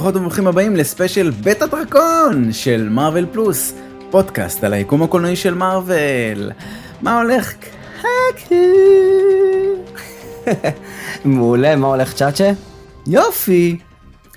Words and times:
ברוכות 0.00 0.16
וברוכים 0.16 0.46
הבאים 0.46 0.76
לספיישל 0.76 1.30
בית 1.30 1.62
הדרקון 1.62 2.52
של 2.52 2.88
מארוול 2.88 3.26
פלוס, 3.32 3.74
פודקאסט 4.10 4.64
על 4.64 4.72
היקום 4.72 5.02
הקולנועי 5.02 5.36
של 5.36 5.54
מארוול. 5.54 6.50
מה 7.02 7.20
הולך? 7.20 7.52
מעולה, 11.24 11.76
מה 11.76 11.86
הולך 11.86 12.14
צ'אצ'ה? 12.14 12.52
יופי. 13.06 13.78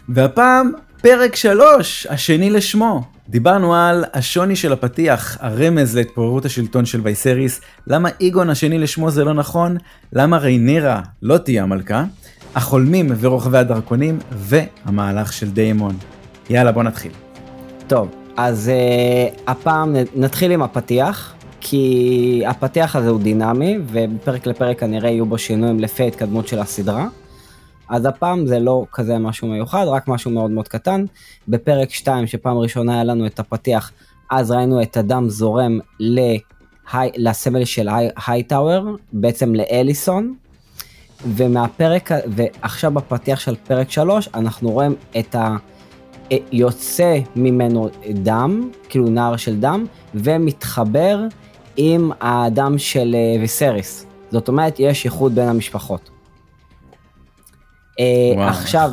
והפעם 0.09 0.71
פרק 1.01 1.35
3, 1.35 2.07
השני 2.09 2.49
לשמו. 2.49 3.03
דיברנו 3.29 3.75
על 3.75 4.05
השוני 4.13 4.55
של 4.55 4.73
הפתיח, 4.73 5.37
הרמז 5.39 5.95
להתפוררות 5.95 6.45
השלטון 6.45 6.85
של 6.85 7.01
וייסריס, 7.03 7.61
למה 7.87 8.09
איגון 8.19 8.49
השני 8.49 8.79
לשמו 8.79 9.11
זה 9.11 9.23
לא 9.23 9.33
נכון, 9.33 9.77
למה 10.13 10.37
ריינרה 10.37 11.01
לא 11.21 11.37
תהיה 11.37 11.63
המלכה, 11.63 12.03
החולמים 12.55 13.07
ורוכבי 13.19 13.57
הדרקונים 13.57 14.19
והמהלך 14.31 15.33
של 15.33 15.51
דיימון. 15.51 15.95
יאללה 16.49 16.71
בוא 16.71 16.83
נתחיל. 16.83 17.11
טוב, 17.87 18.09
אז 18.37 18.71
uh, 18.71 19.41
הפעם 19.47 19.95
נתחיל 20.15 20.51
עם 20.51 20.61
הפתיח, 20.61 21.33
כי 21.61 22.43
הפתיח 22.47 22.95
הזה 22.95 23.09
הוא 23.09 23.19
דינמי, 23.19 23.77
ומפרק 23.87 24.47
לפרק 24.47 24.79
כנראה 24.79 25.09
יהיו 25.09 25.25
בו 25.25 25.37
שינויים 25.37 25.79
לפי 25.79 26.03
ההתקדמות 26.03 26.47
של 26.47 26.59
הסדרה. 26.59 27.07
אז 27.89 28.05
הפעם 28.05 28.47
זה 28.47 28.59
לא 28.59 28.85
כזה 28.93 29.17
משהו 29.17 29.47
מיוחד, 29.47 29.85
רק 29.87 30.07
משהו 30.07 30.31
מאוד 30.31 30.51
מאוד 30.51 30.67
קטן. 30.67 31.05
בפרק 31.47 31.89
2, 31.89 32.27
שפעם 32.27 32.57
ראשונה 32.57 32.93
היה 32.93 33.03
לנו 33.03 33.25
את 33.25 33.39
הפתיח, 33.39 33.91
אז 34.31 34.51
ראינו 34.51 34.81
את 34.81 34.97
הדם 34.97 35.29
זורם 35.29 35.79
להי, 35.99 36.39
לסמל 37.17 37.65
של 37.65 37.89
הייטאוור, 38.27 38.97
בעצם 39.13 39.55
לאליסון. 39.55 40.33
ומהפרק, 41.25 42.11
ועכשיו 42.27 42.91
בפתיח 42.91 43.39
של 43.39 43.55
פרק 43.55 43.91
3, 43.91 44.29
אנחנו 44.33 44.71
רואים 44.71 44.95
את 45.19 45.35
ה... 45.35 45.55
יוצא 46.51 47.17
ממנו 47.35 47.89
דם, 48.13 48.69
כאילו 48.89 49.09
נער 49.09 49.37
של 49.37 49.59
דם, 49.59 49.85
ומתחבר 50.15 51.19
עם 51.77 52.11
הדם 52.21 52.77
של 52.77 53.15
אה, 53.15 53.41
ויסריס. 53.41 54.05
זאת 54.31 54.47
אומרת, 54.47 54.75
יש 54.79 55.05
איחוד 55.05 55.35
בין 55.35 55.47
המשפחות. 55.47 56.09
אה, 57.99 58.05
וואו. 58.35 58.49
עכשיו... 58.49 58.91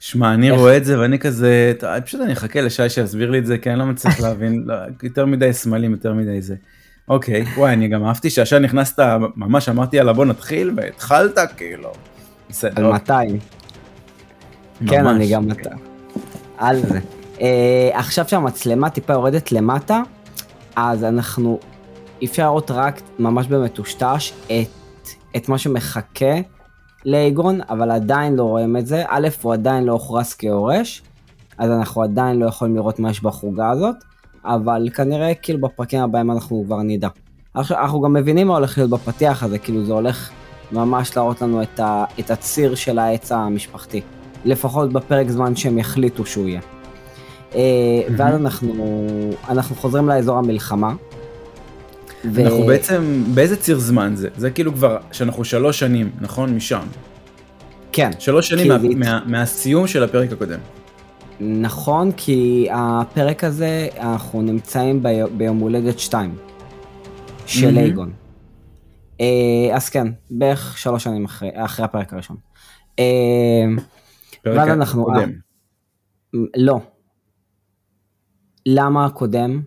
שמע, 0.00 0.34
אני 0.34 0.50
איך... 0.50 0.60
רואה 0.60 0.76
את 0.76 0.84
זה 0.84 1.00
ואני 1.00 1.18
כזה, 1.18 1.72
פשוט 2.04 2.20
אני 2.20 2.32
אחכה 2.32 2.60
לשי 2.60 2.88
שיסביר 2.88 3.30
לי 3.30 3.38
את 3.38 3.46
זה, 3.46 3.58
כי 3.58 3.70
אני 3.70 3.78
לא 3.78 3.84
מצליח 3.84 4.20
להבין, 4.20 4.62
לא, 4.66 4.74
יותר 5.02 5.26
מדי 5.26 5.52
סמלים, 5.52 5.92
יותר 5.92 6.12
מדי 6.14 6.42
זה. 6.42 6.54
אוקיי, 7.08 7.44
וואי, 7.56 7.72
אני 7.72 7.88
גם 7.88 8.04
אהבתי 8.04 8.30
שעכשיו 8.30 8.58
נכנסת, 8.58 8.98
ממש 9.36 9.68
אמרתי 9.68 9.96
יאללה 9.96 10.12
בוא 10.12 10.24
נתחיל, 10.24 10.72
והתחלת 10.76 11.38
כאילו. 11.56 11.92
בסדר. 12.48 12.86
על 12.86 12.92
200. 12.92 13.38
כן, 14.88 15.06
אני 15.06 15.30
גם 15.30 15.50
אתה. 15.50 15.70
על 16.58 16.80
זה. 16.80 16.98
אה, 17.40 17.90
עכשיו 17.92 18.28
שהמצלמה 18.28 18.90
טיפה 18.90 19.12
יורדת 19.12 19.52
למטה, 19.52 20.02
אז 20.76 21.04
אנחנו, 21.04 21.58
אפשר 22.24 22.42
לראות 22.42 22.70
רק 22.70 23.00
ממש 23.18 23.46
במטושטש 23.46 24.32
את, 24.46 25.08
את 25.36 25.48
מה 25.48 25.58
שמחכה 25.58 26.34
לאגון, 27.04 27.60
אבל 27.68 27.90
עדיין 27.90 28.36
לא 28.36 28.42
רואים 28.42 28.76
את 28.76 28.86
זה. 28.86 29.04
א', 29.08 29.28
הוא 29.42 29.52
עדיין 29.52 29.84
לא 29.84 29.92
הוכרס 29.92 30.34
כיורש, 30.34 31.02
אז 31.58 31.70
אנחנו 31.70 32.02
עדיין 32.02 32.38
לא 32.38 32.46
יכולים 32.46 32.76
לראות 32.76 32.98
מה 32.98 33.10
יש 33.10 33.22
בחוגה 33.22 33.70
הזאת. 33.70 33.96
אבל 34.46 34.88
כנראה 34.94 35.34
כאילו 35.34 35.60
בפרקים 35.60 36.00
הבאים 36.00 36.30
אנחנו 36.30 36.62
כבר 36.66 36.82
נדע. 36.82 37.08
עכשיו, 37.54 37.78
אנחנו 37.78 38.00
גם 38.00 38.12
מבינים 38.12 38.46
מה 38.46 38.54
הולך 38.54 38.78
להיות 38.78 38.90
בפתיח 38.90 39.42
הזה, 39.42 39.58
כאילו 39.58 39.84
זה 39.84 39.92
הולך 39.92 40.30
ממש 40.72 41.16
להראות 41.16 41.42
לנו 41.42 41.62
את, 41.62 41.80
ה, 41.80 42.04
את 42.20 42.30
הציר 42.30 42.74
של 42.74 42.98
העץ 42.98 43.32
המשפחתי. 43.32 44.00
לפחות 44.44 44.92
בפרק 44.92 45.28
זמן 45.28 45.56
שהם 45.56 45.78
יחליטו 45.78 46.26
שהוא 46.26 46.48
יהיה. 46.48 46.60
Mm-hmm. 46.60 47.56
ואז 48.16 48.34
אנחנו, 48.34 49.06
אנחנו 49.48 49.76
חוזרים 49.76 50.08
לאזור 50.08 50.38
המלחמה. 50.38 50.94
ו... 52.24 52.44
אנחנו 52.44 52.66
בעצם, 52.66 53.22
באיזה 53.34 53.56
ציר 53.56 53.78
זמן 53.78 54.12
זה? 54.14 54.28
זה 54.36 54.50
כאילו 54.50 54.72
כבר, 54.72 54.96
שאנחנו 55.12 55.44
שלוש 55.44 55.78
שנים, 55.78 56.10
נכון? 56.20 56.54
משם. 56.54 56.86
כן. 57.92 58.10
שלוש 58.18 58.48
שנים 58.48 58.68
מה, 58.68 58.78
מה, 58.96 59.20
מהסיום 59.26 59.86
של 59.86 60.02
הפרק 60.02 60.32
הקודם. 60.32 60.58
נכון, 61.40 62.12
כי 62.12 62.68
הפרק 62.70 63.44
הזה, 63.44 63.88
אנחנו 63.98 64.42
נמצאים 64.42 65.02
בי, 65.02 65.08
ביום 65.36 65.58
הולדת 65.58 65.98
2 65.98 66.34
של 67.46 67.78
אייגון. 67.78 68.12
Mm-hmm. 69.18 69.22
אז 69.74 69.88
כן, 69.88 70.06
בערך 70.30 70.78
שלוש 70.78 71.04
שנים 71.04 71.24
אחרי, 71.24 71.50
אחרי 71.54 71.84
הפרק 71.84 72.12
הראשון. 72.12 72.36
אה, 72.98 73.64
פרק 74.42 74.68
אנחנו, 74.68 75.04
קודם. 75.04 75.32
לא. 76.56 76.80
למה 78.66 79.06
הקודם? 79.06 79.62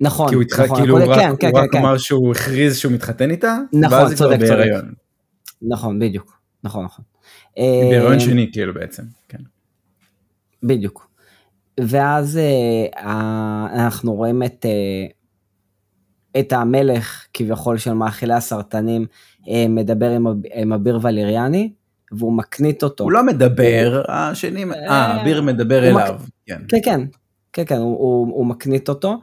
נכון, 0.00 0.28
כי 0.28 0.34
הוא 0.34 0.42
התח... 0.42 0.60
נכון, 0.60 0.78
כאילו 0.78 0.98
הקודם, 0.98 1.12
רק, 1.12 1.20
כן, 1.20 1.28
הוא 1.30 1.38
כן, 1.38 1.50
רק 1.54 1.70
כן. 1.72 1.78
אמר 1.78 1.98
שהוא 1.98 2.32
הכריז 2.32 2.76
שהוא 2.76 2.92
מתחתן 2.92 3.30
איתה, 3.30 3.56
נכון, 3.72 4.14
צודק, 4.14 4.38
צודק. 4.46 4.66
נכון, 5.62 5.98
בדיוק, 5.98 6.40
נכון, 6.64 6.84
נכון. 6.84 7.04
בהיריון 7.56 8.20
שני 8.20 8.50
כאילו 8.52 8.74
בעצם, 8.74 9.02
כן. 9.28 9.38
בדיוק. 10.62 11.10
ואז 11.80 12.36
אה, 12.36 13.66
אנחנו 13.74 14.14
רואים 14.14 14.42
את, 14.42 14.66
אה, 14.68 15.06
את 16.40 16.52
המלך 16.52 17.26
כביכול 17.34 17.78
של 17.78 17.92
מאכילי 17.92 18.34
הסרטנים 18.34 19.06
אה, 19.48 19.66
מדבר 19.68 20.10
עם, 20.10 20.26
עם 20.54 20.72
אביר 20.72 20.98
וליריאני, 21.02 21.72
והוא 22.12 22.32
מקנית 22.32 22.82
אותו. 22.82 23.04
הוא 23.04 23.12
לא 23.12 23.26
מדבר, 23.26 24.02
השני, 24.08 24.64
אה, 24.64 25.22
אביר 25.22 25.42
מדבר 25.42 25.88
אליו. 25.88 26.16
מק... 26.22 26.28
כן, 26.46 26.62
כן, 26.68 26.80
כן, 26.82 27.00
כן, 27.52 27.64
כן 27.64 27.76
הוא, 27.76 27.98
הוא, 27.98 28.34
הוא 28.34 28.46
מקנית 28.46 28.88
אותו. 28.88 29.20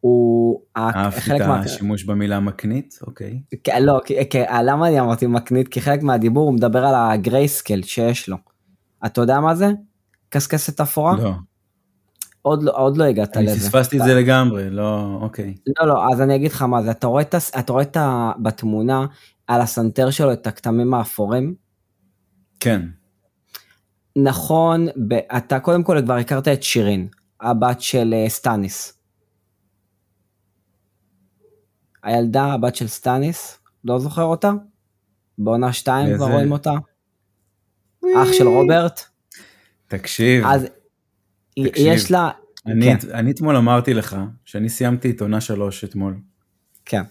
הוא 0.00 0.60
אהבתי 0.76 1.36
את 1.36 1.40
השימוש 1.40 2.06
מה... 2.06 2.14
במילה 2.14 2.40
מקנית, 2.40 2.98
אוקיי. 3.06 3.40
לא, 3.80 4.00
כי, 4.04 4.28
כי, 4.30 4.38
למה 4.64 4.88
אני 4.88 5.00
אמרתי 5.00 5.26
מקנית? 5.26 5.68
כי 5.68 5.80
חלק 5.80 6.02
מהדיבור 6.02 6.44
הוא 6.44 6.54
מדבר 6.54 6.84
על 6.84 6.94
הגרייסקל 6.94 7.82
שיש 7.82 8.28
לו. 8.28 8.36
אתה 9.06 9.20
יודע 9.20 9.40
מה 9.40 9.54
זה? 9.54 9.70
קשקשת 10.30 10.80
אפורה? 10.80 11.16
לא. 11.16 11.32
עוד 12.42 12.62
לא, 12.62 12.72
עוד 12.76 12.96
לא 12.96 13.04
הגעת 13.04 13.36
אני 13.36 13.46
לזה. 13.46 13.52
אני 13.52 13.60
פספסתי 13.60 13.98
את 13.98 14.04
זה 14.04 14.14
לגמרי, 14.14 14.70
לא, 14.70 15.18
אוקיי. 15.20 15.54
לא, 15.80 15.86
לא, 15.86 16.12
אז 16.12 16.20
אני 16.20 16.34
אגיד 16.34 16.52
לך 16.52 16.62
מה 16.62 16.82
זה, 16.82 16.90
אתה 16.90 17.06
רואה, 17.06 17.22
את, 17.22 17.34
אתה 17.58 17.72
רואה 17.72 17.82
את 17.82 17.96
ה, 17.96 18.32
בתמונה 18.42 19.06
על 19.46 19.60
הסנטר 19.60 20.10
שלו 20.10 20.32
את 20.32 20.46
הכתמים 20.46 20.94
האפורים? 20.94 21.54
כן. 22.60 22.82
נכון, 24.16 24.86
ב, 25.08 25.12
אתה 25.36 25.60
קודם 25.60 25.82
כל 25.82 26.02
כבר 26.04 26.14
הכרת 26.14 26.48
את 26.48 26.62
שירין, 26.62 27.08
הבת 27.40 27.80
של 27.80 28.14
uh, 28.26 28.30
סטאניס. 28.30 29.00
הילדה, 32.02 32.44
הבת 32.44 32.76
של 32.76 32.86
סטאניס, 32.86 33.58
לא 33.84 33.98
זוכר 33.98 34.22
אותה? 34.22 34.52
בעונה 35.38 35.72
2 35.72 36.16
כבר 36.16 36.32
רואים 36.32 36.52
אותה? 36.52 36.72
אח 38.04 38.32
של 38.32 38.48
רוברט? 38.48 39.09
תקשיב. 39.90 40.44
אז 40.46 40.66
תקשיב, 41.64 41.86
יש 41.86 42.10
לה... 42.10 42.30
אני, 42.66 42.86
כן. 43.00 43.10
אני 43.14 43.30
אתמול 43.30 43.56
אמרתי 43.56 43.94
לך 43.94 44.16
שאני 44.44 44.68
סיימתי 44.68 45.10
את 45.10 45.20
עונה 45.20 45.40
שלוש 45.40 45.84
אתמול. 45.84 46.16
כן. 46.84 47.02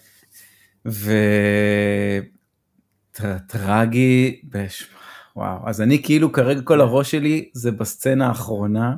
וטרגי, 3.19 4.41
בש... 4.43 4.87
וואו, 5.35 5.57
אז 5.65 5.81
אני 5.81 6.03
כאילו 6.03 6.31
כרגע 6.31 6.61
כל 6.61 6.81
הראש 6.81 7.11
שלי 7.11 7.49
זה 7.53 7.71
בסצנה 7.71 8.27
האחרונה 8.27 8.95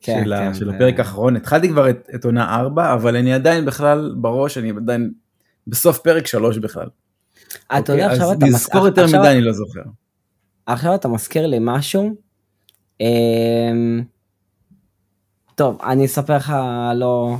כן, 0.00 0.22
של, 0.24 0.34
כן, 0.38 0.54
של 0.54 0.70
הפרק 0.70 0.98
האחרון, 0.98 1.36
התחלתי 1.36 1.68
כבר 1.68 1.90
את, 1.90 2.10
את 2.14 2.24
עונה 2.24 2.54
4, 2.54 2.94
אבל 2.94 3.16
אני 3.16 3.32
עדיין 3.32 3.64
בכלל 3.64 4.14
בראש, 4.16 4.58
אני 4.58 4.70
עדיין 4.70 5.12
בסוף 5.66 5.98
פרק 5.98 6.26
3 6.26 6.58
בכלל. 6.58 6.88
אתה 7.66 7.78
אוקיי, 7.78 7.94
יודע, 7.94 8.12
עכשיו 8.12 8.32
אתה... 8.32 8.46
לזכור 8.46 8.86
יותר 8.86 9.06
מדי 9.06 9.28
אני 9.28 9.40
לא 9.40 9.52
זוכר. 9.52 9.82
עכשיו 10.66 10.94
אתה 10.94 11.08
מזכיר 11.08 11.46
לי 11.46 11.56
משהו. 11.60 12.29
אמ, 13.00 14.02
טוב, 15.54 15.78
אני 15.82 16.06
אספר 16.06 16.36
לך, 16.36 16.54
לא... 16.94 17.36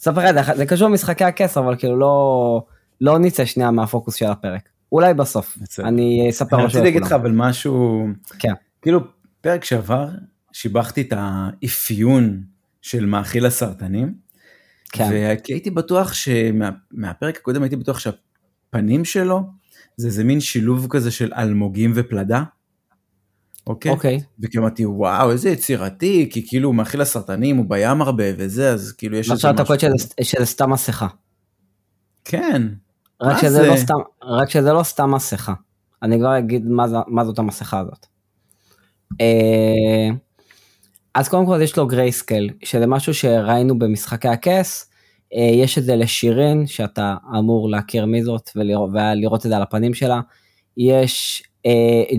אספר 0.00 0.32
לך, 0.32 0.52
זה 0.56 0.66
קשור 0.66 0.88
למשחקי 0.88 1.24
הכס, 1.24 1.56
אבל 1.56 1.76
כאילו 1.76 1.96
לא, 1.96 2.62
לא 3.00 3.18
נצא 3.18 3.44
שנייה 3.44 3.70
מהפוקוס 3.70 4.14
של 4.14 4.26
הפרק. 4.26 4.68
אולי 4.92 5.14
בסוף, 5.14 5.58
אני 5.78 6.26
אספר 6.30 6.56
משהו. 6.56 6.66
רציתי 6.66 6.84
להגיד 6.84 7.02
לך 7.02 7.12
אבל 7.12 7.32
משהו, 7.34 8.06
כן. 8.38 8.52
כאילו 8.82 9.00
פרק 9.40 9.64
שעבר 9.64 10.08
שיבחתי 10.52 11.00
את 11.00 11.12
האפיון 11.16 12.42
של 12.82 13.06
מאכיל 13.06 13.46
הסרטנים, 13.46 14.14
כן. 14.92 15.08
וכי 15.12 15.52
הייתי 15.52 15.70
בטוח 15.70 16.12
שמהפרק 16.12 17.34
שמה, 17.34 17.40
הקודם 17.40 17.62
הייתי 17.62 17.76
בטוח 17.76 17.98
שהפנים 17.98 19.04
שלו 19.04 19.42
זה 19.96 20.06
איזה 20.06 20.24
מין 20.24 20.40
שילוב 20.40 20.86
כזה 20.90 21.10
של 21.10 21.32
אלמוגים 21.36 21.92
ופלדה. 21.94 22.42
אוקיי? 23.68 23.92
אוקיי. 23.92 24.20
וכאילו 24.40 24.64
אמרתי 24.64 24.86
וואו 24.86 25.30
איזה 25.30 25.50
יצירתי 25.50 26.28
כי 26.32 26.48
כאילו 26.48 26.68
הוא 26.68 26.74
מאכיל 26.74 27.00
לסרטנים 27.00 27.56
הוא 27.56 27.66
בים 27.68 28.02
הרבה 28.02 28.24
וזה 28.36 28.70
אז 28.70 28.92
כאילו 28.92 29.16
יש 29.16 29.30
איזה 29.30 29.34
משהו. 29.34 29.48
עכשיו 29.62 29.90
אתה 29.94 30.24
שזה 30.24 30.46
סתם 30.46 30.70
מסכה. 30.70 31.06
כן. 32.24 32.62
רק 33.20 33.38
שזה, 33.40 33.66
לא 33.66 33.76
סתם, 33.76 33.94
רק 34.22 34.50
שזה 34.50 34.72
לא 34.72 34.82
סתם 34.82 35.14
מסכה. 35.14 35.54
אני 36.02 36.18
כבר 36.18 36.38
אגיד 36.38 36.68
מה, 36.68 36.88
זה, 36.88 36.96
מה 37.06 37.24
זאת 37.24 37.38
המסכה 37.38 37.80
הזאת. 37.80 38.06
אה, 39.20 40.08
אז 41.14 41.28
קודם 41.28 41.46
כל 41.46 41.60
יש 41.62 41.76
לו 41.76 41.86
גרייסקל, 41.86 42.48
שזה 42.64 42.86
משהו 42.86 43.14
שראינו 43.14 43.78
במשחקי 43.78 44.28
הכס, 44.28 44.90
אה, 45.34 45.50
יש 45.54 45.78
את 45.78 45.84
זה 45.84 45.96
לשירין, 45.96 46.66
שאתה 46.66 47.14
אמור 47.38 47.70
להכיר 47.70 48.06
מי 48.06 48.22
זאת 48.22 48.50
ולראות, 48.56 48.90
ולראות 48.92 49.46
את 49.46 49.50
זה 49.50 49.56
על 49.56 49.62
הפנים 49.62 49.94
שלה. 49.94 50.20
יש 50.76 51.42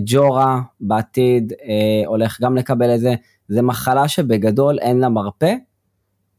ג'ורה 0.04 0.60
בעתיד 0.80 1.52
אה, 1.52 2.06
הולך 2.06 2.40
גם 2.40 2.56
לקבל 2.56 2.94
את 2.94 3.00
זה, 3.00 3.14
זה 3.48 3.62
מחלה 3.62 4.08
שבגדול 4.08 4.78
אין 4.78 4.98
לה 4.98 5.08
מרפא, 5.08 5.54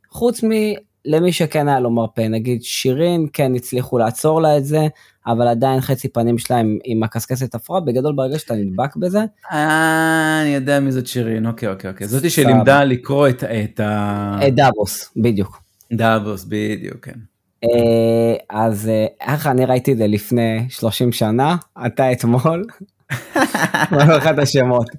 חוץ 0.09 0.41
מלמי 0.43 1.31
שכן 1.31 1.67
היה 1.67 1.79
לו 1.79 1.89
מרפא, 1.89 2.21
נגיד 2.21 2.63
שירין 2.63 3.27
כן 3.33 3.55
הצליחו 3.55 3.97
לעצור 3.97 4.41
לה 4.41 4.57
את 4.57 4.65
זה, 4.65 4.87
אבל 5.27 5.47
עדיין 5.47 5.81
חצי 5.81 6.07
פנים 6.07 6.37
שלהם 6.37 6.77
עם 6.83 7.03
הקשקשת 7.03 7.55
הפרעה, 7.55 7.81
בגדול 7.81 8.13
ברגע 8.15 8.39
שאתה 8.39 8.53
נדבק 8.53 8.95
בזה. 8.95 9.19
אה, 9.51 10.41
אני 10.41 10.55
יודע 10.55 10.79
מי 10.79 10.91
זאת 10.91 11.07
שירין, 11.07 11.47
אוקיי, 11.47 11.69
אוקיי, 11.69 11.89
אוקיי. 11.89 12.07
זאתי 12.07 12.29
שלימדה 12.29 12.83
לקרוא 12.83 13.27
את, 13.27 13.43
את 13.43 13.79
ה... 13.79 14.39
את 14.47 14.55
דאבוס, 14.55 15.13
בדיוק. 15.15 15.61
דאבוס, 15.93 16.45
בדיוק, 16.49 17.05
כן. 17.05 17.30
אה, 17.63 18.35
אז 18.49 18.91
איך 19.21 19.47
אני 19.47 19.65
ראיתי 19.65 19.93
את 19.93 19.97
זה 19.97 20.07
לפני 20.07 20.65
30 20.69 21.11
שנה, 21.11 21.55
אתה 21.85 22.11
אתמול, 22.11 22.65
לא 23.91 24.17
אחד 24.17 24.39
השמות. 24.39 24.89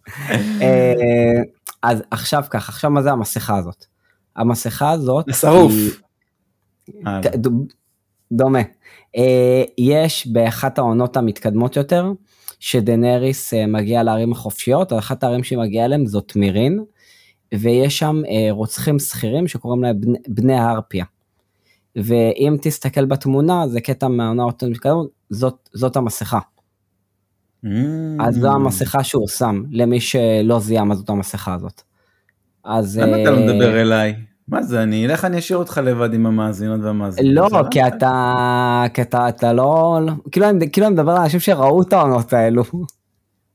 אה, 0.62 1.42
אז 1.82 2.02
עכשיו 2.10 2.44
כך, 2.50 2.68
עכשיו 2.68 2.90
מה 2.90 3.02
זה 3.02 3.10
המסכה 3.10 3.56
הזאת? 3.56 3.84
המסכה 4.36 4.90
הזאת... 4.90 5.34
שרוף. 5.34 5.72
דומה. 8.32 8.60
אה, 9.16 9.62
יש 9.78 10.26
באחת 10.26 10.78
העונות 10.78 11.16
המתקדמות 11.16 11.76
יותר, 11.76 12.12
שדנריס 12.60 13.54
אה, 13.54 13.66
מגיע 13.66 14.02
לערים 14.02 14.32
החופשיות, 14.32 14.92
אחת 14.92 15.22
הערים 15.24 15.44
שהיא 15.44 15.58
מגיעה 15.58 15.84
אליהם 15.84 16.06
זאת 16.06 16.36
מירין, 16.36 16.84
ויש 17.54 17.98
שם 17.98 18.22
רוצחים 18.50 18.98
שכירים 18.98 19.48
שקוראים 19.48 19.82
להם 19.82 20.00
בני, 20.28 20.54
הארפיה. 20.54 21.04
ואם 21.96 22.56
תסתכל 22.62 23.04
בתמונה, 23.04 23.68
זה 23.68 23.80
קטע 23.80 24.08
מהעונות 24.08 24.62
המתקדמות, 24.62 25.10
זאת, 25.30 25.68
זאת 25.72 25.96
המסכה. 25.96 26.38
Mm. 27.64 27.68
אז 28.20 28.34
זו 28.34 28.52
המסכה 28.52 29.04
שהוא 29.04 29.28
שם, 29.28 29.62
למי 29.70 30.00
שלא 30.00 30.58
זיהה 30.60 30.84
מה 30.84 30.94
זאת 30.94 31.08
המסכה 31.08 31.54
הזאת. 31.54 31.82
אז... 32.64 32.98
למה 32.98 33.22
אתה 33.22 33.30
לא 33.30 33.36
אה, 33.36 33.46
מדבר 33.46 33.80
אליי? 33.80 34.14
מה 34.48 34.62
זה, 34.62 34.82
אני 34.82 35.06
אלך, 35.06 35.24
אני 35.24 35.38
אשאיר 35.38 35.58
אותך 35.58 35.80
לבד 35.84 36.14
עם 36.14 36.26
המאזינות 36.26 36.80
והמאזינות. 36.82 37.52
לא, 37.52 37.62
כי 37.70 37.86
אתה, 37.86 38.84
כי 38.94 39.02
אתה, 39.02 39.28
אתה 39.28 39.52
לא, 39.52 40.00
כאילו 40.30 40.48
אני, 40.48 40.70
כאילו 40.70 40.86
אני 40.86 40.94
מדבר 40.94 41.12
על 41.12 41.22
אנשים 41.22 41.40
שראו 41.40 41.82
את 41.82 41.92
העונות 41.92 42.32
האלו. 42.32 42.62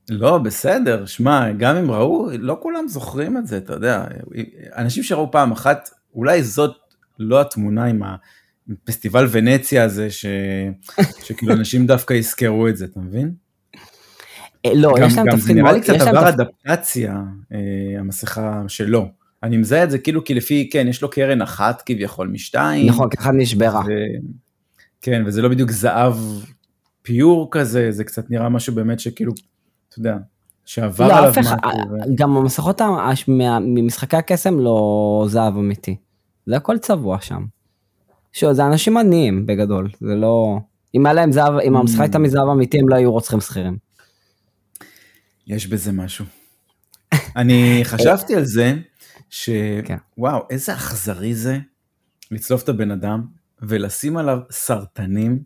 לא, 0.10 0.38
בסדר, 0.38 1.06
שמע, 1.06 1.51
גם 1.51 1.75
אם 1.75 1.92
ראו, 1.92 2.30
לא 2.40 2.57
כולם 2.62 2.88
זוכרים 2.88 3.38
את 3.38 3.48
זה, 3.48 3.57
אתה 3.57 3.74
יודע. 3.74 4.06
אנשים 4.75 5.04
שראו 5.04 5.31
פעם 5.31 5.51
אחת, 5.51 5.90
אולי 6.16 6.44
זאת 6.44 6.75
לא 7.19 7.42
התמונה 7.42 7.86
עם 7.86 8.02
הפסטיבל 8.84 9.28
ונציה 9.31 9.84
הזה, 9.84 10.12
ש... 10.12 10.25
שכאילו 11.25 11.54
אנשים 11.54 11.88
דווקא 11.88 12.14
יזכרו 12.14 12.68
את 12.68 12.78
זה, 12.78 12.86
אתה 12.86 13.00
מבין? 13.00 13.31
אה, 14.66 14.72
לא, 14.75 14.94
גם, 14.98 15.08
יש 15.08 15.18
להם 15.18 15.25
גם 15.25 15.38
תפקיד 15.38 15.48
זה 15.48 15.62
נראה 15.62 15.72
לי 15.72 15.81
קצת 15.81 15.94
עבר 15.94 16.30
אדפטציה, 16.30 17.22
אה, 17.54 18.00
המסכה 18.00 18.64
שלו. 18.68 19.08
אני 19.44 19.58
מזהה 19.58 19.84
את 19.84 19.92
זה 19.92 19.98
כאילו 19.98 20.24
כי 20.24 20.34
לפי, 20.34 20.69
כן, 20.72 20.88
יש 20.88 21.02
לו 21.02 21.10
קרן 21.10 21.42
אחת 21.42 21.81
כביכול 21.86 22.28
משתיים. 22.28 22.90
נכון, 22.90 23.10
אחת 23.19 23.34
נשברה. 23.34 23.80
ו... 23.80 23.92
כן, 25.02 25.24
וזה 25.25 25.42
לא 25.42 25.50
בדיוק 25.50 25.72
זהב 25.72 26.16
פיור 27.02 27.48
כזה, 27.52 27.92
זה 27.92 28.04
קצת 28.04 28.30
נראה 28.30 28.50
משהו 28.50 28.75
באמת 28.75 29.00
שכאילו, 29.00 29.34
אתה 29.90 30.00
יודע, 30.00 30.18
שעבר 30.66 31.08
לא, 31.08 31.18
עליו 31.18 31.34
משהו. 31.40 31.54
ו... 31.54 32.16
גם 32.16 32.38
המסכות 32.38 32.81
ממשחקי 33.62 34.18
הקסם 34.18 34.60
לא 34.60 35.25
זהב 35.28 35.58
אמיתי. 35.58 35.96
זה 36.47 36.57
הכל 36.57 36.77
צבוע 36.77 37.21
שם. 37.21 37.45
שוב, 38.33 38.53
זה 38.53 38.65
אנשים 38.65 38.97
עניים 38.97 39.45
בגדול, 39.45 39.89
זה 39.99 40.15
לא... 40.15 40.59
אם 40.95 41.05
היה 41.05 41.13
להם 41.13 41.31
זהב, 41.31 41.53
אם 41.53 41.75
המסכה 41.75 42.03
הייתה 42.03 42.19
מזהב 42.19 42.47
אמיתי, 42.51 42.79
הם 42.79 42.89
לא 42.89 42.95
היו 42.95 43.11
רוצחים 43.11 43.41
שכירים. 43.41 43.77
יש 45.47 45.67
בזה 45.67 45.91
משהו. 45.91 46.25
אני 47.35 47.79
חשבתי 47.83 48.35
על 48.35 48.45
זה, 48.45 48.73
שוואו, 49.29 49.83
כן. 49.85 49.97
איזה 50.49 50.73
אכזרי 50.73 51.35
זה 51.35 51.57
לצלוף 52.31 52.63
את 52.63 52.69
הבן 52.69 52.91
אדם 52.91 53.25
ולשים 53.61 54.17
עליו 54.17 54.39
סרטנים. 54.51 55.44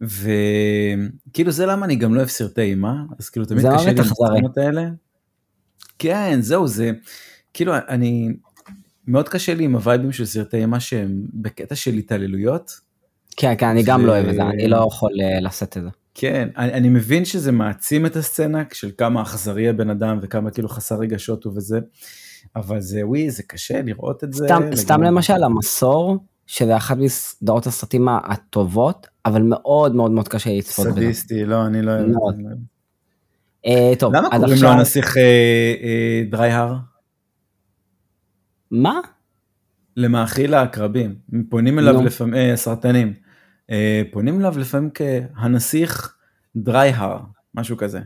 וכאילו 0.00 1.50
זה 1.50 1.66
למה 1.66 1.86
אני 1.86 1.96
גם 1.96 2.14
לא 2.14 2.18
אוהב 2.18 2.28
סרטי 2.28 2.60
אימה, 2.60 3.04
אז 3.18 3.30
כאילו 3.30 3.46
תמיד 3.46 3.66
קשה 3.74 3.90
לי 3.90 4.38
עם 4.38 4.44
האלה. 4.56 4.88
כן, 5.98 6.38
זהו, 6.40 6.68
זה, 6.68 6.90
כאילו 7.54 7.72
אני, 7.88 8.32
מאוד 9.08 9.28
קשה 9.28 9.54
לי 9.54 9.64
עם 9.64 9.74
הווייבים 9.74 10.12
של 10.12 10.24
סרטי 10.24 10.56
אימה 10.56 10.80
שהם 10.80 11.22
בקטע 11.34 11.74
של 11.74 11.94
התעללויות. 11.94 12.80
כן, 13.36 13.54
כן, 13.58 13.66
אני 13.66 13.82
גם 13.82 14.06
לא 14.06 14.12
אוהב 14.12 14.26
את 14.26 14.34
זה, 14.34 14.42
אני 14.42 14.68
לא 14.68 14.84
יכול 14.88 15.10
אה, 15.22 15.40
לשאת 15.40 15.76
את 15.76 15.82
זה. 15.82 15.88
כן, 16.14 16.48
אני, 16.56 16.72
אני 16.72 16.88
מבין 16.88 17.24
שזה 17.24 17.52
מעצים 17.52 18.06
את 18.06 18.16
הסצנה 18.16 18.62
של 18.72 18.90
כמה 18.98 19.22
אכזרי 19.22 19.68
הבן 19.68 19.90
אדם 19.90 20.18
וכמה 20.22 20.50
כאילו 20.50 20.68
חסר 20.68 20.94
רגשות 20.94 21.44
הוא 21.44 21.52
וזה, 21.56 21.78
אבל 22.56 22.80
זה 22.80 23.06
וואי, 23.06 23.30
זה 23.30 23.42
קשה 23.42 23.82
לראות 23.82 24.24
את 24.24 24.32
זה. 24.32 24.44
סתם, 24.44 24.62
סתם 24.74 25.02
למשל 25.02 25.44
המסור, 25.44 26.16
שזה 26.46 26.76
אחת 26.76 26.96
מסדרות 26.96 27.66
הסרטים 27.66 28.08
הטובות, 28.08 29.06
אבל 29.26 29.42
מאוד 29.42 29.94
מאוד 29.94 30.10
מאוד 30.10 30.28
קשה 30.28 30.50
לצפות 30.50 30.86
בזה. 30.86 30.94
סדיסטי, 30.94 31.44
לא, 31.44 31.66
אני 31.66 31.82
לא 31.82 31.92
אוהב. 31.92 32.06
מאוד. 32.06 32.36
אה, 33.66 33.92
טוב, 33.98 34.14
למה 34.14 34.30
קוראים 34.30 34.52
עכשיו... 34.52 34.68
לו 34.68 34.74
הנסיך 34.74 35.16
אה, 35.16 35.22
אה, 35.82 36.22
דרייהר? 36.30 36.74
מה? 38.70 39.00
למאכיל 39.96 40.54
העקרבים, 40.54 41.14
פונים 41.48 41.78
אליו 41.78 42.02
לפעמים, 42.02 42.34
אה, 42.34 42.56
סרטנים, 42.56 43.14
אה, 43.70 44.02
פונים 44.12 44.40
אליו 44.40 44.58
לפעמים 44.58 44.90
כהנסיך 44.94 46.14
דרייהר, 46.56 47.18
משהו 47.54 47.76
כזה. 47.76 48.00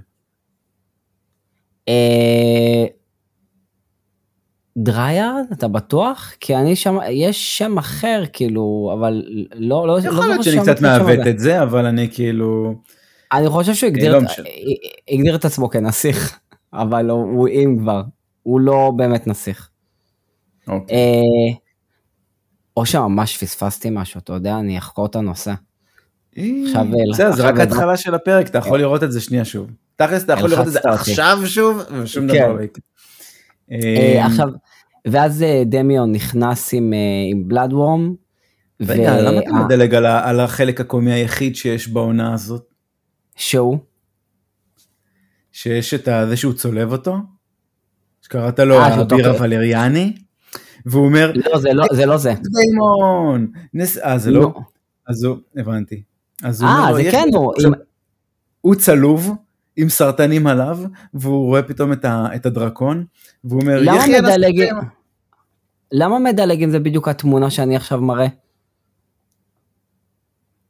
אה, 1.88 2.84
דרייר 4.78 5.32
אתה 5.52 5.68
בטוח? 5.68 6.34
כי 6.40 6.56
אני 6.56 6.76
שם 6.76 6.98
יש 7.10 7.58
שם 7.58 7.78
אחר 7.78 8.22
כאילו 8.32 8.90
אבל 8.98 9.22
לא 9.54 9.86
לא 9.86 9.98
יכול 9.98 10.26
להיות 10.26 10.44
שאני 10.44 10.60
קצת 10.60 10.80
מעוות 10.80 11.26
את 11.30 11.38
זה 11.38 11.62
אבל 11.62 11.86
אני 11.86 12.08
כאילו 12.12 12.74
אני 13.32 13.48
חושב 13.48 13.74
שהוא 13.74 13.90
לא 13.90 14.18
הגדיר 15.08 15.36
את 15.36 15.44
עצמו 15.44 15.70
כנסיך 15.70 16.38
אבל 16.72 17.10
הוא 17.10 17.48
אם 17.48 17.76
כבר. 17.80 18.02
הוא 18.42 18.60
לא 18.60 18.92
באמת 18.96 19.26
נסיך. 19.26 19.71
אוקיי. 20.68 20.96
אה, 20.96 21.54
או 22.76 22.86
שממש 22.86 23.36
פספסתי 23.36 23.88
משהו, 23.90 24.18
אתה 24.18 24.32
יודע, 24.32 24.58
אני 24.58 24.78
אחקור 24.78 25.06
את 25.06 25.16
הנושא. 25.16 25.54
עכשיו... 26.32 26.86
בסדר, 27.12 27.32
זה 27.32 27.42
רק 27.42 27.58
ההתחלה 27.58 27.96
של 27.96 28.14
הפרק, 28.14 28.46
אתה 28.48 28.58
יכול 28.58 28.78
לראות 28.78 29.02
את 29.02 29.12
זה 29.12 29.20
שנייה 29.20 29.44
שוב. 29.44 29.70
תכלס 29.96 30.24
אתה 30.24 30.32
יכול 30.32 30.50
לראות 30.50 30.66
את 30.66 30.72
זה 30.72 30.78
עכשיו 30.84 31.38
שוב, 31.46 31.82
ושום 32.02 32.26
דבר 32.26 32.38
כן. 32.38 32.56
לא 32.56 32.62
יקרה. 32.62 32.82
אה, 33.72 34.26
עכשיו, 34.26 34.48
ואז 35.06 35.42
אה, 35.42 35.62
דמיון 35.66 36.12
נכנס 36.12 36.70
עם 36.72 36.92
בלאדוורם. 37.46 38.14
רגע, 38.80 39.22
למה 39.22 39.40
אתה 39.40 39.52
מדלג 39.52 39.94
על 39.94 40.40
החלק 40.40 40.80
הקומי 40.80 41.12
היחיד 41.12 41.56
שיש 41.56 41.88
בעונה 41.88 42.34
הזאת? 42.34 42.64
שהוא? 43.36 43.78
שיש 45.52 45.94
את 45.94 46.08
זה 46.28 46.36
שהוא 46.36 46.52
צולב 46.52 46.92
אותו? 46.92 47.16
שקראת 48.22 48.58
לו 48.58 48.86
אביר 48.86 49.30
הוולריאני? 49.30 50.12
והוא 50.86 51.04
אומר, 51.04 51.32
לא 51.34 51.58
זה 51.58 51.72
לא 51.72 51.84
זה, 51.92 52.06
לא 52.06 52.16
זה. 52.16 52.34
דיימון, 52.42 53.46
נס... 53.74 53.98
אה 53.98 54.18
זה 54.18 54.30
לא, 54.30 54.40
לא. 54.40 54.52
אז 55.08 55.24
הוא, 55.24 55.36
הבנתי. 55.56 56.02
אומר 56.62 56.90
לו, 56.90 56.96
זה 56.96 57.08
כן 57.10 57.28
הוא. 57.34 57.52
הוא 58.60 58.74
צלוב 58.74 59.30
עם 59.76 59.88
סרטנים 59.88 60.46
עליו, 60.46 60.78
והוא 61.14 61.46
רואה 61.46 61.62
פתאום 61.62 61.92
את, 61.92 62.04
ה, 62.04 62.26
את 62.34 62.46
הדרקון, 62.46 63.04
והוא 63.44 63.60
אומר, 63.60 63.78
למה 63.82 64.06
מדלג, 64.06 64.64
למה 65.92 66.18
מדלג 66.18 66.62
אם 66.62 66.70
זה 66.70 66.78
בדיוק 66.78 67.08
התמונה 67.08 67.50
שאני 67.50 67.76
עכשיו 67.76 68.00
מראה? 68.00 68.26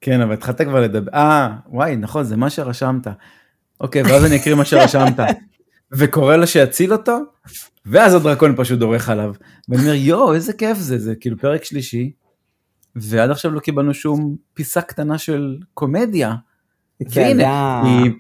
כן, 0.01 0.21
אבל 0.21 0.33
התחלת 0.33 0.61
כבר 0.61 0.81
לדבר, 0.81 1.13
אה, 1.15 1.57
וואי, 1.69 1.97
נכון, 1.97 2.25
זה 2.25 2.37
מה 2.37 2.51
שרשמת. 2.51 3.07
אוקיי, 3.81 4.03
ואז 4.03 4.25
אני 4.25 4.37
אקריא 4.37 4.55
מה 4.55 4.65
שרשמת. 4.65 5.17
וקורא 5.99 6.37
לו 6.37 6.47
שיציל 6.47 6.93
אותו, 6.93 7.19
ואז 7.87 8.15
הדרקון 8.15 8.55
פשוט 8.57 8.79
דורך 8.79 9.09
עליו. 9.09 9.35
ואני 9.69 9.83
אומר, 9.83 9.95
יואו, 9.95 10.35
איזה 10.35 10.53
כיף 10.53 10.79
זה, 10.79 10.99
זה 10.99 11.15
כאילו 11.15 11.39
פרק 11.39 11.65
שלישי, 11.65 12.13
ועד 12.97 13.31
עכשיו 13.31 13.51
לא 13.51 13.61
קיבלנו 13.61 13.95
שום 13.95 14.37
פיסה 14.55 14.83
קטנה 14.83 15.19
של 15.19 15.59
קומדיה. 15.75 16.35
כן, 16.99 17.21
והנה, 17.21 17.83
היא, 17.85 18.13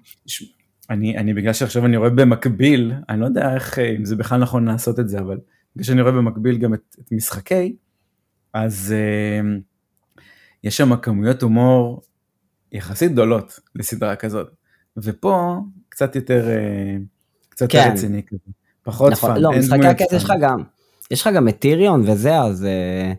אני, 0.90 1.18
אני 1.18 1.34
בגלל 1.34 1.52
שעכשיו 1.52 1.86
אני 1.86 1.96
רואה 1.96 2.10
במקביל, 2.10 2.92
אני 3.08 3.20
לא 3.20 3.26
יודע 3.26 3.54
איך, 3.54 3.78
אם 3.78 4.04
זה 4.04 4.16
בכלל 4.16 4.40
נכון 4.40 4.64
לעשות 4.64 5.00
את 5.00 5.08
זה, 5.08 5.18
אבל 5.18 5.38
בגלל 5.76 5.84
שאני 5.84 6.02
רואה 6.02 6.12
במקביל 6.12 6.58
גם 6.58 6.74
את, 6.74 6.96
את 7.00 7.12
משחקי, 7.12 7.76
אז 8.54 8.94
uh, 8.94 10.24
יש 10.64 10.76
שם 10.76 10.96
כמויות 10.96 11.42
הומור 11.42 12.02
יחסית 12.72 13.12
גדולות 13.12 13.60
לסדרה 13.74 14.16
כזאת. 14.16 14.50
ופה 14.96 15.56
קצת 15.88 16.16
יותר, 16.16 16.46
uh, 16.46 17.02
קצת 17.48 17.66
כן. 17.72 17.90
רציני 17.92 18.22
כזה. 18.26 18.61
פחות 18.82 19.12
נכון, 19.12 19.34
fun. 19.34 19.42
לא, 19.42 19.50
משחקי 19.58 19.86
הכס 19.86 20.12
יש 20.12 20.24
לך 20.24 20.32
גם, 20.40 20.62
יש 21.10 21.20
לך 21.20 21.28
גם 21.34 21.48
את 21.48 21.58
טיריון 21.58 22.02
וזה, 22.06 22.38
אז, 22.38 22.64
אה, 22.64 23.12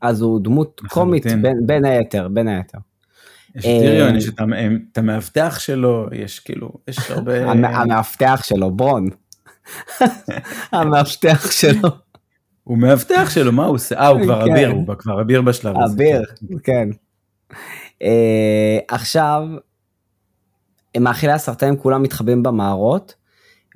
אז 0.00 0.20
הוא 0.20 0.40
דמות 0.40 0.80
קומית 0.88 1.26
בין, 1.26 1.66
בין 1.66 1.84
היתר, 1.84 2.28
בין 2.28 2.48
היתר. 2.48 2.78
יש 3.54 3.64
טיריון, 3.64 4.16
יש 4.16 4.28
את 4.92 4.98
המאבטח 4.98 5.58
שלו, 5.58 6.06
יש 6.12 6.40
כאילו, 6.40 6.72
יש 6.88 6.98
הרבה... 7.10 7.50
המאבטח 7.50 8.42
שלו, 8.44 8.70
ברון. 8.70 9.08
המאבטח 10.72 11.50
שלו. 11.50 11.88
הוא 12.64 12.78
מאבטח 12.78 13.30
שלו, 13.30 13.52
מה 13.52 13.64
הוא 13.64 13.74
עושה? 13.74 13.98
אה, 13.98 14.08
הוא 14.08 14.22
כבר 14.22 14.44
כן. 14.44 14.52
אביר, 14.52 14.68
הוא 14.68 14.94
כבר 14.98 15.20
אביר 15.20 15.42
בשלב 15.42 15.76
הזה. 15.80 15.94
אביר, 15.94 16.22
כן. 16.62 16.88
אה, 18.02 18.78
עכשיו, 18.88 19.48
מאכילי 21.00 21.32
הסרטנים 21.32 21.76
כולם 21.76 22.02
מתחבאים 22.02 22.42
במערות, 22.42 23.14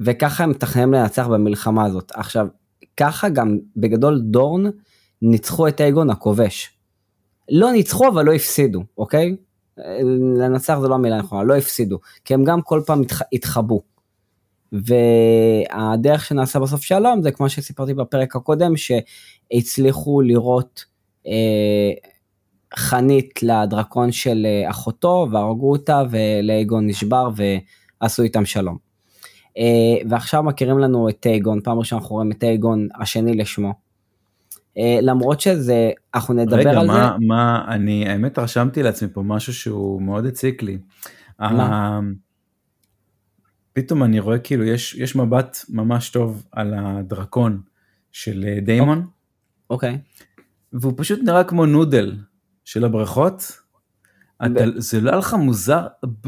וככה 0.01 0.45
הם 0.45 0.51
מתכננים 0.51 0.93
לנצח 0.93 1.27
במלחמה 1.27 1.85
הזאת. 1.85 2.13
עכשיו, 2.15 2.47
ככה 2.97 3.29
גם 3.29 3.59
בגדול 3.77 4.21
דורן 4.21 4.63
ניצחו 5.23 5.69
את 5.69 5.81
אייגון 5.81 6.11
הכובש. 6.11 6.71
לא 7.51 7.73
ניצחו 7.73 8.09
אבל 8.09 8.25
לא 8.25 8.33
הפסידו, 8.33 8.83
אוקיי? 8.99 9.37
לנצח 10.39 10.79
זה 10.81 10.89
לא 10.89 10.95
המילה 10.95 11.17
הנכונה, 11.17 11.43
לא 11.43 11.57
הפסידו, 11.57 11.99
כי 12.25 12.35
הם 12.35 12.45
גם 12.45 12.63
כל 12.63 12.81
פעם 12.87 13.01
התח... 13.01 13.23
התחבאו. 13.33 13.83
והדרך 14.73 16.25
שנעשה 16.25 16.59
בסוף 16.59 16.83
שלום 16.83 17.23
זה 17.23 17.31
כמו 17.31 17.49
שסיפרתי 17.49 17.95
בפרק 17.95 18.37
הקודם 18.37 18.73
שהצליחו 18.77 20.21
לראות 20.21 20.85
אה, 21.27 21.93
חנית 22.77 23.43
לדרקון 23.43 24.13
של 24.13 24.47
אה, 24.47 24.71
אחותו 24.71 25.29
והרגו 25.33 25.73
אותה 25.73 26.03
ולאגון 26.11 26.87
נשבר 26.87 27.29
ועשו 28.01 28.23
איתם 28.23 28.45
שלום. 28.45 28.86
אה, 29.59 30.09
ועכשיו 30.11 30.43
מכירים 30.43 30.79
לנו 30.79 31.09
את 31.09 31.17
טייגון, 31.21 31.61
פעם 31.61 31.79
ראשונה 31.79 32.01
אנחנו 32.01 32.17
רואים 32.17 32.33
את 32.33 32.39
טייגון 32.39 32.89
השני 33.01 33.37
לשמו. 33.37 33.75
אה, 34.79 34.99
למרות 35.03 35.41
שזה, 35.41 35.91
אנחנו 36.15 36.35
נדבר 36.35 36.57
רגע, 36.57 36.71
על 36.71 36.87
מה, 36.87 36.95
זה. 36.95 37.01
רגע, 37.01 37.17
מה, 37.21 37.65
אני 37.69 38.09
האמת 38.09 38.39
רשמתי 38.39 38.83
לעצמי 38.83 39.09
פה 39.13 39.23
משהו 39.23 39.55
שהוא 39.55 40.03
מאוד 40.03 40.27
הציק 40.27 40.63
לי. 40.63 40.79
מה? 41.41 42.01
פתאום 43.73 44.03
אני 44.05 44.21
רואה 44.21 44.39
כאילו 44.39 44.65
יש, 44.65 44.95
יש 44.95 45.17
מבט 45.17 45.57
ממש 45.69 46.11
טוב 46.11 46.47
על 46.53 46.75
הדרקון 46.77 47.61
של 48.13 48.45
דיימון. 48.63 49.07
אוקיי. 49.71 49.95
Okay. 49.95 50.43
והוא 50.73 50.93
פשוט 50.97 51.21
נראה 51.23 51.45
כמו 51.45 51.67
נודל 51.67 52.17
של 52.65 52.85
הברכות. 52.85 53.66
אתה, 54.43 54.65
זה 54.77 55.01
לא 55.01 55.11
היה 55.11 55.19
לך 55.19 55.35
מוזר, 55.35 55.87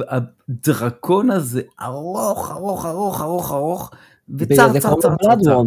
הדרקון 0.08 1.30
הזה 1.30 1.62
ארוך 1.80 2.50
ארוך 2.50 2.86
ארוך 2.86 3.20
ארוך 3.20 3.52
ארוך 3.52 3.90
וצר 4.28 4.72
צר 4.72 4.94
צר 5.00 5.16
צר 5.22 5.36
צר. 5.44 5.62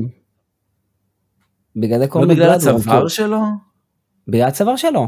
בגלל 1.75 1.99
זה 1.99 2.07
קוראים 2.07 2.29
לא 2.29 2.35
בגלל 2.35 2.49
הצוואר 2.49 3.07
שלו? 3.07 3.41
בגלל 4.27 4.47
הצוואר 4.47 4.75
שלו. 4.75 5.07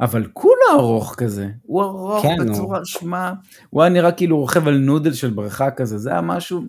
אבל 0.00 0.26
כולו 0.32 0.54
ארוך 0.72 1.14
כזה, 1.14 1.48
הוא 1.62 1.82
ארוך 1.82 2.22
כן, 2.22 2.36
בצורה 2.40 2.78
הוא... 2.78 2.84
שמע, 2.84 3.32
הוא 3.70 3.82
היה 3.82 3.90
נראה 3.90 4.12
כאילו 4.12 4.38
רוכב 4.38 4.68
על 4.68 4.78
נודל 4.78 5.12
של 5.12 5.30
בריכה 5.30 5.70
כזה, 5.70 5.98
זה 5.98 6.10
היה 6.10 6.20
משהו, 6.20 6.62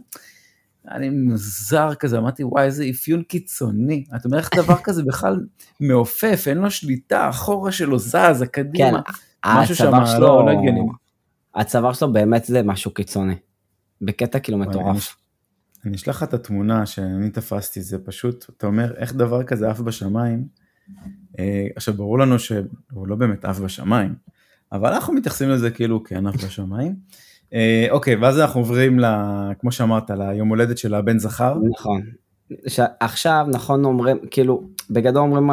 אני 0.91 1.09
מוזר 1.09 1.93
כזה, 1.93 2.17
אמרתי 2.17 2.43
וואי 2.43 2.65
איזה 2.65 2.85
אפיון 2.89 3.23
קיצוני, 3.23 4.05
אתה 4.15 4.21
אומר 4.25 4.37
איך 4.37 4.49
דבר 4.55 4.77
כזה 4.83 5.03
בכלל 5.03 5.39
מעופף, 5.79 6.43
אין 6.47 6.57
לו 6.57 6.71
שליטה, 6.71 7.29
אחורה 7.29 7.71
שלו 7.71 7.99
זז, 7.99 8.41
הקדימה, 8.41 9.01
כן, 9.01 9.11
משהו 9.47 9.75
שם 9.75 9.91
לא- 9.91 10.05
שלו, 10.05 10.19
לא, 10.19 10.45
לא 10.45 10.51
הגיוני. 10.51 10.81
הצוואר 11.55 11.93
שלו 11.93 12.13
באמת 12.13 12.45
זה 12.45 12.63
משהו 12.63 12.91
קיצוני, 12.91 13.35
בקטע 14.01 14.39
כאילו 14.39 14.57
מטורף. 14.57 15.15
אני 15.85 15.95
אשלח 15.95 16.15
לך 16.15 16.23
את 16.23 16.33
התמונה 16.33 16.85
שאני 16.85 17.29
תפסתי, 17.29 17.81
זה 17.81 17.97
פשוט, 18.05 18.45
אתה 18.57 18.67
אומר 18.67 18.93
איך 18.97 19.13
דבר 19.13 19.43
כזה 19.43 19.69
עף 19.69 19.79
בשמיים, 19.79 20.47
אה, 21.39 21.67
עכשיו 21.75 21.93
ברור 21.93 22.19
לנו 22.19 22.39
שהוא 22.39 23.07
לא 23.07 23.15
באמת 23.15 23.45
עף 23.45 23.59
בשמיים, 23.59 24.15
אבל 24.71 24.93
אנחנו 24.93 25.13
מתייחסים 25.13 25.49
לזה 25.49 25.71
כאילו 25.71 26.03
כן 26.03 26.27
עף 26.27 26.43
בשמיים. 26.43 26.95
אה, 27.53 27.87
אוקיי, 27.91 28.15
ואז 28.15 28.39
אנחנו 28.39 28.59
עוברים, 28.59 28.99
ל, 28.99 29.05
כמו 29.59 29.71
שאמרת, 29.71 30.09
ליום 30.09 30.49
הולדת 30.49 30.77
של 30.77 30.93
הבן 30.93 31.19
זכר. 31.19 31.57
נכון. 31.71 32.01
ש... 32.67 32.79
עכשיו 32.99 33.47
נכון 33.49 33.85
אומרים, 33.85 34.17
כאילו, 34.31 34.69
בגדול 34.89 35.21
אומרים, 35.21 35.49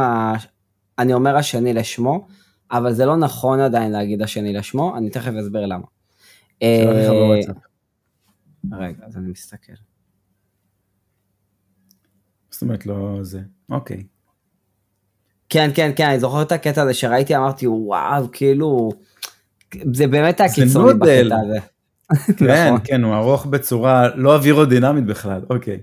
אני 0.98 1.14
אומר 1.14 1.36
השני 1.36 1.74
לשמו, 1.74 2.26
אבל 2.72 2.92
זה 2.92 3.06
לא 3.06 3.16
נכון 3.16 3.60
עדיין 3.60 3.92
להגיד 3.92 4.22
השני 4.22 4.52
לשמו, 4.52 4.96
אני 4.96 5.10
תכף 5.10 5.32
אסביר 5.40 5.66
למה. 5.66 5.84
אה, 6.62 6.84
רגע, 8.72 9.06
אז 9.06 9.16
אני 9.16 9.30
מסתכל. 9.30 9.72
זאת 12.50 12.62
אומרת 12.62 12.86
לא 12.86 13.18
זה, 13.22 13.40
אוקיי. 13.70 14.04
כן, 15.48 15.70
כן, 15.74 15.90
כן, 15.96 16.08
אני 16.08 16.20
זוכר 16.20 16.42
את 16.42 16.52
הקטע 16.52 16.82
הזה 16.82 16.94
שראיתי, 16.94 17.36
אמרתי, 17.36 17.66
וואו, 17.66 18.32
כאילו, 18.32 18.90
זה 19.92 20.06
באמת 20.06 20.40
היה 20.40 20.54
קיצוני 20.54 20.94
בקטע 20.94 21.36
הזה. 21.44 21.58
כן, 22.38 22.66
נכון. 22.66 22.80
כן, 22.84 23.04
הוא 23.04 23.14
ארוך 23.14 23.46
בצורה 23.46 24.08
לא 24.16 24.34
אווירודינמית 24.34 25.04
בכלל, 25.04 25.40
אוקיי. 25.50 25.80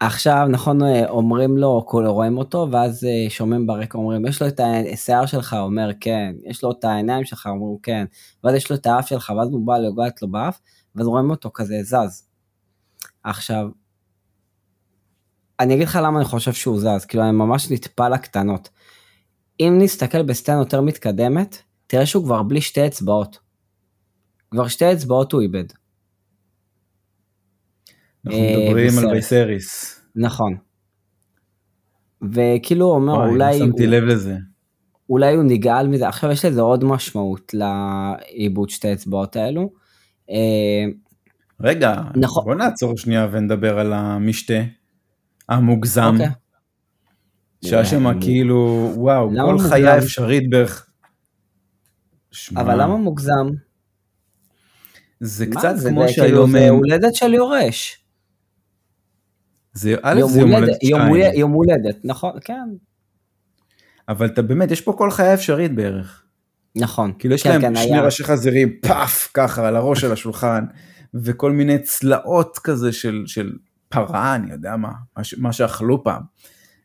עכשיו, 0.00 0.46
נכון, 0.50 0.80
אומרים 1.08 1.56
לו, 1.58 1.84
רואים 1.90 2.38
אותו, 2.38 2.68
ואז 2.72 3.04
אה, 3.04 3.30
שומעים 3.30 3.66
ברקע, 3.66 3.98
אומרים, 3.98 4.26
יש 4.26 4.42
לו 4.42 4.48
את 4.48 4.60
השיער 4.92 5.26
שלך, 5.26 5.56
אומר 5.58 5.90
כן, 6.00 6.34
יש 6.44 6.64
לו 6.64 6.70
את 6.70 6.84
העיניים 6.84 7.24
שלך, 7.24 7.46
אומרים 7.46 7.78
כן, 7.82 8.04
ואז 8.44 8.54
יש 8.54 8.70
לו 8.70 8.76
את 8.76 8.86
האף 8.86 9.08
שלך, 9.08 9.32
ואז 9.38 9.48
הוא 9.48 9.66
בא 9.66 9.78
לגעת 9.78 10.22
לו 10.22 10.28
באף, 10.28 10.60
ואז 10.94 11.06
רואים 11.06 11.30
אותו 11.30 11.50
כזה 11.54 11.82
זז. 11.82 12.28
עכשיו, 13.24 13.68
אני 15.60 15.74
אגיד 15.74 15.88
לך 15.88 15.98
למה 16.02 16.18
אני 16.18 16.24
חושב 16.24 16.52
שהוא 16.52 16.80
זז, 16.80 17.04
כאילו 17.04 17.22
אני 17.22 17.32
ממש 17.32 17.70
נטפל 17.70 18.08
לקטנות. 18.08 18.68
אם 19.60 19.78
נסתכל 19.82 20.22
בסצנה 20.22 20.58
יותר 20.58 20.80
מתקדמת, 20.80 21.56
תראה 21.86 22.06
שהוא 22.06 22.24
כבר 22.24 22.42
בלי 22.42 22.60
שתי 22.60 22.86
אצבעות. 22.86 23.38
כבר 24.50 24.68
שתי 24.68 24.92
אצבעות 24.92 25.32
הוא 25.32 25.40
איבד. 25.40 25.64
אנחנו 28.26 28.40
מדברים 28.40 28.98
על 28.98 29.06
וייסריס. 29.06 30.00
נכון. 30.16 30.56
וכאילו 32.32 32.86
הוא 32.86 32.94
אומר 32.94 33.12
וואי, 33.12 33.30
אולי... 33.30 33.58
שמתי 33.58 33.84
הוא, 33.84 33.92
לב 33.92 34.04
לזה. 34.04 34.36
אולי 35.10 35.34
הוא 35.34 35.44
נגעל 35.44 35.88
מזה, 35.88 36.08
עכשיו 36.08 36.30
יש 36.30 36.44
לזה 36.44 36.60
עוד 36.60 36.84
משמעות 36.84 37.54
לאיבוד 37.54 38.70
שתי 38.70 38.92
אצבעות 38.92 39.36
האלו. 39.36 39.70
אה, 40.30 40.84
רגע, 41.60 42.02
נכון. 42.16 42.44
בוא 42.44 42.54
נעצור 42.54 42.96
שנייה 42.96 43.28
ונדבר 43.32 43.78
על 43.78 43.92
המשתה. 43.92 44.62
המוגזם. 45.48 46.14
אוקיי. 46.14 46.30
שהיה 47.64 47.84
שם 47.84 48.20
כאילו, 48.20 48.92
וואו, 48.94 49.30
כל 49.46 49.58
חיה 49.58 49.98
אפשרית 49.98 50.50
בערך. 50.50 50.86
אבל 52.56 52.82
למה 52.82 52.96
מוגזם? 52.96 53.46
זה 55.20 55.46
קצת 55.46 55.74
כמו 55.88 56.08
שהיום... 56.08 56.50
זה 56.50 56.68
הולדת 56.68 57.14
של 57.14 57.34
יורש. 57.34 58.05
זה 59.76 59.94
א' 60.02 60.20
זה 60.26 60.40
יום 60.40 60.52
הולדת 60.52 60.76
שתיים. 60.82 61.14
יום 61.34 61.50
הולדת, 61.50 61.96
נכון, 62.04 62.32
כן. 62.44 62.68
אבל 64.08 64.26
אתה 64.26 64.42
באמת, 64.42 64.70
יש 64.70 64.80
פה 64.80 64.92
כל 64.98 65.10
חיה 65.10 65.34
אפשרית 65.34 65.74
בערך. 65.74 66.22
נכון. 66.76 67.12
כאילו 67.18 67.34
יש 67.34 67.42
כן, 67.42 67.50
להם 67.50 67.60
כן, 67.60 67.76
שני 67.76 67.98
ראשי 67.98 68.24
חזירים, 68.24 68.72
פאף, 68.80 69.30
ככה, 69.34 69.68
על 69.68 69.76
הראש 69.76 70.00
של 70.00 70.12
השולחן, 70.12 70.64
וכל 71.14 71.52
מיני 71.52 71.78
צלעות 71.78 72.58
כזה 72.58 72.92
של, 72.92 73.22
של 73.26 73.52
פרה, 73.88 74.34
אני 74.34 74.52
יודע 74.52 74.76
מה, 74.76 74.92
מה 75.36 75.52
שאכלו 75.52 76.04
פעם. 76.04 76.22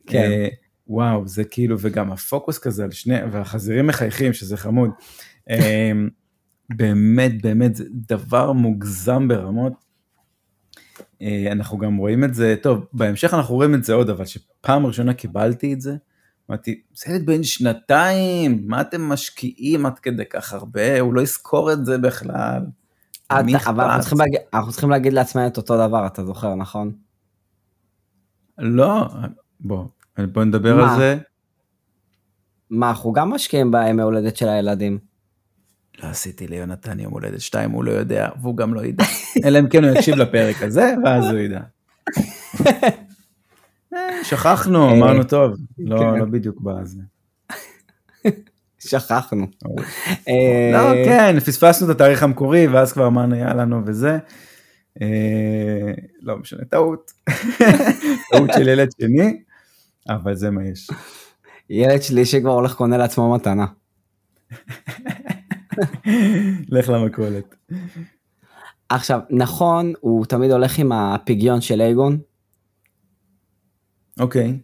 כן. 0.07 0.17
אה, 0.17 0.47
וואו, 0.87 1.27
זה 1.27 1.43
כאילו, 1.43 1.75
וגם 1.79 2.11
הפוקוס 2.11 2.59
כזה 2.59 2.83
על 2.83 2.91
שני, 2.91 3.23
והחזירים 3.31 3.87
מחייכים, 3.87 4.33
שזה 4.33 4.57
חמוד. 4.57 4.89
אה, 5.49 5.91
באמת, 6.75 7.41
באמת, 7.41 7.75
זה 7.75 7.83
דבר 8.07 8.51
מוגזם 8.51 9.27
ברמות. 9.27 9.73
אה, 11.21 11.51
אנחנו 11.51 11.77
גם 11.77 11.97
רואים 11.97 12.23
את 12.23 12.33
זה, 12.33 12.55
טוב, 12.61 12.85
בהמשך 12.93 13.33
אנחנו 13.33 13.55
רואים 13.55 13.75
את 13.75 13.83
זה 13.83 13.93
עוד, 13.93 14.09
אבל 14.09 14.25
שפעם 14.25 14.85
ראשונה 14.85 15.13
קיבלתי 15.13 15.73
את 15.73 15.81
זה, 15.81 15.95
אמרתי, 16.49 16.81
זה 16.93 17.13
ילד 17.13 17.25
בן 17.25 17.43
שנתיים, 17.43 18.63
מה 18.67 18.81
אתם 18.81 19.01
משקיעים 19.01 19.85
עד 19.85 19.99
כדי 19.99 20.25
כך 20.29 20.53
הרבה, 20.53 20.99
הוא 20.99 21.13
לא 21.13 21.21
יזכור 21.21 21.73
את 21.73 21.85
זה 21.85 21.97
בכלל. 21.97 22.61
אבל 23.31 23.83
אנחנו 23.83 23.99
צריכים, 23.99 24.19
להגיד, 24.19 24.39
אנחנו 24.53 24.71
צריכים 24.71 24.89
להגיד 24.89 25.13
לעצמנו 25.13 25.47
את 25.47 25.57
אותו 25.57 25.87
דבר, 25.87 26.07
אתה 26.07 26.25
זוכר, 26.25 26.55
נכון? 26.55 26.91
לא, 28.57 29.07
בוא, 29.59 29.85
בוא 30.17 30.43
נדבר 30.43 30.75
מה? 30.75 30.93
על 30.93 30.99
זה. 30.99 31.17
מה, 32.69 32.89
אנחנו 32.89 33.13
גם 33.13 33.29
משקיעים 33.29 33.71
בימי 33.71 34.01
הולדת 34.01 34.37
של 34.37 34.49
הילדים. 34.49 35.10
לא 35.99 36.09
עשיתי 36.09 36.47
ליונתן 36.47 36.99
יום 36.99 37.13
הולדת 37.13 37.41
שתיים, 37.41 37.71
הוא 37.71 37.83
לא 37.83 37.91
יודע, 37.91 38.29
והוא 38.41 38.57
גם 38.57 38.73
לא 38.73 38.85
ידע. 38.85 39.03
אלא 39.45 39.59
אם 39.59 39.69
כן 39.69 39.83
הוא 39.83 39.95
יקשיב 39.95 40.15
לפרק 40.15 40.61
הזה, 40.61 40.93
ואז 41.05 41.25
הוא 41.29 41.39
ידע. 41.39 41.59
אה, 43.93 44.23
שכחנו, 44.23 44.87
אה, 44.87 44.91
אמרנו 44.91 45.23
טוב, 45.23 45.53
לא, 45.77 45.99
כן. 45.99 46.19
לא 46.19 46.25
בדיוק 46.25 46.61
בזה. 46.61 47.01
שכחנו. 48.89 49.47
לא, 50.73 50.93
כן, 51.05 51.39
פספסנו 51.39 51.91
את 51.91 51.95
התאריך 51.95 52.23
המקורי, 52.23 52.67
ואז 52.67 52.93
כבר 52.93 53.07
אמרנו, 53.07 53.35
יאללה, 53.35 53.65
נו, 53.65 53.81
וזה. 53.85 54.17
אה, 55.01 55.91
לא 56.21 56.37
משנה, 56.37 56.65
טעות. 56.65 57.11
טעות 58.31 58.49
של 58.53 58.67
ילד 58.67 58.89
שני, 59.01 59.41
אבל 60.09 60.35
זה 60.35 60.51
מה 60.51 60.63
יש. 60.65 60.89
ילד 61.69 62.01
שלי 62.01 62.25
שכבר 62.25 62.51
הולך 62.51 62.73
קונה 62.73 62.97
לעצמו 62.97 63.35
מתנה. 63.35 63.65
לך 66.69 66.89
למכולת. 66.89 67.55
עכשיו, 68.89 69.19
נכון, 69.29 69.93
הוא 69.99 70.25
תמיד 70.25 70.51
הולך 70.51 70.79
עם 70.79 70.91
הפיגיון 70.91 71.61
של 71.61 71.81
אייגון. 71.81 72.19
אוקיי. 74.19 74.59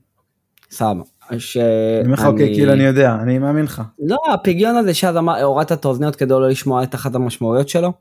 סבבה. 0.71 1.03
ש... 1.37 1.57
אני 1.57 2.05
אומר 2.05 2.13
לך, 2.13 2.25
אוקיי, 2.25 2.53
כאילו 2.55 2.73
אני 2.73 2.83
יודע, 2.83 3.15
אני 3.15 3.39
מאמין 3.39 3.63
לך. 3.65 3.81
לא, 3.99 4.17
הפיגיון 4.33 4.75
הזה 4.77 4.93
שאז 4.93 5.15
הורדת 5.43 5.71
את 5.71 5.85
האוזניות 5.85 6.15
כדי 6.15 6.29
לא 6.29 6.49
לשמוע 6.49 6.83
את 6.83 6.95
אחת 6.95 7.15
המשמעויות 7.15 7.69
שלו. 7.69 7.93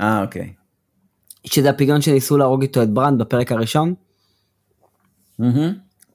אה, 0.00 0.22
אוקיי. 0.22 0.52
שזה 1.46 1.70
הפיגיון 1.70 2.00
שניסו 2.00 2.36
להרוג 2.36 2.62
איתו 2.62 2.82
את 2.82 2.90
ברנד 2.90 3.20
בפרק 3.20 3.52
הראשון. 3.52 3.94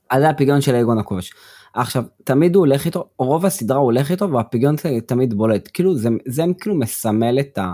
אז 0.10 0.22
זה 0.22 0.30
הפיגיון 0.30 0.62
של 0.62 0.76
אייגון 0.76 0.98
הכובש. 0.98 1.34
עכשיו, 1.76 2.04
תמיד 2.24 2.56
הוא 2.56 2.66
הולך 2.66 2.86
איתו, 2.86 3.10
רוב 3.20 3.46
הסדרה 3.46 3.78
הוא 3.78 3.86
הולך 3.86 4.12
איתו 4.12 4.32
והפיגיון 4.32 4.76
תמיד 5.06 5.34
בולט. 5.34 5.70
כאילו, 5.74 5.98
זה, 5.98 6.10
זה 6.26 6.44
כאילו 6.60 6.76
מסמל 6.76 7.40
את 7.40 7.58
ה... 7.58 7.74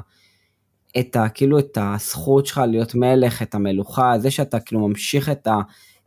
את 1.00 1.16
ה... 1.16 1.30
כאילו, 1.30 1.60
את 1.60 1.78
הזכות 1.82 2.46
שלך 2.46 2.62
להיות 2.68 2.96
מלך, 2.96 3.42
את 3.42 3.56
המלוכה, 3.56 4.14
זה 4.18 4.32
שאתה 4.32 4.60
כאילו 4.60 4.88
ממשיך 4.88 5.30
את, 5.30 5.48
ה, 5.48 5.56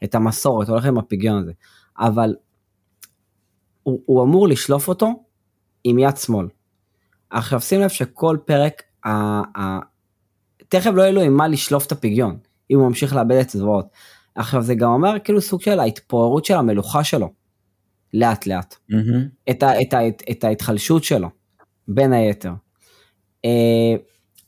את 0.04 0.14
המסורת, 0.14 0.68
הולך 0.68 0.84
עם 0.84 0.98
הפיגיון 0.98 1.42
הזה. 1.42 1.52
אבל 1.98 2.34
הוא, 3.82 4.00
הוא 4.06 4.24
אמור 4.24 4.48
לשלוף 4.48 4.88
אותו 4.88 5.08
עם 5.84 5.98
יד 5.98 6.16
שמאל. 6.16 6.48
עכשיו 7.30 7.60
שים 7.60 7.80
לב 7.80 7.88
שכל 7.88 8.38
פרק, 8.44 8.82
ה, 9.04 9.10
ה, 9.60 9.78
תכף 10.68 10.90
לא 10.94 11.02
יהיה 11.02 11.12
לו 11.12 11.20
עם 11.20 11.36
מה 11.36 11.48
לשלוף 11.48 11.86
את 11.86 11.92
הפגיון, 11.92 12.38
אם 12.70 12.78
הוא 12.78 12.88
ממשיך 12.88 13.14
לאבד 13.14 13.36
את 13.36 13.54
הזרועות. 13.54 13.86
עכשיו 14.34 14.62
זה 14.62 14.74
גם 14.74 14.90
אומר 14.90 15.18
כאילו 15.24 15.40
סוג 15.40 15.62
של 15.62 15.80
ההתפוררות 15.80 16.44
של 16.44 16.54
המלוכה 16.54 17.04
שלו, 17.04 17.43
לאט 18.14 18.46
לאט. 18.46 18.74
Mm-hmm. 18.92 19.50
את, 19.50 19.62
ה, 19.62 19.80
את, 19.80 19.94
ה, 19.94 20.08
את, 20.08 20.22
את 20.30 20.44
ההתחלשות 20.44 21.04
שלו, 21.04 21.28
בין 21.88 22.12
היתר. 22.12 22.52
אה, 23.44 23.94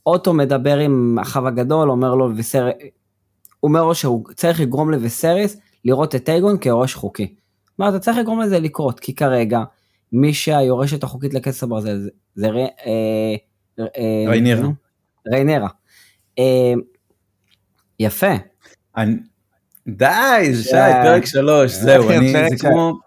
אוטו 0.05 0.33
מדבר 0.33 0.77
עם 0.77 1.19
אחיו 1.19 1.47
הגדול, 1.47 1.91
אומר 1.91 2.15
לו 2.15 2.29
וסר... 2.37 2.69
אומר 3.63 3.83
לו 3.83 3.95
שהוא 3.95 4.25
צריך 4.35 4.59
לגרום 4.59 4.91
לווסריס 4.91 5.57
לראות 5.85 6.15
את 6.15 6.29
אייגון 6.29 6.57
כיורש 6.57 6.95
חוקי. 6.95 7.35
כלומר, 7.75 7.89
אתה 7.95 7.99
צריך 7.99 8.17
לגרום 8.17 8.41
לזה 8.41 8.59
לקרות, 8.59 8.99
כי 8.99 9.15
כרגע, 9.15 9.59
מי 10.11 10.33
שהיורשת 10.33 11.03
החוקית 11.03 11.33
לכס 11.33 11.63
הברזל 11.63 11.97
זה, 11.97 12.09
זה 12.35 12.47
ר, 12.47 12.57
אה, 12.57 13.35
אה, 13.79 14.23
ריינרה. 14.27 14.69
ריינרה. 15.31 15.67
אה, 16.39 16.73
יפה. 17.99 18.33
אני... 18.97 19.15
די, 19.87 20.51
שי, 20.63 20.71
פרק 21.03 21.25
שלוש, 21.25 21.71
זהו, 21.71 22.09
אני, 22.09 22.31
זה 22.31 22.55
כמו... 22.59 23.06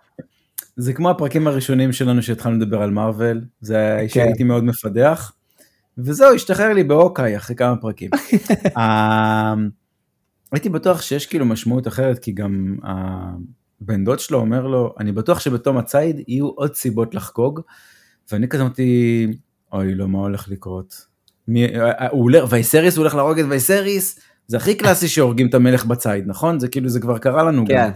זה 0.77 0.93
כמו 0.93 1.11
הפרקים 1.11 1.47
הראשונים 1.47 1.93
שלנו 1.93 2.23
שהתחלנו 2.23 2.57
לדבר 2.57 2.83
על 2.83 2.91
מארוול, 2.91 3.41
זה 3.61 3.99
כן. 4.01 4.09
שהייתי 4.09 4.45
מאוד 4.45 4.65
מפדח, 4.65 5.33
וזהו, 5.99 6.35
השתחרר 6.35 6.73
לי 6.73 6.85
באוקיי 6.85 7.37
אחרי 7.37 7.57
כמה 7.57 7.77
פרקים. 7.77 8.11
הייתי 10.53 10.69
בטוח 10.69 11.03
שיש 11.03 11.27
כאילו 11.27 11.45
משמעות 11.47 11.89
אחרת, 11.89 12.19
כי 12.19 12.33
גם 12.33 12.77
הבן 12.83 14.05
דוד 14.05 14.19
שלו 14.19 14.39
אומר 14.39 14.67
לו, 14.67 14.95
אני 15.01 15.13
בטוח 15.13 15.41
שבתום 15.41 15.79
הציד 15.79 16.21
יהיו 16.29 16.49
עוד 16.49 16.75
סיבות 16.75 17.15
לחגוג, 17.15 17.61
ואני 18.33 18.49
כזה 18.49 18.63
אמרתי, 18.63 19.27
אוי 19.73 19.95
לא, 19.95 20.09
מה 20.09 20.19
הולך 20.19 20.49
לקרות? 20.49 21.07
מי, 21.49 21.67
הוא 22.11 22.23
הולך, 22.23 22.45
וייסריס 22.51 22.97
הוא 22.97 23.03
הולך 23.03 23.15
להרוג 23.15 23.39
את 23.39 23.47
וייסריס, 23.49 24.21
זה 24.47 24.57
הכי 24.57 24.75
קלאסי 24.75 25.09
שהורגים 25.09 25.49
את 25.49 25.55
המלך 25.55 25.85
בציד, 25.85 26.25
נכון? 26.27 26.61
זה 26.61 26.69
כאילו, 26.69 26.89
זה 26.89 27.01
כבר 27.01 27.19
קרה 27.19 27.43
לנו 27.43 27.65
כן. 27.67 27.75
גם. 27.75 27.91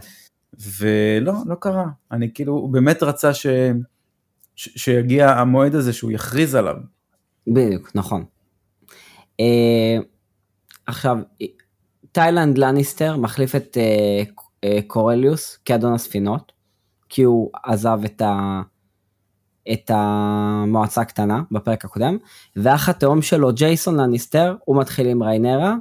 ולא, 0.79 1.33
לא 1.47 1.55
קרה. 1.55 1.87
אני 2.13 2.31
כאילו, 2.35 2.53
הוא 2.53 2.73
באמת 2.73 3.03
רצה 3.03 3.35
ש... 3.35 3.47
ש... 4.57 4.69
שיגיע 4.77 5.31
המועד 5.31 5.75
הזה 5.75 5.93
שהוא 5.93 6.13
יכריז 6.13 6.55
עליו. 6.55 6.77
בדיוק, 7.47 7.91
נכון. 7.95 8.25
Uh, 9.41 10.05
עכשיו, 10.87 11.19
טיילנד 12.13 12.59
לניסטר 12.59 13.17
מחליף 13.17 13.55
את 13.55 13.77
uh, 13.77 14.31
uh, 14.31 14.69
קורליוס 14.87 15.59
כאדון 15.65 15.93
הספינות, 15.93 16.53
כי 17.09 17.23
הוא 17.23 17.51
עזב 17.65 17.99
את, 18.05 18.23
ה, 18.23 18.63
את 19.73 19.91
המועצה 19.95 21.01
הקטנה 21.01 21.43
בפרק 21.51 21.85
הקודם, 21.85 22.17
ואח 22.57 22.89
התאום 22.89 23.23
שלו 23.23 23.53
ג'ייסון 23.53 24.01
לניסטר, 24.01 24.57
הוא 24.65 24.81
מתחיל 24.81 25.07
עם 25.07 25.23
ריינרה, 25.23 25.75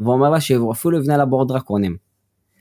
ואומר 0.00 0.30
לה 0.30 0.40
שהוא 0.40 0.72
אפילו 0.72 0.98
יבנה 0.98 1.16
לה 1.16 1.24
בור 1.24 1.48
דרקונים. 1.48 1.96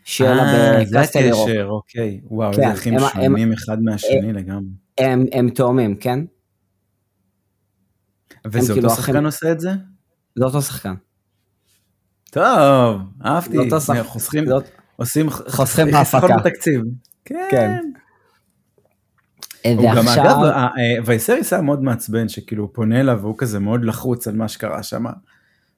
שיהיה 0.03 0.35
לה 0.35 0.43
אה, 0.43 0.79
בקסטל 0.81 1.19
ירוק. 1.19 1.47
זה 1.47 1.51
הקשר, 1.51 1.67
אוקיי. 1.69 2.21
וואו, 2.23 2.53
כן, 2.53 2.61
איזה 2.61 2.73
אחים 2.73 2.99
שונים 3.13 3.53
אחד 3.53 3.81
מהשני 3.81 4.29
הם, 4.29 4.35
לגמרי. 4.35 4.71
הם, 4.97 5.25
הם 5.31 5.49
תאומים, 5.49 5.95
כן? 5.95 6.19
וזה 8.47 8.59
אותו 8.59 8.73
כאילו 8.73 8.89
שחקן 8.89 9.25
עושה 9.25 9.51
את 9.51 9.59
זה? 9.59 9.69
זה 10.35 10.45
אותו 10.45 10.61
שחקן. 10.61 10.93
טוב, 12.31 13.01
אהבתי, 13.25 13.57
חוסכים, 14.03 14.45
עושים, 14.95 15.29
חוסכים 15.29 15.91
בהפקה. 15.91 16.37
בתקציב. 16.37 16.81
כן. 17.25 17.47
כן. 17.51 17.77
הוא 19.63 19.91
גם 19.95 20.07
אגב, 20.07 20.37
אה, 20.43 20.69
וייסריס 21.05 21.53
היה 21.53 21.61
מאוד 21.61 21.83
מעצבן 21.83 22.29
שכאילו 22.29 22.63
הוא 22.63 22.69
פונה 22.73 22.99
אליו 22.99 23.19
והוא 23.21 23.35
כזה 23.37 23.59
מאוד 23.59 23.85
לחוץ 23.85 24.27
על 24.27 24.35
מה 24.35 24.47
שקרה 24.47 24.83
שם. 24.83 25.05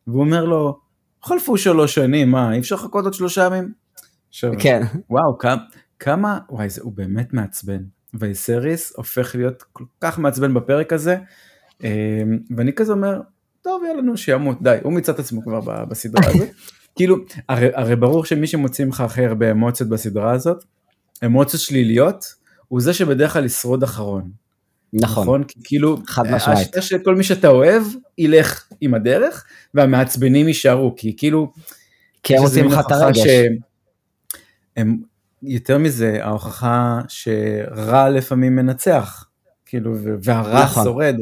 והוא 0.07 0.21
אומר 0.21 0.45
לו, 0.45 0.79
חלפו 1.23 1.57
שלוש 1.57 1.95
שנים, 1.95 2.31
מה, 2.31 2.53
אי 2.53 2.59
אפשר 2.59 2.75
לחכות 2.75 3.05
עוד 3.05 3.13
שלושה 3.13 3.45
ימים? 3.45 3.82
כן. 4.59 4.81
וואו, 5.09 5.37
כמה, 5.37 5.63
כמה, 5.99 6.39
וואי, 6.49 6.69
זה, 6.69 6.81
הוא 6.83 6.93
באמת 6.95 7.33
מעצבן. 7.33 7.83
וייסריס 8.13 8.93
הופך 8.95 9.35
להיות 9.35 9.63
כל 9.73 9.83
כך 10.01 10.19
מעצבן 10.19 10.53
בפרק 10.53 10.93
הזה, 10.93 11.17
אה, 11.83 12.23
ואני 12.57 12.73
כזה 12.73 12.93
אומר, 12.93 13.21
טוב 13.61 13.83
יאללה 13.87 14.01
נו 14.01 14.17
שימות 14.17 14.61
די 14.61 14.77
הוא 14.83 14.93
מיצה 14.93 15.11
את 15.11 15.19
עצמו 15.19 15.41
כבר 15.41 15.59
בסדרה 15.85 16.27
הזאת 16.27 16.49
כאילו 16.95 17.17
הרי, 17.49 17.69
הרי 17.73 17.95
ברור 17.95 18.25
שמי 18.25 18.47
שמוציא 18.47 18.85
ממך 18.85 19.01
הכי 19.01 19.25
הרבה 19.25 19.51
אמוציות 19.51 19.89
בסדרה 19.89 20.31
הזאת 20.31 20.63
אמוציות 21.25 21.61
שליליות 21.61 22.25
הוא 22.67 22.81
זה 22.81 22.93
שבדרך 22.93 23.33
כלל 23.33 23.45
ישרוד 23.45 23.83
אחרון. 23.83 24.31
נכון, 24.93 25.23
נכון? 25.23 25.43
כאילו 25.63 25.97
חד 26.07 26.23
משמעית. 26.31 26.59
השיטה 26.59 26.81
שכל 26.81 27.15
מי 27.15 27.23
שאתה 27.23 27.47
אוהב 27.47 27.83
ילך 28.17 28.67
עם 28.81 28.93
הדרך 28.93 29.45
והמעצבנים 29.73 30.47
יישארו 30.47 30.95
כי 30.95 31.15
כאילו. 31.17 31.53
כי 32.23 32.37
הם 32.37 32.43
עושים 32.43 32.65
לך 32.65 32.79
את 32.79 32.91
הרגש. 32.91 33.27
הם, 34.77 34.97
יותר 35.43 35.77
מזה 35.77 36.17
ההוכחה 36.21 37.01
שרע 37.07 38.09
לפעמים 38.09 38.55
מנצח 38.55 39.25
כאילו 39.65 39.95
והרע 40.23 40.63
נכון. 40.63 40.83
שורד. 40.83 41.15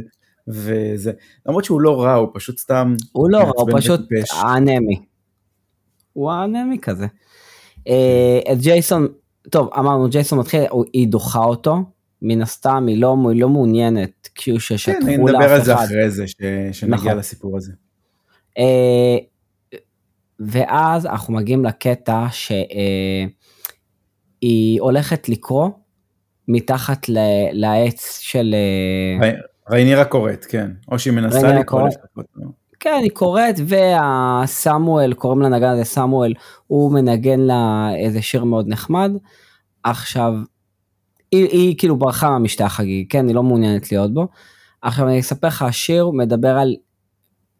וזה, 0.47 1.11
למרות 1.45 1.63
שהוא 1.63 1.81
לא 1.81 2.03
רע, 2.03 2.13
הוא 2.13 2.29
פשוט 2.33 2.57
סתם... 2.57 2.95
הוא 3.11 3.29
לא 3.29 3.37
רע, 3.37 3.51
הוא 3.55 3.69
פשוט 3.77 4.01
אנמי. 4.55 5.01
הוא 6.13 6.31
אנמי 6.31 6.77
כזה. 6.81 7.07
אה, 7.87 8.39
את 8.51 8.59
ג'ייסון, 8.59 9.07
טוב, 9.49 9.69
אמרנו, 9.79 10.09
ג'ייסון 10.09 10.39
מתחיל, 10.39 10.61
היא 10.93 11.07
דוחה 11.07 11.39
אותו, 11.39 11.77
מן 12.21 12.41
הסתם 12.41 12.85
היא 12.87 13.01
לא, 13.01 13.17
היא 13.31 13.41
לא 13.41 13.49
מעוניינת, 13.49 14.29
כאילו 14.35 14.59
ששטחו 14.59 14.93
לאף 14.97 15.03
אחד. 15.03 15.15
כן, 15.15 15.21
נדבר 15.21 15.53
על 15.53 15.63
זה 15.63 15.75
אחרי 15.75 16.09
זה, 16.09 16.27
ש, 16.27 16.35
שנגיע 16.71 16.95
נכון. 16.95 17.17
לסיפור 17.17 17.57
הזה. 17.57 17.71
אה, 18.57 19.17
ואז 20.39 21.05
אנחנו 21.05 21.33
מגיעים 21.33 21.65
לקטע 21.65 22.25
שהיא 22.31 23.27
אה, 24.43 24.49
הולכת 24.79 25.29
לקרוא 25.29 25.69
מתחת 26.47 27.05
לעץ 27.51 28.19
של... 28.21 28.55
ריינירה 29.69 30.05
קוראת, 30.05 30.45
כן. 30.45 30.71
או 30.91 30.99
שהיא 30.99 31.13
מנסה 31.13 31.59
לקרוא 31.59 31.87
לפחות. 31.87 32.25
לא? 32.35 32.47
כן, 32.81 32.99
היא 33.03 33.11
קוראת, 33.11 33.55
והסמואל, 33.67 35.13
קוראים 35.13 35.41
לנגן 35.41 35.67
הזה 35.69 35.83
סמואל, 35.83 36.33
הוא 36.67 36.93
מנגן 36.93 37.39
לה 37.39 37.89
איזה 37.95 38.21
שיר 38.21 38.43
מאוד 38.43 38.67
נחמד. 38.67 39.11
עכשיו, 39.83 40.33
היא, 41.31 41.47
היא 41.49 41.75
כאילו 41.77 41.95
ברחה 41.95 42.29
מהמשתה 42.29 42.65
החגיגי, 42.65 43.07
כן, 43.07 43.27
היא 43.27 43.35
לא 43.35 43.43
מעוניינת 43.43 43.91
להיות 43.91 44.13
בו. 44.13 44.27
עכשיו 44.81 45.07
אני 45.07 45.19
אספר 45.19 45.47
לך, 45.47 45.61
השיר 45.61 46.09
מדבר 46.09 46.57
על 46.57 46.75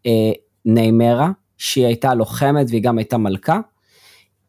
אה, 0.06 0.32
ניימרה, 0.66 1.32
שהיא 1.58 1.86
הייתה 1.86 2.14
לוחמת 2.14 2.68
והיא 2.70 2.84
גם 2.84 2.98
הייתה 2.98 3.18
מלכה. 3.18 3.60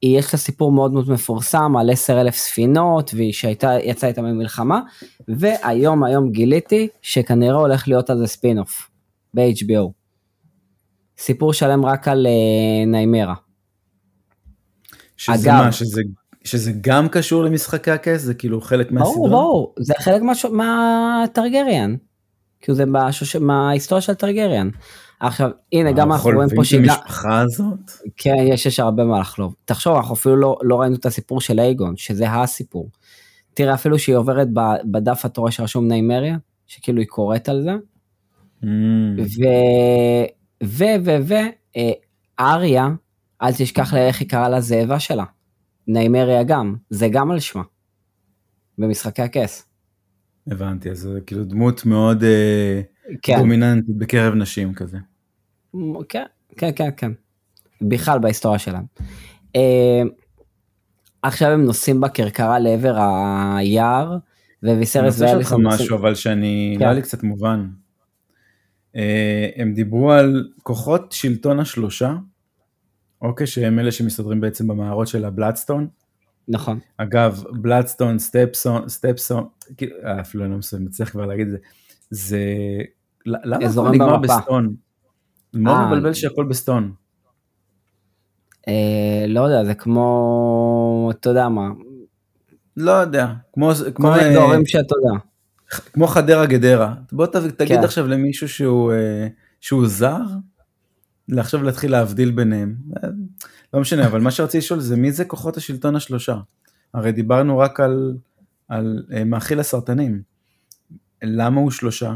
יש 0.03 0.35
לה 0.35 0.39
סיפור 0.39 0.73
מאוד 0.73 0.93
מאוד 0.93 1.11
מפורסם 1.11 1.77
על 1.77 1.91
10 1.91 2.21
אלף 2.21 2.37
ספינות 2.37 3.11
והיא 3.15 3.33
שהייתה 3.33 3.73
יצאה 3.85 4.09
איתה 4.11 4.23
ממלחמה 4.23 4.81
והיום 5.29 6.05
היום 6.05 6.31
גיליתי 6.31 6.89
שכנראה 7.03 7.57
הולך 7.57 7.89
להיות 7.89 8.11
על 8.11 8.19
זה 8.19 8.27
ספין 8.27 8.59
אוף 8.59 8.91
ב-HBO. 9.35 9.91
סיפור 11.19 11.53
שלם 11.53 11.87
רק 11.87 12.09
על 12.09 12.27
uh, 12.27 12.89
ניימרה. 12.89 13.35
שזה 15.17 15.35
אגב, 15.35 15.65
מה, 15.65 15.73
שזה, 15.73 16.03
שזה 16.45 16.73
גם 16.81 17.09
קשור 17.09 17.45
למשחקי 17.45 17.91
הכס? 17.91 18.21
זה 18.21 18.35
כאילו 18.35 18.61
חלק 18.61 18.93
מהסדרה? 18.93 19.15
ברור, 19.15 19.29
ברור, 19.29 19.75
זה 19.79 19.95
חלק 19.99 20.23
מהטרגריאן. 20.53 21.97
כאילו 22.61 22.77
זה 22.77 22.85
מההיסטוריה 23.41 24.03
של 24.03 24.15
טרגריאן. 24.15 24.71
עכשיו, 25.23 25.51
הנה, 25.73 25.93
גם 25.93 26.13
אנחנו 26.13 26.31
רואים 26.31 26.49
פה 26.57 26.65
שגם... 26.65 26.81
המשפחה 26.81 27.41
הזאת? 27.41 27.91
כן, 28.17 28.35
יש, 28.39 28.67
יש 28.67 28.81
הרבה 28.81 29.05
מה 29.05 29.21
לחלוב. 29.21 29.55
תחשוב, 29.65 29.97
אנחנו 29.97 30.15
אפילו 30.15 30.37
לא, 30.37 30.59
לא 30.63 30.81
ראינו 30.81 30.95
את 30.95 31.07
הסיפור 31.07 31.41
של 31.41 31.61
אייגון, 31.61 31.97
שזה 31.97 32.31
הסיפור. 32.31 32.91
תראה, 33.55 33.75
אפילו 33.75 33.99
שהיא 33.99 34.17
עוברת 34.17 34.49
בדף 34.85 35.25
התורה 35.25 35.51
שרשום 35.51 35.89
ניימריה, 35.89 36.37
שכאילו 36.67 37.01
היא 37.01 37.09
קוראת 37.09 37.49
על 37.49 37.63
זה. 37.63 37.73
Mm. 38.63 38.67
ו... 39.19 39.43
ו... 40.65 40.85
ו... 41.05 41.11
ו... 41.23 41.35
אה, 41.77 41.93
אריה, 42.41 42.89
אל 43.43 43.53
תשכח 43.53 43.95
לאיך 43.95 44.21
היא 44.21 44.29
קראה 44.29 44.49
לזאבה 44.49 44.99
שלה. 44.99 45.25
ניימריה 45.87 46.43
גם, 46.43 46.77
זה 46.91 47.09
גם 47.09 47.31
על 47.31 47.39
שמה. 47.39 47.63
במשחקי 48.79 49.23
הכס. 49.23 49.67
הבנתי, 50.47 50.91
אז 50.91 50.99
זה 50.99 51.21
כאילו 51.27 51.45
דמות 51.45 51.87
מאוד 51.87 52.25
אה, 52.25 52.81
כן. 53.23 53.39
דומיננטית 53.39 53.97
בקרב 53.99 54.35
נשים 54.35 54.75
כזה. 54.75 54.99
כן, 56.09 56.25
כן, 56.57 56.71
כן, 56.77 56.91
כן. 56.97 57.13
בכלל 57.83 58.19
בהיסטוריה 58.19 58.59
שלהם. 58.59 58.85
אה, 59.57 60.03
עכשיו 61.23 61.51
הם 61.51 61.65
נוסעים 61.65 62.01
בכרכרה 62.01 62.59
לעבר 62.59 62.97
היער, 63.57 64.17
וויסרס 64.63 65.21
ואליס... 65.21 65.23
אני 65.23 65.35
רוצה 65.35 65.39
לשאול 65.39 65.67
לך 65.67 65.75
משהו, 65.75 65.97
אבל 65.97 66.15
שאני, 66.15 66.75
כן. 66.75 66.85
נראה 66.85 66.95
לי 66.95 67.03
קצת 67.03 67.23
מובן. 67.23 67.69
אה, 68.97 69.49
הם 69.57 69.75
דיברו 69.75 70.13
על 70.13 70.49
כוחות 70.63 71.13
שלטון 71.13 71.61
השלושה, 71.61 72.15
אוקיי, 73.23 73.47
שהם 73.47 73.79
אלה 73.79 73.93
שמסתדרים 73.93 74.41
בעצם 74.41 74.69
במערות 74.69 75.09
של 75.09 75.25
הבלאדסטון. 75.25 75.89
נכון. 76.49 76.79
אגב, 76.97 77.45
בלאדסטון, 77.53 78.19
סטפסון, 78.19 78.89
סטפסון, 78.89 79.45
כאילו, 79.77 79.97
אה, 80.05 80.21
אפילו 80.21 80.45
אני 80.45 80.53
לא 80.53 80.59
מצליח 80.81 81.11
כבר 81.11 81.27
להגיד 81.27 81.47
את 81.47 81.53
זה, 81.53 81.59
זה, 82.11 82.39
למה 83.27 83.67
הכל 83.71 83.91
נגמר 83.91 84.17
בסטון? 84.17 84.75
מאוד 85.55 85.77
אה. 85.77 85.87
מבלבל 85.87 86.15
שהכל 86.15 86.45
בסטון. 86.45 86.93
אה, 88.69 89.25
לא 89.29 89.41
יודע, 89.41 89.65
זה 89.65 89.75
כמו, 89.75 91.11
אתה 91.15 91.31
יודע 91.31 91.49
מה. 91.49 91.69
לא 92.77 92.91
יודע, 92.91 93.33
כמו, 93.53 93.71
כמו 93.95 94.15
אזורים 94.15 94.67
שאתה 94.67 94.95
יודע. 94.97 95.21
כמו 95.93 96.07
חדרה 96.07 96.47
גדרה. 96.47 96.95
בוא 97.13 97.27
תגיד 97.27 97.79
כן. 97.79 97.85
עכשיו 97.85 98.07
למישהו 98.07 98.49
שהוא, 98.49 98.93
שהוא 99.61 99.87
זר, 99.87 100.23
עכשיו 101.39 101.63
להתחיל 101.63 101.91
להבדיל 101.91 102.31
ביניהם. 102.31 102.77
לא 103.75 103.81
משנה, 103.81 104.07
אבל 104.07 104.21
מה 104.21 104.31
שרציתי 104.31 104.59
לשאול 104.59 104.81
זה 104.81 104.97
מי 104.97 105.13
זה 105.13 105.25
כוחות 105.25 105.57
השלטון 105.57 105.97
השלושה? 105.97 106.37
הרי 106.95 107.13
דיברנו 107.13 107.59
רק 107.59 107.81
על, 107.81 108.17
על 108.69 109.05
uh, 109.09 109.25
מאכיל 109.25 109.61
הסרטנים. 109.61 110.23
למה 111.23 111.61
הוא 111.61 111.71
שלושה? 111.71 112.15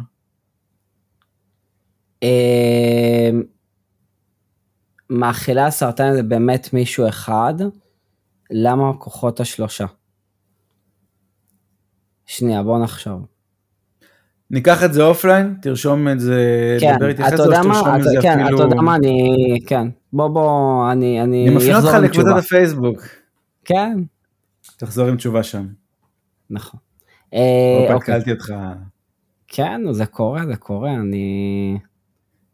אמ, 2.23 3.43
מאכילי 5.11 5.61
הסרטן 5.61 6.15
זה 6.15 6.23
באמת 6.23 6.73
מישהו 6.73 7.09
אחד, 7.09 7.55
למה 8.51 8.93
כוחות 8.99 9.41
השלושה? 9.41 9.87
שנייה, 12.27 12.63
בוא 12.63 12.79
נחשוב. 12.79 13.27
ניקח 14.51 14.85
את 14.85 14.93
זה 14.93 15.03
אופליין, 15.03 15.55
תרשום 15.63 16.09
את 16.09 16.21
זה, 16.21 16.77
כן, 16.81 16.97
דבר 16.97 17.09
איתי 17.09 17.23
אחרי 17.23 17.37
זה, 17.37 17.43
או 17.43 17.49
שתרשום 17.53 17.97
את 17.97 18.03
זה 18.03 18.11
כן, 18.23 18.41
אפילו... 18.41 18.59
כן, 18.59 18.65
אתה 18.65 18.75
יודע 18.75 18.83
מה, 18.83 18.97
אני, 18.97 19.59
כן, 19.67 19.89
בוא 20.13 20.29
בוא, 20.29 20.93
אני, 20.93 21.23
אני, 21.23 21.49
אני 21.49 21.57
מפנה 21.57 21.77
אותך 21.77 21.95
לקבוצת 22.03 22.37
הפייסבוק. 22.39 23.03
כן. 23.65 23.99
תחזור 24.77 25.09
עם 25.09 25.17
תשובה 25.17 25.43
שם. 25.43 25.67
נכון. 26.51 26.81
אה, 27.35 27.95
אוקיי. 27.95 28.33
אותך. 28.33 28.55
כן, 29.49 29.81
זה 29.91 30.07
קורה, 30.07 30.47
זה 30.47 30.57
קורה, 30.57 30.95
אני... 30.95 31.79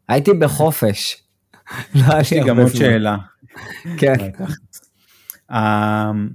הייתי 0.07 0.33
בחופש. 0.33 1.23
לא 1.95 2.19
יש 2.19 2.33
לי 2.33 2.43
גם 2.47 2.59
עוד 2.59 2.67
שאלה. 2.67 3.17
כן. 3.97 4.15
אמ, 5.51 6.29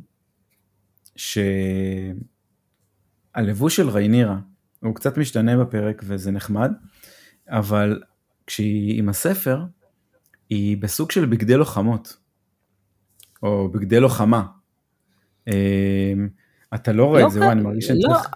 שהלבוש 3.37 3.77
של 3.77 3.89
ריינירה, 3.89 4.39
הוא 4.83 4.95
קצת 4.95 5.19
משתנה 5.19 5.57
בפרק 5.57 6.03
וזה 6.07 6.31
נחמד, 6.31 6.73
אבל 7.49 8.03
כשהיא 8.47 8.99
עם 8.99 9.09
הספר, 9.09 9.65
היא 10.51 10.77
בסוג 10.77 11.11
של 11.11 11.27
בגדי 11.27 11.57
לוחמות, 11.57 12.17
או 13.43 13.69
בגדי 13.69 14.01
לוחמה. 14.01 14.47
אמ, 15.47 15.53
אתה 16.75 16.93
לא 16.93 17.05
רואה 17.05 17.27
את 17.27 17.31
זה, 17.31 17.41
וואי, 17.41 17.53
אני 17.53 17.63
מרגיש 17.63 17.87
שאני 17.87 18.01
צריך, 18.01 18.29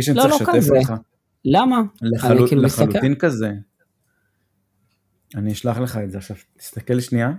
שאני 0.00 0.16
צריך 0.20 0.34
לשתף 0.34 0.70
אותך. 0.76 0.92
למה? 1.44 1.82
כאילו 2.48 2.62
לחלוטין 2.62 3.14
כזה. 3.14 3.52
אני 5.34 5.52
אשלח 5.52 5.78
לך 5.78 5.96
את 6.04 6.10
זה 6.10 6.18
עכשיו, 6.18 6.36
תסתכל 6.58 7.00
שנייה. 7.00 7.32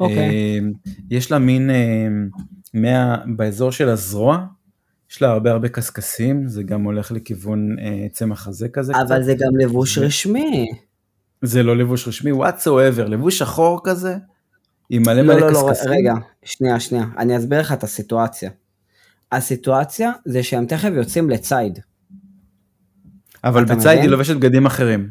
אוקיי. 0.00 0.58
אמ, 0.58 0.72
יש 1.10 1.32
לה 1.32 1.38
מין, 1.38 1.70
אמ, 2.74 3.36
באזור 3.36 3.72
של 3.72 3.88
הזרוע, 3.88 4.46
יש 5.10 5.22
לה 5.22 5.28
הרבה 5.28 5.50
הרבה 5.50 5.68
קשקשים, 5.68 6.48
זה 6.48 6.62
גם 6.62 6.82
הולך 6.82 7.12
לכיוון 7.12 7.76
אה, 7.78 8.06
צמח 8.12 8.48
הזה 8.48 8.68
כזה. 8.68 8.92
אבל 8.96 9.16
קצת. 9.16 9.24
זה 9.24 9.34
גם 9.34 9.56
לבוש 9.56 9.98
רשמי. 9.98 10.66
זה 11.42 11.62
לא 11.62 11.76
לבוש 11.76 12.08
רשמי, 12.08 12.32
what 12.32 12.62
so 12.64 12.66
ever, 12.66 13.02
לבוש 13.02 13.38
שחור 13.38 13.80
כזה, 13.84 14.16
עם 14.90 15.02
מלא 15.02 15.14
לא, 15.14 15.22
מלא 15.22 15.40
לא, 15.40 15.52
לא 15.52 15.70
קשקשים. 15.70 15.90
לא, 15.90 15.96
רגע, 15.96 16.14
שנייה, 16.44 16.80
שנייה, 16.80 17.04
אני 17.18 17.36
אסביר 17.36 17.60
לך 17.60 17.72
את 17.72 17.82
הסיטואציה. 17.82 18.50
הסיטואציה 19.32 20.12
זה 20.24 20.42
שהם 20.42 20.66
תכף 20.66 20.90
יוצאים 20.94 21.30
לציד. 21.30 21.78
אבל 23.44 23.64
בציד 23.64 23.86
היא 23.86 24.08
לובשת 24.08 24.36
בגדים 24.36 24.66
אחרים. 24.66 25.10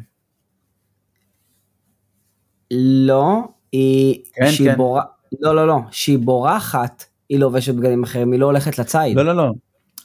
לא, 2.70 3.48
היא, 3.72 4.22
כן, 4.34 4.50
כן. 4.58 4.76
בורחת, 4.76 5.06
לא, 5.40 5.54
לא, 5.56 5.66
לא, 5.66 5.78
שהיא 5.90 6.18
בורחת, 6.18 7.04
היא 7.28 7.38
לובשת 7.38 7.74
בגדים 7.74 8.02
אחרים, 8.02 8.32
היא 8.32 8.40
לא 8.40 8.46
הולכת 8.46 8.78
לציד. 8.78 9.16
לא, 9.16 9.22
לא, 9.22 9.36
לא, 9.36 9.52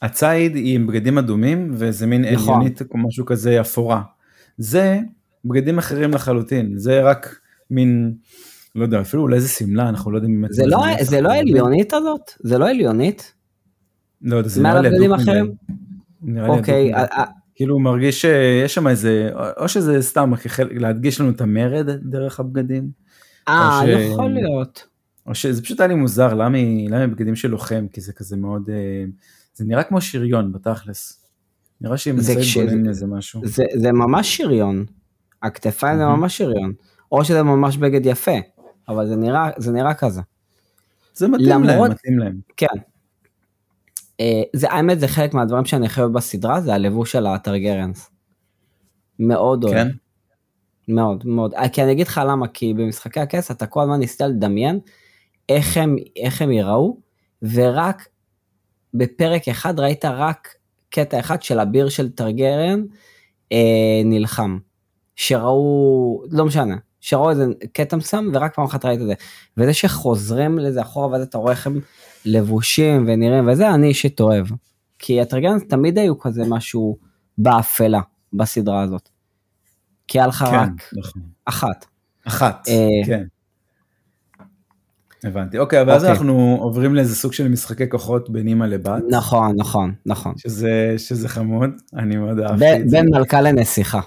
הציד 0.02 0.56
היא 0.56 0.74
עם 0.74 0.86
בגדים 0.86 1.18
אדומים 1.18 1.70
וזה 1.74 2.06
מין 2.06 2.24
נכון. 2.24 2.54
עליונית 2.54 2.82
משהו 2.94 3.26
כזה 3.26 3.60
אפורה. 3.60 4.02
זה 4.58 4.98
בגדים 5.44 5.78
אחרים 5.78 6.10
לחלוטין, 6.10 6.78
זה 6.78 7.02
רק 7.02 7.38
מין, 7.70 8.14
לא 8.74 8.82
יודע, 8.82 9.00
אפילו 9.00 9.22
אולי 9.22 9.40
זה 9.40 9.48
שמלה, 9.48 9.88
אנחנו 9.88 10.10
לא 10.10 10.16
יודעים 10.16 10.40
באמת. 10.40 10.52
זה 10.52 10.66
לא, 10.66 10.78
זה 11.00 11.20
לא 11.20 11.34
עליונית 11.34 11.92
הזאת? 11.92 12.30
זה 12.40 12.58
לא 12.58 12.68
עליונית? 12.68 13.34
לא 14.22 14.36
יודע, 14.36 14.48
זה 14.48 14.62
נראה 14.62 14.80
לי 14.80 14.90
בגדים 14.90 15.12
אחרים? 15.12 15.52
נראה 16.22 16.48
לי 16.48 16.58
אוקיי, 16.58 16.92
כאילו 17.54 17.78
מרגיש 17.78 18.20
שיש 18.20 18.74
שם 18.74 18.88
איזה, 18.88 19.30
או 19.56 19.68
שזה 19.68 20.02
סתם 20.02 20.32
להדגיש 20.70 21.20
לנו 21.20 21.30
את 21.30 21.40
המרד 21.40 21.90
דרך 21.90 22.40
הבגדים. 22.40 22.90
אה, 23.48 23.82
יכול 23.86 24.30
להיות. 24.30 24.86
או 25.26 25.34
שזה 25.34 25.62
פשוט 25.62 25.80
היה 25.80 25.86
לי 25.86 25.94
מוזר, 25.94 26.34
למה 26.34 26.56
היא 26.56 26.90
בגדים 26.90 27.36
של 27.36 27.48
לוחם, 27.48 27.86
כי 27.92 28.00
זה 28.00 28.12
כזה 28.12 28.36
מאוד... 28.36 28.70
אה, 28.70 29.04
זה 29.54 29.64
נראה 29.64 29.82
כמו 29.82 30.00
שריון 30.00 30.52
בתכלס. 30.52 31.24
נראה 31.80 31.96
שהיא 31.96 32.14
מנסה 32.14 32.34
להתבונן 32.34 32.88
מזה 32.88 33.06
משהו. 33.06 33.40
זה, 33.44 33.64
זה 33.74 33.92
ממש 33.92 34.36
שריון. 34.36 34.84
הכתפיים 35.42 35.98
זה 35.98 36.04
ממש 36.04 36.38
שריון. 36.38 36.72
או 37.12 37.24
שזה 37.24 37.42
ממש 37.42 37.76
בגד 37.76 38.06
יפה, 38.06 38.36
אבל 38.88 39.06
זה 39.06 39.16
נראה, 39.16 39.50
זה 39.56 39.72
נראה 39.72 39.94
כזה. 39.94 40.20
זה 41.14 41.28
מתאים 41.28 41.48
למרות, 41.48 41.68
להם, 41.68 41.90
מתאים 41.90 42.18
להם. 42.18 42.40
כן. 42.56 42.66
אה, 44.20 44.42
זה 44.52 44.70
האמת 44.70 45.00
זה 45.00 45.08
חלק 45.08 45.34
מהדברים 45.34 45.64
שאני 45.64 45.86
הכי 45.86 46.00
אוהב 46.00 46.12
בסדרה, 46.12 46.60
זה 46.60 46.74
הלבוש 46.74 47.12
של 47.12 47.26
הטרגרנס. 47.26 48.10
מאוד 49.18 49.64
אוהב. 49.64 49.74
כן? 49.74 49.88
מאוד 50.88 51.26
מאוד. 51.26 51.54
אה, 51.54 51.68
כי 51.68 51.82
אני 51.82 51.92
אגיד 51.92 52.06
לך 52.06 52.20
למה, 52.28 52.48
כי 52.48 52.74
במשחקי 52.74 53.20
הכס 53.20 53.50
אתה 53.50 53.66
כל 53.66 53.82
הזמן 53.82 53.98
ניסית 54.00 54.20
לדמיין 54.20 54.80
איך 55.48 55.76
הם, 55.76 55.96
איך 56.16 56.42
הם 56.42 56.50
ייראו, 56.50 56.96
ורק 57.42 58.08
בפרק 58.94 59.48
אחד 59.48 59.80
ראית 59.80 60.04
רק 60.04 60.48
קטע 60.90 61.20
אחד 61.20 61.42
של 61.42 61.60
הביר 61.60 61.88
של 61.88 62.10
טרגרן 62.10 62.82
אה, 63.52 64.02
נלחם. 64.04 64.58
שראו, 65.16 66.22
לא 66.30 66.44
משנה, 66.44 66.76
שראו 67.04 67.30
איזה 67.30 67.46
קטע 67.72 67.96
מסוים 67.96 68.30
ורק 68.34 68.54
פעם 68.54 68.64
אחת 68.64 68.84
ראית 68.84 69.00
את 69.00 69.06
זה. 69.06 69.14
וזה 69.56 69.74
שחוזרים 69.74 70.58
לזה 70.58 70.82
אחורה 70.82 71.08
ואז 71.08 71.22
אתה 71.22 71.38
רואה 71.38 71.52
איך 71.52 71.66
הם 71.66 71.80
לבושים 72.24 73.04
ונראים 73.08 73.48
וזה 73.48 73.70
אני 73.70 73.86
אישית 73.88 74.20
אוהב. 74.20 74.46
כי 74.98 75.20
הטרגרן 75.20 75.58
תמיד 75.58 75.98
היו 75.98 76.18
כזה 76.18 76.42
משהו 76.48 76.98
באפלה 77.38 78.00
בסדרה 78.32 78.82
הזאת. 78.82 79.08
כי 80.08 80.18
היה 80.18 80.26
לך 80.26 80.44
כן, 80.50 80.56
רק 80.56 80.70
נכון. 80.98 81.22
אחת. 81.44 81.86
אחת, 82.24 82.68
אה, 82.68 83.06
כן. 83.06 83.24
הבנתי, 85.24 85.58
אוקיי, 85.58 85.82
ואז 85.82 86.02
אוקיי. 86.02 86.10
אנחנו 86.16 86.58
עוברים 86.60 86.94
לאיזה 86.94 87.16
סוג 87.16 87.32
של 87.32 87.48
משחקי 87.48 87.90
כוחות 87.90 88.30
בין 88.30 88.48
אימא 88.48 88.64
לבת. 88.64 89.02
נכון, 89.10 89.56
נכון, 89.56 89.94
נכון. 90.06 90.32
שזה, 90.36 90.94
שזה 90.98 91.28
חמוד, 91.28 91.70
אני 91.96 92.16
מאוד 92.16 92.38
אהבתי 92.38 92.82
את 92.82 92.88
זה. 92.88 92.96
בין 92.96 93.06
מלכה 93.10 93.40
לנסיכה. 93.40 94.00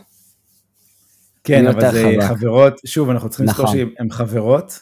כן, 1.47 1.67
אבל 1.67 1.91
זה 1.91 2.03
חווה. 2.03 2.27
חברות, 2.27 2.81
שוב, 2.85 3.09
אנחנו 3.09 3.29
צריכים 3.29 3.45
לזכור 3.45 3.65
נכון. 3.65 3.77
שהן 3.77 4.11
חברות, 4.11 4.79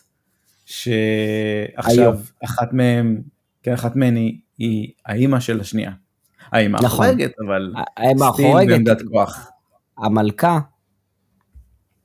שעכשיו 0.66 2.20
אחת 2.46 2.74
מהן, 2.74 3.22
כן, 3.64 3.74
אחת 3.74 3.96
מהן 3.96 4.16
היא, 4.16 4.40
היא 4.58 4.92
האימא 5.06 5.40
של 5.40 5.60
השנייה. 5.60 5.92
האימא 6.52 6.78
נכון. 6.78 7.06
החורגת, 7.06 7.32
אבל 7.48 7.74
החורגת, 8.22 8.70
בעמדת 8.70 9.02
כוח. 9.12 9.50
המלכה, 9.98 10.60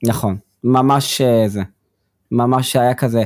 נכון. 0.07 0.37
ממש 0.65 1.21
אה, 1.21 1.49
זה. 1.49 1.63
ממש 2.33 2.77
היה 2.77 2.95
כזה, 2.95 3.23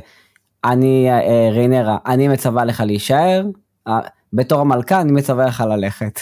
אני 0.64 1.10
אה, 1.10 1.50
ריינרה, 1.52 1.98
אני 2.06 2.28
מצווה 2.28 2.64
לך 2.64 2.80
להישאר, 2.80 3.44
אה, 3.88 4.00
בתור 4.32 4.60
המלכה 4.60 5.00
אני 5.00 5.12
מצווה 5.12 5.46
לך 5.46 5.60
ללכת. 5.60 6.20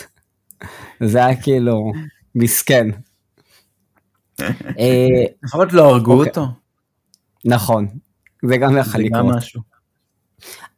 זה 1.10 1.26
היה 1.26 1.42
כאילו 1.42 1.92
מסכן. 2.34 2.86
אה, 4.78 5.24
לפחות 5.42 5.72
לא 5.72 5.82
הרגו 5.82 6.12
אוקיי. 6.12 6.28
אותו. 6.30 6.46
נכון, 7.44 7.88
זה 8.46 8.56
גם 8.56 8.76
יכול 8.76 9.00
לקרות. 9.00 9.22
זה 9.22 9.28
גם 9.30 9.36
משהו. 9.36 9.62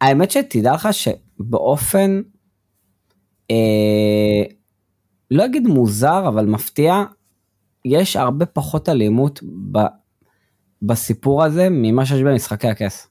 האמת 0.01 0.31
שתדע 0.31 0.75
לך 0.75 0.89
שבאופן, 0.93 2.21
אה, 3.51 4.43
לא 5.31 5.45
אגיד 5.45 5.67
מוזר, 5.67 6.29
אבל 6.29 6.47
מפתיע, 6.47 7.05
יש 7.85 8.17
הרבה 8.17 8.47
פחות 8.47 8.89
אלימות 8.89 9.41
ב, 9.73 9.79
בסיפור 10.83 11.45
הזה 11.45 11.69
ממה 11.71 12.07
שיש 12.07 12.23
במשחקי 12.23 12.69
הכס. 12.69 13.09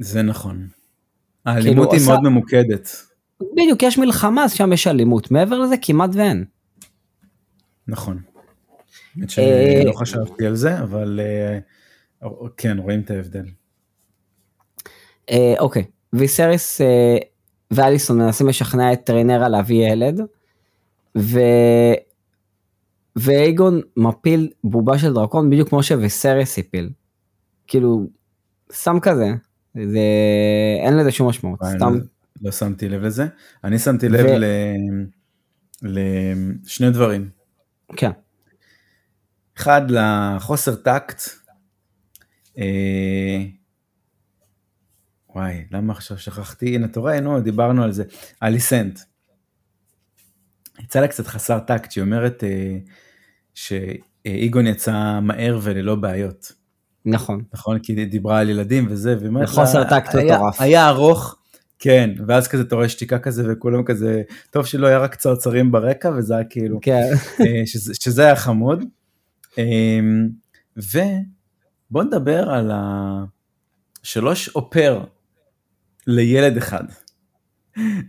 זה 0.00 0.22
נכון. 0.22 0.68
האלימות 1.46 1.64
כאילו 1.68 1.92
היא 1.92 2.00
עושה... 2.00 2.10
מאוד 2.10 2.22
ממוקדת. 2.22 2.88
בדיוק, 3.52 3.82
יש 3.82 3.98
מלחמה, 3.98 4.44
אז 4.44 4.52
שם 4.52 4.72
יש 4.72 4.86
אלימות. 4.86 5.30
מעבר 5.30 5.58
לזה 5.58 5.74
כמעט 5.82 6.10
ואין. 6.12 6.44
נכון. 7.88 8.20
האמת 9.16 9.30
שאני 9.30 9.84
לא 9.84 9.92
חשבתי 9.92 10.46
על 10.46 10.54
זה, 10.54 10.78
אבל 10.78 11.20
אה, 11.22 12.28
כן, 12.56 12.78
רואים 12.78 13.00
את 13.00 13.10
ההבדל. 13.10 13.44
אה, 15.30 15.54
אוקיי, 15.58 15.84
ויסריס 16.12 16.80
אה, 16.80 17.16
ואליסון 17.70 18.18
מנסים 18.18 18.48
לשכנע 18.48 18.92
את 18.92 19.00
טריינרה 19.04 19.48
להביא 19.48 19.92
ילד, 19.92 20.20
ו... 21.18 21.40
ואייגון 23.16 23.80
מפיל 23.96 24.50
בובה 24.64 24.98
של 24.98 25.14
דרקון 25.14 25.50
בדיוק 25.50 25.68
כמו 25.68 25.82
שוויסריס 25.82 26.58
הפיל. 26.58 26.90
כאילו, 27.66 28.06
שם 28.72 28.96
כזה, 29.02 29.26
זה... 29.74 30.00
אין 30.84 30.96
לזה 30.96 31.10
שום 31.10 31.28
משמעות, 31.28 31.58
סתם. 31.76 31.94
לא, 31.94 32.00
לא 32.42 32.50
שמתי 32.50 32.88
לב 32.88 33.02
לזה. 33.02 33.26
אני 33.64 33.78
שמתי 33.78 34.08
לב 34.08 34.26
ו... 34.26 34.38
ל... 34.38 34.44
לשני 35.82 36.90
דברים. 36.90 37.37
כן. 37.96 38.10
אחד, 39.56 39.82
לחוסר 39.90 40.74
טקט. 40.74 41.20
אה... 42.58 43.44
וואי, 45.34 45.64
למה 45.70 45.92
עכשיו 45.92 46.18
שכחתי? 46.18 46.74
הנה, 46.74 46.86
אתה 46.86 47.00
רואה, 47.00 47.20
נו, 47.20 47.40
דיברנו 47.40 47.84
על 47.84 47.92
זה. 47.92 48.04
אליסנט. 48.42 49.00
יצא 50.80 51.00
לה 51.00 51.08
קצת 51.08 51.26
חסר 51.26 51.58
טקט, 51.58 51.90
שהיא 51.90 52.02
אומרת 52.02 52.44
אה, 52.44 52.78
שאיגון 53.54 54.66
יצא 54.66 55.20
מהר 55.22 55.58
וללא 55.62 55.94
בעיות. 55.94 56.52
נכון. 57.04 57.44
נכון, 57.52 57.78
כי 57.78 57.92
היא 57.92 58.06
דיברה 58.06 58.40
על 58.40 58.50
ילדים 58.50 58.86
וזה, 58.90 59.16
והיא 59.20 59.46
חוסר 59.46 59.84
טקט 59.84 60.14
מטורף. 60.14 60.60
היה 60.60 60.88
ארוך, 60.88 61.37
כן, 61.78 62.10
ואז 62.26 62.48
כזה 62.48 62.62
אתה 62.62 62.74
רואה 62.74 62.88
שתיקה 62.88 63.18
כזה 63.18 63.52
וכולם 63.52 63.82
כזה, 63.84 64.22
טוב 64.50 64.66
שלא 64.66 64.86
היה 64.86 64.98
רק 64.98 65.14
צרצרים 65.14 65.72
ברקע, 65.72 66.10
וזה 66.16 66.34
היה 66.34 66.44
כאילו, 66.44 66.78
כן. 66.82 67.10
אה, 67.40 67.62
שזה, 67.66 67.94
שזה 67.94 68.24
היה 68.24 68.36
חמוד. 68.36 68.84
אמ, 69.58 70.28
ובוא 70.76 72.02
נדבר 72.04 72.50
על 72.50 72.70
השלוש 74.02 74.48
אופר 74.48 75.04
לילד 76.06 76.56
אחד. 76.56 76.84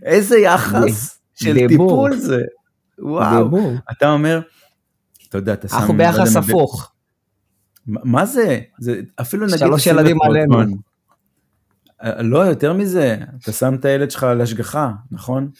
איזה 0.02 0.38
יחס 0.38 1.20
של 1.34 1.54
דיבור. 1.54 1.68
טיפול 1.88 2.16
זה. 2.16 2.42
וואו. 2.98 3.44
דיבור. 3.44 3.72
אתה 3.92 4.12
אומר, 4.12 4.40
אתה 5.28 5.38
יודע, 5.38 5.52
אתה 5.52 5.68
שם... 5.68 5.76
אנחנו 5.76 5.96
ביחס 5.96 6.36
הפוך. 6.36 6.92
מה 7.86 8.26
זה? 8.26 8.60
זה 8.78 9.00
אפילו 9.20 9.46
נגיד... 9.46 9.58
שלוש 9.58 9.86
ילדים 9.86 10.22
עלינו. 10.22 10.89
אה, 12.02 12.22
לא, 12.22 12.38
יותר 12.38 12.72
מזה, 12.72 13.16
אתה 13.42 13.52
שם 13.52 13.74
את 13.74 13.84
הילד 13.84 14.10
שלך 14.10 14.24
על 14.24 14.40
השגחה, 14.40 14.92
נכון? 15.10 15.50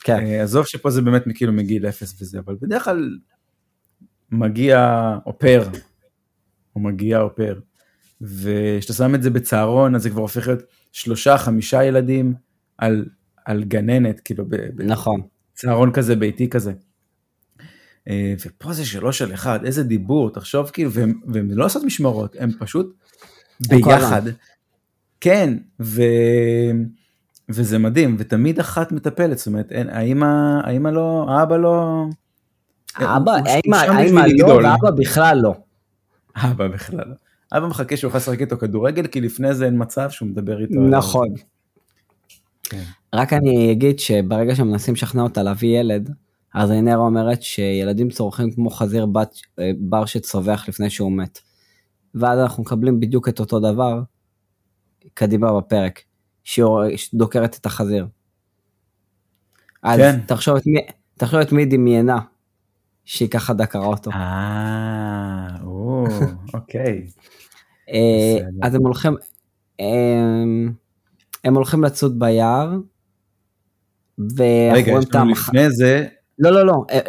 כן. 0.00 0.26
אה, 0.26 0.42
עזוב 0.42 0.66
שפה 0.66 0.90
זה 0.90 1.02
באמת 1.02 1.22
כאילו 1.34 1.52
מגיל 1.52 1.86
אפס 1.86 2.22
וזה, 2.22 2.38
אבל 2.38 2.56
בדרך 2.60 2.84
כלל 2.84 3.18
מגיע 4.30 4.98
אופר, 5.26 5.68
או 6.76 6.80
מגיע 6.80 7.20
אופר, 7.20 7.60
וכשאתה 8.20 8.92
שם 8.92 9.14
את 9.14 9.22
זה 9.22 9.30
בצהרון, 9.30 9.94
אז 9.94 10.02
זה 10.02 10.10
כבר 10.10 10.22
הופך 10.22 10.46
להיות 10.46 10.62
שלושה, 10.92 11.38
חמישה 11.38 11.84
ילדים 11.84 12.34
על, 12.78 13.04
על 13.46 13.64
גננת, 13.64 14.20
כאילו, 14.20 14.44
ב, 14.48 14.56
נכון. 14.78 15.20
צהרון 15.54 15.92
כזה, 15.92 16.16
ביתי 16.16 16.48
כזה. 16.48 16.72
אה, 18.08 18.34
ופה 18.46 18.72
זה 18.72 18.86
שלוש 18.86 19.22
על 19.22 19.34
אחד, 19.34 19.64
איזה 19.64 19.82
דיבור, 19.82 20.30
תחשוב 20.30 20.70
כאילו, 20.70 20.92
והם, 20.92 21.20
והם 21.26 21.50
לא 21.50 21.62
לעשות 21.62 21.82
משמרות, 21.84 22.36
הם 22.38 22.50
פשוט 22.58 22.94
ביחד. 23.68 24.22
כן, 25.20 25.54
ו... 25.80 26.02
וזה 27.48 27.78
מדהים, 27.78 28.16
ותמיד 28.18 28.58
אחת 28.60 28.92
מטפלת, 28.92 29.38
זאת 29.38 29.46
אומרת, 29.46 29.72
אין, 29.72 29.88
האמא, 29.88 30.60
האמא 30.64 30.88
לא, 30.88 31.26
האבא 31.28 31.56
לא... 31.56 32.04
האבא, 32.94 33.32
האמא 33.72 34.24
לא, 34.38 34.46
ואבא 34.46 34.90
בכלל 34.90 35.38
לא. 35.42 35.54
אבא 36.36 36.68
בכלל 36.68 37.04
לא. 37.08 37.14
אבא 37.52 37.66
מחכה 37.66 37.96
שהוא 37.96 38.08
יכול 38.08 38.18
לשחק 38.18 38.40
איתו 38.40 38.58
כדורגל, 38.58 39.06
כי 39.06 39.20
לפני 39.20 39.54
זה 39.54 39.66
אין 39.66 39.82
מצב 39.82 40.10
שהוא 40.10 40.28
מדבר 40.28 40.60
איתו. 40.60 40.80
נכון. 40.80 41.28
כן. 42.62 42.82
רק 43.14 43.32
אני 43.32 43.72
אגיד 43.72 43.98
שברגע 43.98 44.54
שמנסים 44.54 44.94
לשכנע 44.94 45.22
אותה 45.22 45.42
להביא 45.42 45.80
ילד, 45.80 46.10
אז 46.54 46.70
רינרה 46.70 46.96
אומרת 46.96 47.42
שילדים 47.42 48.10
צורכים 48.10 48.50
כמו 48.50 48.70
חזיר 48.70 49.06
בת, 49.06 49.34
אה, 49.58 49.70
בר 49.78 50.04
שצווח 50.04 50.68
לפני 50.68 50.90
שהוא 50.90 51.12
מת. 51.12 51.38
ואז 52.14 52.38
אנחנו 52.38 52.62
מקבלים 52.62 53.00
בדיוק 53.00 53.28
את 53.28 53.40
אותו 53.40 53.60
דבר 53.60 54.02
קדימה 55.14 55.58
בפרק, 55.60 56.02
שהיא 56.44 56.64
דוקרת 57.14 57.56
את 57.56 57.66
החזיר. 57.66 58.06
אז 59.82 59.98
כן. 59.98 60.20
תחשוב 60.26 60.56
את 60.56 60.66
מי, 60.66 60.80
תחשוב 61.14 61.40
את 61.40 61.52
מי 61.52 61.64
דמיינה 61.64 62.18
שהיא 63.04 63.28
ככה 63.28 63.54
דקרה 63.54 63.86
אותו. 63.86 64.10
אה, 64.10 65.48
אוקיי. 66.54 67.06
אה, 67.92 68.38
אז 68.62 68.74
הם 68.74 68.82
הולכים, 68.82 69.16
הם, 69.78 70.72
הם 71.44 71.54
הולכים 71.54 71.84
לצוד 71.84 72.18
ביער. 72.18 72.72
רגע, 74.72 74.92
יש 74.98 75.14
לנו 75.14 75.30
לפני 75.30 75.70
זה... 75.70 76.06
לא, 76.38 76.50
לא, 76.50 76.66
לא, 76.66 76.84
אה, 76.90 77.00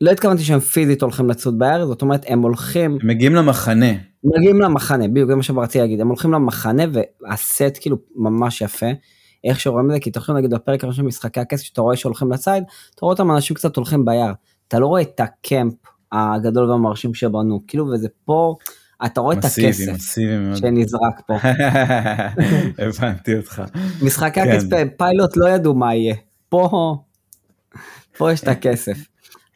לא, 0.00 0.10
התכוונתי 0.10 0.42
שהם 0.42 0.60
פיזית 0.60 1.02
הולכים 1.02 1.30
לצוד 1.30 1.58
ביער, 1.58 1.86
זאת 1.86 2.02
אומרת, 2.02 2.24
הם 2.28 2.42
הולכים... 2.42 2.98
הם 3.02 3.08
מגיעים 3.08 3.34
למחנה. 3.34 3.92
מגיעים 4.24 4.60
למחנה, 4.60 5.08
בדיוק, 5.08 5.30
זה 5.30 5.36
מה 5.36 5.42
שרציתי 5.42 5.78
להגיד, 5.78 6.00
הם 6.00 6.08
הולכים 6.08 6.32
למחנה 6.32 6.82
והסט 6.92 7.78
כאילו 7.80 7.96
ממש 8.16 8.60
יפה. 8.60 8.86
איך 9.44 9.60
שרואים 9.60 9.86
את 9.86 9.94
זה, 9.94 10.00
כי 10.00 10.10
תחשוב 10.10 10.36
נגיד 10.36 10.50
בפרק 10.54 10.84
הראשון 10.84 11.02
של 11.02 11.08
משחקי 11.08 11.40
הכסף, 11.40 11.62
שאתה 11.62 11.80
רואה 11.80 11.96
שהולכים 11.96 12.32
לצייד, 12.32 12.64
אתה 12.94 12.98
רואה 13.00 13.12
אותם 13.12 13.30
אנשים 13.30 13.56
קצת 13.56 13.76
הולכים 13.76 14.04
ביער. 14.04 14.32
אתה 14.68 14.78
לא 14.78 14.86
רואה 14.86 15.02
את 15.02 15.20
הקמפ 15.20 15.74
הגדול 16.12 16.70
והמרשים 16.70 17.14
שבנו, 17.14 17.60
כאילו, 17.66 17.86
וזה 17.86 18.08
פה, 18.24 18.54
אתה 19.04 19.20
רואה 19.20 19.36
מסיבי, 19.36 19.66
את 19.66 19.72
הכסף 19.72 19.92
מסיבי. 19.92 20.56
שנזרק 20.56 21.20
פה. 21.26 21.38
הבנתי 22.86 23.36
אותך. 23.36 23.62
משחקי 24.02 24.40
כן. 24.40 24.48
הכסף 24.48 24.66
פיילוט 24.96 25.36
לא 25.36 25.48
ידעו 25.48 25.74
מה 25.74 25.94
יהיה. 25.94 26.14
פה, 26.48 26.96
פה 28.18 28.32
יש 28.32 28.42
את 28.42 28.48
הכסף. 28.48 29.09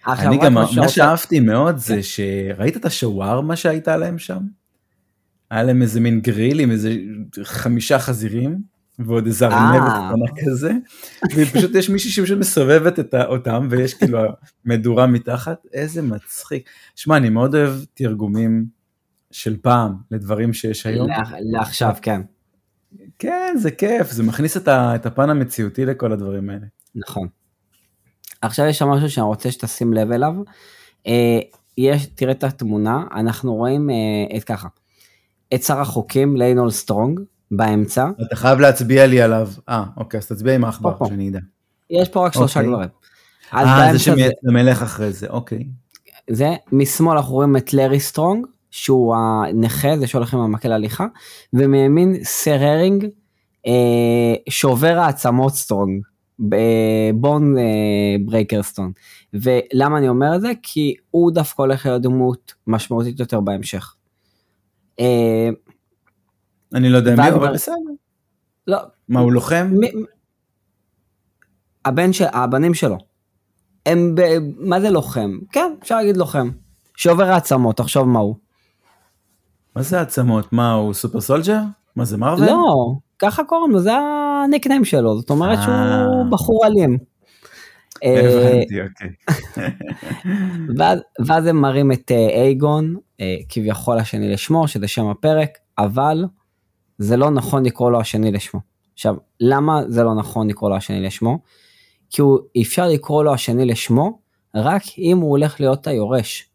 אני 0.06 0.38
גם, 0.38 0.54
מה 0.54 0.88
שאהבתי 0.88 1.40
מאוד 1.40 1.76
זה 1.76 2.02
שראית 2.02 2.76
את 2.76 2.84
השווארמה 2.84 3.56
שהייתה 3.56 3.96
להם 3.96 4.18
שם? 4.18 4.38
היה 5.50 5.62
להם 5.62 5.82
איזה 5.82 6.00
מין 6.00 6.20
גריל 6.20 6.60
עם 6.60 6.70
איזה 6.70 6.94
חמישה 7.42 7.98
חזירים 7.98 8.62
ועוד 8.98 9.26
איזה 9.26 9.46
ארנבת 9.46 9.88
אה. 9.88 10.10
קטנה 10.10 10.42
כזה 10.44 10.72
ופשוט 11.36 11.74
יש 11.74 11.90
מישהי 11.90 12.10
שפשוט 12.10 12.38
מסובבת 12.38 13.14
אותם 13.14 13.68
ויש 13.70 13.94
כאילו 13.94 14.18
מדורה 14.64 15.06
מתחת 15.06 15.66
איזה 15.72 16.02
מצחיק. 16.02 16.70
שמע 16.96 17.16
אני 17.16 17.28
מאוד 17.28 17.54
אוהב 17.54 17.72
תרגומים 17.94 18.66
של 19.30 19.56
פעם 19.62 19.92
לדברים 20.10 20.52
שיש 20.52 20.86
היום. 20.86 21.08
לעכשיו 21.40 21.94
כן. 22.02 22.20
כן 23.18 23.54
זה 23.58 23.70
כיף 23.70 24.10
זה 24.10 24.22
מכניס 24.22 24.56
את 24.66 25.06
הפן 25.06 25.30
המציאותי 25.30 25.84
לכל 25.84 26.12
הדברים 26.12 26.50
האלה. 26.50 26.66
נכון. 26.94 27.28
עכשיו 28.42 28.66
יש 28.66 28.78
שם 28.78 28.88
משהו 28.88 29.10
שאני 29.10 29.26
רוצה 29.26 29.50
שתשים 29.50 29.92
לב 29.92 30.12
אליו. 30.12 30.32
אה, 31.06 31.38
יש, 31.78 32.06
תראה 32.06 32.32
את 32.32 32.44
התמונה, 32.44 33.04
אנחנו 33.14 33.54
רואים 33.54 33.90
אה, 33.90 34.36
את 34.36 34.44
ככה, 34.44 34.68
את 35.54 35.62
שר 35.62 35.80
החוקים, 35.80 36.36
ליונל 36.36 36.70
סטרונג, 36.70 37.20
באמצע. 37.50 38.08
אתה 38.26 38.36
חייב 38.36 38.60
להצביע 38.60 39.06
לי 39.06 39.22
עליו. 39.22 39.48
אה, 39.68 39.84
אוקיי, 39.96 40.18
אז 40.18 40.26
תצביע 40.26 40.54
עם 40.54 40.64
העכבר, 40.64 40.96
שאני 41.08 41.28
אדע. 41.28 41.38
יש 41.90 42.08
פה 42.08 42.26
רק 42.26 42.32
שלושה 42.32 42.60
אוקיי. 42.60 42.72
גברים. 42.72 42.88
אה, 43.54 43.92
זה 43.92 43.98
שמלך 43.98 44.82
אחרי 44.82 45.12
זה, 45.12 45.26
אוקיי. 45.30 45.64
זה, 46.30 46.54
משמאל 46.72 47.16
אנחנו 47.16 47.34
רואים 47.34 47.56
את 47.56 47.74
לארי 47.74 48.00
סטרונג, 48.00 48.46
שהוא 48.70 49.16
הנכה, 49.16 49.98
זה 49.98 50.06
שהולך 50.06 50.34
עם 50.34 50.40
המקל 50.40 50.72
הליכה, 50.72 51.06
ומימין 51.52 52.24
סר 52.24 52.62
הרווין, 52.62 53.06
אה, 53.66 54.34
שובר 54.48 54.98
העצמות 54.98 55.54
סטרונג. 55.54 56.02
bone 57.14 57.54
breaker 58.26 58.59
סטרונג. 58.59 58.92
ולמה 59.32 59.98
אני 59.98 60.08
אומר 60.08 60.36
את 60.36 60.40
זה? 60.40 60.52
כי 60.62 60.94
הוא 61.10 61.32
דווקא 61.32 61.62
הולך 61.62 61.86
להיות 61.86 62.02
דמות 62.02 62.54
משמעותית 62.66 63.20
יותר 63.20 63.40
בהמשך. 63.40 63.94
אני 66.74 66.88
לא 66.88 66.96
יודע 66.96 67.14
מי, 67.16 67.28
אבל 67.28 67.54
בסדר. 67.54 67.74
לא. 68.66 68.78
מה, 69.08 69.20
הוא 69.20 69.32
לוחם? 69.32 69.70
הבן 71.84 72.12
של, 72.12 72.24
הבנים 72.32 72.74
שלו. 72.74 72.98
הם, 73.86 74.14
ב, 74.14 74.22
מה 74.56 74.80
זה 74.80 74.90
לוחם? 74.90 75.38
כן, 75.52 75.74
אפשר 75.82 75.96
להגיד 75.96 76.16
לוחם. 76.16 76.50
שובר 76.96 77.24
העצמות, 77.24 77.76
תחשוב 77.76 78.08
מה 78.08 78.18
הוא. 78.18 78.36
מה 79.76 79.82
זה 79.82 79.98
העצמות? 79.98 80.52
מה, 80.52 80.72
הוא 80.72 80.94
super 80.94 81.20
soldier? 81.20 81.60
מה 81.96 82.04
זה 82.04 82.16
מארוול? 82.16 82.50
לא, 82.50 82.94
ככה 83.24 83.44
קוראים 83.44 83.70
לו, 83.70 83.80
זה 83.80 83.92
הניקניים 84.44 84.84
שלו, 84.84 85.18
זאת 85.18 85.30
אומרת 85.30 85.58
שהוא 85.62 85.74
אה. 85.74 86.30
בחור 86.30 86.66
אלים. 86.66 86.98
אה, 88.04 88.60
אוקיי. 88.84 89.10
ואז 91.26 91.46
הם 91.46 91.56
מראים 91.56 91.92
את 91.92 92.10
אה, 92.10 92.28
אייגון, 92.42 92.96
כביכול 93.48 93.98
השני 93.98 94.32
לשמו, 94.32 94.68
שזה 94.68 94.88
שם 94.88 95.06
הפרק, 95.06 95.58
אבל 95.78 96.24
זה 96.98 97.16
לא 97.16 97.30
נכון 97.30 97.66
לקרוא 97.66 97.90
לו 97.90 98.00
השני 98.00 98.32
לשמו. 98.32 98.60
עכשיו, 98.94 99.14
למה 99.40 99.82
זה 99.88 100.02
לא 100.02 100.14
נכון 100.14 100.48
לקרוא 100.48 100.70
לו 100.70 100.76
השני 100.76 101.00
לשמו? 101.00 101.38
כי 102.10 102.22
הוא 102.22 102.38
אפשר 102.62 102.88
לקרוא 102.88 103.24
לו 103.24 103.34
השני 103.34 103.64
לשמו 103.64 104.18
רק 104.54 104.82
אם 104.98 105.18
הוא 105.18 105.30
הולך 105.30 105.60
להיות 105.60 105.86
היורש. 105.86 106.48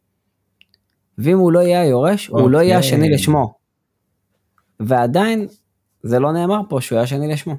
ואם 1.17 1.37
הוא 1.37 1.51
לא 1.51 1.59
יהיה 1.59 1.81
היורש, 1.81 2.29
okay. 2.29 2.31
הוא 2.31 2.49
לא 2.49 2.57
יהיה 2.57 2.77
השני 2.77 3.03
אוקיי. 3.03 3.13
לשמו. 3.13 3.53
ועדיין, 4.79 5.47
זה 6.03 6.19
לא 6.19 6.33
נאמר 6.33 6.61
פה 6.69 6.81
שהוא 6.81 6.95
יהיה 6.95 7.03
השני 7.03 7.27
לשמו. 7.27 7.55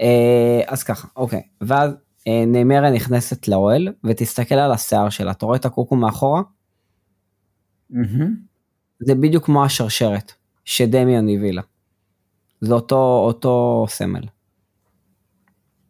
אה, 0.00 0.60
אז 0.66 0.82
ככה, 0.82 1.08
אוקיי. 1.16 1.42
ואז 1.60 1.90
אה, 2.28 2.44
נמרה 2.46 2.90
נכנסת 2.90 3.48
לאוהל, 3.48 3.88
ותסתכל 4.04 4.54
על 4.54 4.72
השיער 4.72 5.08
שלה. 5.08 5.30
אתה 5.30 5.46
רואה 5.46 5.56
את 5.56 5.64
הקוקו 5.64 5.96
מאחורה? 5.96 6.42
Mm-hmm. 7.92 8.22
זה 9.00 9.14
בדיוק 9.14 9.44
כמו 9.44 9.64
השרשרת 9.64 10.32
שדמיון 10.64 11.28
הביא 11.28 11.52
לה. 11.52 11.62
זה 12.60 12.74
אותו, 12.74 13.24
אותו 13.26 13.86
סמל. 13.88 14.22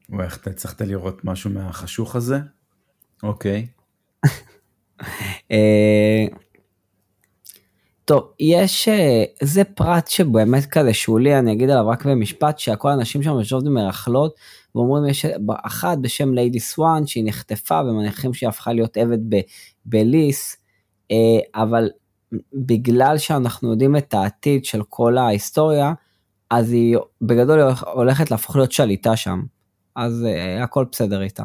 וואי, 0.09 0.24
איך 0.24 0.37
אתה 0.37 0.50
הצלחת 0.50 0.81
לראות 0.83 1.24
משהו 1.24 1.50
מהחשוך 1.50 2.16
הזה? 2.16 2.38
אוקיי. 3.22 3.66
אה, 8.12 8.18
טוב, 8.18 8.33
יש, 8.40 8.88
אה, 8.88 9.25
זה 9.42 9.64
פרט 9.64 10.09
שבאמת 10.09 10.66
כזה 10.66 10.94
שולי, 10.94 11.38
אני 11.38 11.53
אגיד 11.53 11.70
עליו 11.70 11.88
רק 11.88 12.07
במשפט, 12.07 12.59
שהכל 12.59 12.90
הנשים 12.90 13.22
שם 13.22 13.31
יושבות 13.31 13.66
ומרכלות, 13.66 14.35
ואומרים 14.75 15.07
יש 15.07 15.27
אחת 15.62 15.98
בשם 15.98 16.35
ליידי 16.35 16.61
סוואן 16.61 17.07
שהיא 17.07 17.25
נחטפה 17.27 17.81
ומניחים 17.81 18.35
שהיא 18.35 18.48
הפכה 18.48 18.72
להיות 18.72 18.96
עבד 18.96 19.18
ב, 19.29 19.40
בליס, 19.87 20.57
אה, 21.11 21.62
אבל 21.62 21.90
בגלל 22.55 23.18
שאנחנו 23.18 23.70
יודעים 23.70 23.96
את 23.96 24.14
העתיד 24.14 24.64
של 24.64 24.83
כל 24.88 25.18
ההיסטוריה, 25.18 25.92
אז 26.51 26.72
היא 26.72 26.96
בגדול 27.22 27.61
הולכת 27.92 28.31
להפוך 28.31 28.57
להיות 28.57 28.72
שליטה 28.72 29.16
שם. 29.16 29.42
אז 29.96 30.27
uh, 30.27 30.62
הכל 30.62 30.85
בסדר 30.92 31.22
איתה. 31.22 31.42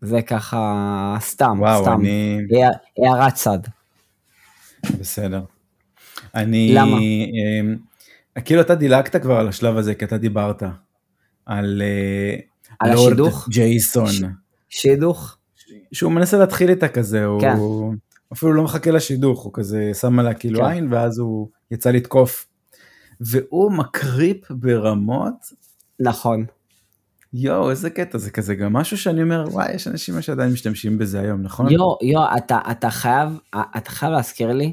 זה 0.00 0.22
ככה 0.22 1.16
סתם, 1.20 1.56
וואו, 1.60 1.82
סתם, 1.82 2.00
אני... 2.00 2.38
הערת 2.98 3.34
צד. 3.34 3.58
בסדר. 5.00 5.42
אני... 6.34 6.74
למה? 6.74 6.96
Um, 6.96 8.40
כאילו 8.44 8.60
אתה 8.60 8.74
דילגת 8.74 9.16
כבר 9.16 9.36
על 9.36 9.48
השלב 9.48 9.76
הזה, 9.76 9.94
כי 9.94 10.04
אתה 10.04 10.18
דיברת 10.18 10.62
על, 11.46 11.82
uh, 11.82 12.74
על 12.80 12.92
לורד 12.92 13.06
השידוך? 13.12 13.48
ג'ייסון. 13.50 14.06
ש... 14.06 14.22
שידוך? 14.68 15.36
שהוא 15.92 16.12
מנסה 16.12 16.38
להתחיל 16.38 16.70
איתה 16.70 16.88
כזה, 16.88 17.24
כן. 17.40 17.56
הוא 17.56 17.94
אפילו 18.32 18.52
לא 18.52 18.62
מחכה 18.62 18.90
לשידוך, 18.90 19.42
הוא 19.42 19.52
כזה 19.54 19.90
שם 19.94 20.18
עליה 20.18 20.34
כאילו 20.34 20.60
כן. 20.60 20.64
עין, 20.64 20.92
ואז 20.92 21.18
הוא 21.18 21.48
יצא 21.70 21.90
לתקוף. 21.90 22.46
והוא 23.20 23.72
מקריפ 23.72 24.50
ברמות. 24.50 25.34
נכון. 26.00 26.46
יואו, 27.32 27.70
איזה 27.70 27.90
קטע, 27.90 28.18
זה 28.18 28.30
כזה 28.30 28.54
גם 28.54 28.72
משהו 28.72 28.98
שאני 28.98 29.22
אומר, 29.22 29.44
וואי, 29.50 29.74
יש 29.74 29.88
אנשים 29.88 30.22
שעדיין 30.22 30.52
משתמשים 30.52 30.98
בזה 30.98 31.20
היום, 31.20 31.42
נכון? 31.42 31.70
יואו, 31.70 31.98
יואו, 32.02 32.36
אתה, 32.36 32.58
אתה 32.70 32.90
חייב, 32.90 33.38
אתה 33.76 33.90
חייב 33.90 34.12
להזכיר 34.12 34.52
לי, 34.52 34.72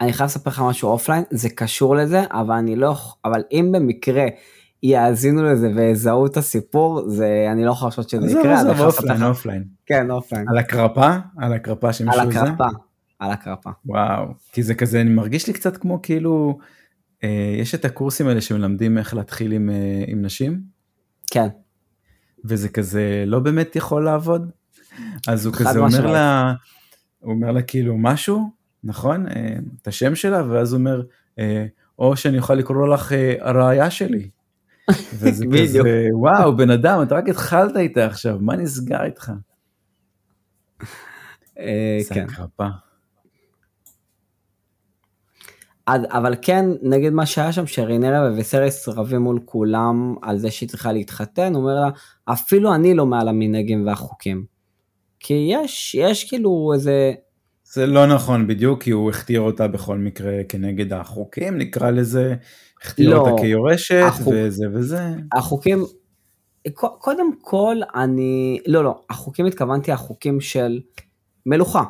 אני 0.00 0.12
חייב 0.12 0.26
לספר 0.26 0.50
לך 0.50 0.62
משהו 0.68 0.88
offline, 0.88 1.24
זה 1.30 1.48
קשור 1.48 1.96
לזה, 1.96 2.22
אבל 2.30 2.54
אני 2.54 2.76
לא, 2.76 2.96
אבל 3.24 3.42
אם 3.52 3.70
במקרה 3.72 4.24
יאזינו 4.82 5.42
לזה 5.44 5.70
ויזהו 5.76 6.26
את 6.26 6.36
הסיפור, 6.36 7.08
זה, 7.08 7.46
אני 7.52 7.64
לא 7.64 7.70
יכול 7.70 7.88
לחשוב 7.88 8.04
שזה 8.08 8.30
יקרה. 8.30 8.62
זה 8.62 8.70
עזוב, 8.70 8.86
offline, 8.86 9.22
offline. 9.22 9.64
כן, 9.86 10.10
offline. 10.10 10.48
על 10.48 10.58
הקרפה? 10.58 11.16
על 11.38 11.52
הקרפה 11.52 11.92
שמישהו 11.92 12.32
זה? 12.32 12.40
על 12.40 12.46
הקרפה, 12.46 12.64
על 13.18 13.30
הקרפה. 13.30 13.70
וואו, 13.86 14.24
כי 14.52 14.62
זה 14.62 14.74
כזה, 14.74 15.00
אני 15.00 15.10
מרגיש 15.10 15.46
לי 15.46 15.52
קצת 15.52 15.76
כמו 15.76 16.02
כאילו, 16.02 16.58
אה, 17.24 17.54
יש 17.58 17.74
את 17.74 17.84
הקורסים 17.84 18.28
האלה 18.28 18.40
שמלמדים 18.40 18.98
איך 18.98 19.14
להתחיל 19.14 19.52
עם, 19.52 19.70
אה, 19.70 20.04
עם 20.06 20.22
נשים. 20.22 20.60
כן. 21.30 21.48
וזה 22.44 22.68
כזה 22.68 23.24
לא 23.26 23.38
באמת 23.38 23.76
יכול 23.76 24.04
לעבוד. 24.04 24.50
אז 25.28 25.46
הוא 25.46 25.54
כזה 25.54 25.78
אומר 25.78 26.06
לה, 26.06 26.54
הוא 27.20 27.32
אומר 27.32 27.52
לה 27.52 27.62
כאילו 27.62 27.96
משהו, 27.98 28.50
נכון? 28.84 29.28
אה, 29.28 29.56
את 29.82 29.88
השם 29.88 30.14
שלה, 30.14 30.42
ואז 30.50 30.72
הוא 30.72 30.78
אומר, 30.78 31.02
אה, 31.38 31.66
או 31.98 32.16
שאני 32.16 32.38
אוכל 32.38 32.54
לקרוא 32.54 32.88
לך 32.88 33.12
אה, 33.12 33.34
הרעיה 33.40 33.90
שלי. 33.90 34.28
וזה 35.18 35.44
כזה, 35.62 35.80
וואו, 36.12 36.56
בן 36.56 36.70
אדם, 36.70 37.02
אתה 37.02 37.14
רק 37.14 37.28
התחלת 37.28 37.76
איתה 37.76 38.06
עכשיו, 38.06 38.38
מה 38.40 38.56
נסגר 38.56 39.04
איתך? 39.04 39.32
כן. 42.10 42.26
אבל 45.88 46.34
כן, 46.42 46.64
נגיד 46.82 47.12
מה 47.12 47.26
שהיה 47.26 47.52
שם, 47.52 47.66
שרינרה 47.66 48.30
וויסריס 48.30 48.88
רבים 48.88 49.20
מול 49.20 49.40
כולם 49.44 50.14
על 50.22 50.38
זה 50.38 50.50
שהיא 50.50 50.68
צריכה 50.68 50.92
להתחתן, 50.92 51.54
הוא 51.54 51.62
אומר 51.62 51.74
לה, 51.74 51.90
אפילו 52.24 52.74
אני 52.74 52.94
לא 52.94 53.06
מעל 53.06 53.28
המנהגים 53.28 53.86
והחוקים. 53.86 54.44
כי 55.20 55.48
יש, 55.50 55.94
יש 55.94 56.28
כאילו 56.28 56.70
איזה... 56.74 57.12
זה 57.64 57.86
לא 57.86 58.06
נכון 58.06 58.46
בדיוק, 58.46 58.82
כי 58.82 58.90
הוא 58.90 59.10
הכתיר 59.10 59.40
אותה 59.40 59.68
בכל 59.68 59.98
מקרה 59.98 60.32
כנגד 60.48 60.92
החוקים, 60.92 61.58
נקרא 61.58 61.90
לזה, 61.90 62.34
הכתיר 62.82 63.10
לא, 63.10 63.16
אותה 63.16 63.42
כיורשת, 63.42 64.04
החוק... 64.06 64.34
וזה 64.36 64.66
וזה. 64.72 65.08
החוקים, 65.32 65.84
קודם 66.74 67.30
כל, 67.40 67.76
אני, 67.94 68.58
לא, 68.66 68.84
לא, 68.84 69.00
החוקים 69.10 69.46
התכוונתי 69.46 69.92
החוקים 69.92 70.40
של 70.40 70.80
מלוכה, 71.46 71.84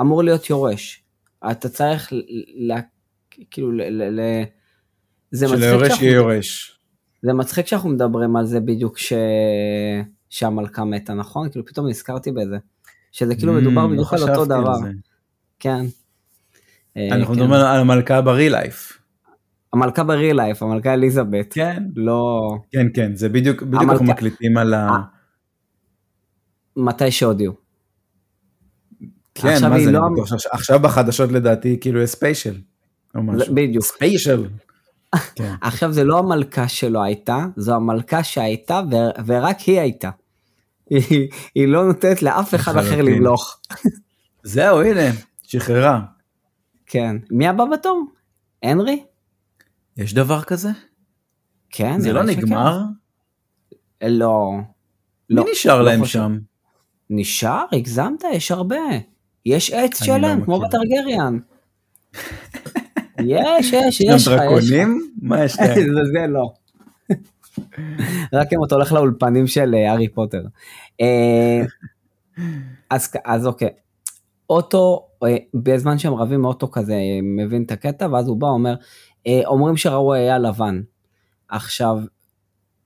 אמור 0.00 0.22
להיות 0.22 0.50
יורש. 0.50 1.04
אתה 1.50 1.68
צריך 1.68 2.12
לה, 2.56 2.80
כאילו, 3.50 3.72
ל... 3.72 3.82
ל, 3.82 4.20
ל 4.20 4.44
זה 5.30 5.48
שליורש 5.48 6.02
יהיה 6.02 6.14
יורש. 6.14 6.78
זה 7.22 7.32
מצחיק 7.32 7.66
שאנחנו 7.66 7.90
מדברים 7.90 8.36
על 8.36 8.46
זה 8.46 8.60
בדיוק 8.60 8.98
ש... 8.98 9.12
שהמלכה 10.30 10.84
מתה, 10.84 11.14
נכון? 11.14 11.50
כאילו 11.50 11.66
פתאום 11.66 11.88
נזכרתי 11.88 12.32
בזה. 12.32 12.56
שזה 13.12 13.34
כאילו 13.34 13.52
מדובר 13.52 13.84
mm, 13.84 13.88
בדיוק 13.88 14.12
לא 14.12 14.18
על 14.18 14.30
אותו 14.30 14.44
דבר. 14.44 14.76
כן. 15.58 15.84
אה, 16.96 17.08
אנחנו 17.12 17.34
כן. 17.34 17.40
מדברים 17.40 17.52
על 17.52 17.80
המלכה 17.80 18.20
לייף. 18.36 18.98
המלכה 19.72 20.02
לייף, 20.32 20.62
המלכה 20.62 20.92
אליזבת. 20.92 21.52
כן. 21.52 21.82
לא... 21.96 22.40
כן, 22.70 22.86
כן, 22.94 23.16
זה 23.16 23.28
בדיוק, 23.28 23.62
בדיוק. 23.62 23.82
אנחנו 23.82 24.04
מקליטים 24.04 24.56
על 24.56 24.74
ה... 24.74 24.88
מתי 26.76 27.10
שהודיעו. 27.10 27.54
כן, 29.34 29.68
מה 29.70 29.80
זה, 29.80 29.90
לא... 29.90 30.00
עכשיו 30.52 30.80
בחדשות 30.80 31.32
לדעתי 31.32 31.78
כאילו 31.80 32.00
יש 32.00 32.10
special. 32.10 32.60
בדיוק. 33.54 33.84
ספיישל. 33.84 34.48
כן. 35.36 35.54
עכשיו 35.60 35.92
זה 35.92 36.04
לא 36.04 36.18
המלכה 36.18 36.68
שלו 36.68 37.02
הייתה, 37.02 37.46
זו 37.56 37.74
המלכה 37.74 38.24
שהייתה 38.24 38.80
ו... 38.90 38.94
ורק 39.26 39.60
היא 39.60 39.80
הייתה. 39.80 40.10
היא, 40.90 41.28
היא 41.54 41.68
לא 41.68 41.86
נותנת 41.86 42.22
לאף 42.22 42.54
אחד 42.54 42.76
אחר 42.76 43.02
למלוך. 43.02 43.60
זהו, 44.42 44.82
הנה, 44.82 45.10
שחררה. 45.42 46.00
כן. 46.86 47.16
מי 47.30 47.48
הבא 47.48 47.64
בתור? 47.64 48.04
הנרי? 48.62 49.04
יש 49.96 50.14
דבר 50.14 50.42
כזה? 50.42 50.68
כן. 51.70 52.00
זה 52.00 52.12
לא 52.12 52.22
נגמר? 52.22 52.80
שכן. 54.00 54.08
לא. 54.08 54.52
מי 55.30 55.36
לא, 55.36 55.44
נשאר 55.52 55.78
לא 55.78 55.84
להם 55.84 56.00
חושב. 56.00 56.12
שם? 56.12 56.38
נשאר? 57.10 57.64
הגזמת? 57.72 58.24
יש 58.32 58.50
הרבה. 58.50 58.76
יש 59.46 59.70
עץ 59.70 60.00
לא 60.00 60.06
שלם, 60.06 60.38
לא 60.38 60.44
כמו 60.44 60.60
בטרגריאן. 60.60 61.38
יש, 63.18 63.72
יש, 63.72 64.00
יש. 64.00 64.28
גם 64.28 64.36
דרקונים? 64.36 65.10
מה 65.22 65.44
יש 65.44 65.58
להם? 65.60 66.04
זה 66.12 66.26
לא. 66.28 66.52
רק 68.32 68.52
אם 68.52 68.64
אתה 68.64 68.74
הולך 68.74 68.92
לאולפנים 68.92 69.46
של 69.46 69.74
אה, 69.74 69.90
הארי 69.90 70.08
פוטר. 70.08 70.42
אה, 71.00 71.62
אז, 72.90 73.12
אז 73.24 73.46
אוקיי, 73.46 73.70
אוטו, 74.50 75.06
אה, 75.24 75.36
בזמן 75.54 75.98
שהם 75.98 76.14
רבים 76.14 76.44
אוטו 76.44 76.70
כזה 76.70 76.96
מבין 77.22 77.62
את 77.62 77.70
הקטע, 77.70 78.08
ואז 78.12 78.28
הוא 78.28 78.36
בא 78.36 78.46
אומר, 78.46 78.74
אומרים 79.46 79.76
שראו 79.76 80.14
היה 80.14 80.38
לבן. 80.38 80.80
עכשיו, 81.48 81.98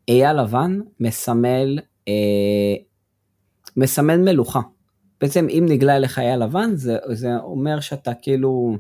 אייל 0.09 0.43
לבן 0.43 0.81
מסמל, 1.01 1.79
אה, 2.09 2.75
מסמל 3.77 4.17
מלוכה. 4.17 4.61
בעצם 5.21 5.47
אם 5.49 5.67
נגלה 5.69 5.97
אליך 5.97 6.19
אייל 6.19 6.45
לבן, 6.45 6.71
זה, 6.75 6.97
זה 7.13 7.37
אומר 7.37 7.81
שאתה 7.81 8.15
כאילו, 8.23 8.77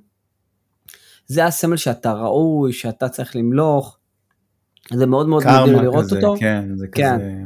זה 1.26 1.46
הסמל 1.46 1.76
שאתה 1.76 2.12
ראוי, 2.12 2.72
שאתה 2.72 3.08
צריך 3.08 3.36
למלוך. 3.36 3.98
זה 4.92 5.06
מאוד 5.06 5.28
מאוד 5.28 5.46
נדיר 5.46 5.82
לראות 5.82 6.04
כזה, 6.04 6.16
אותו. 6.16 6.34
כן, 6.40 6.68
זה 6.74 6.86
כן. 6.92 7.16
כזה... 7.16 7.42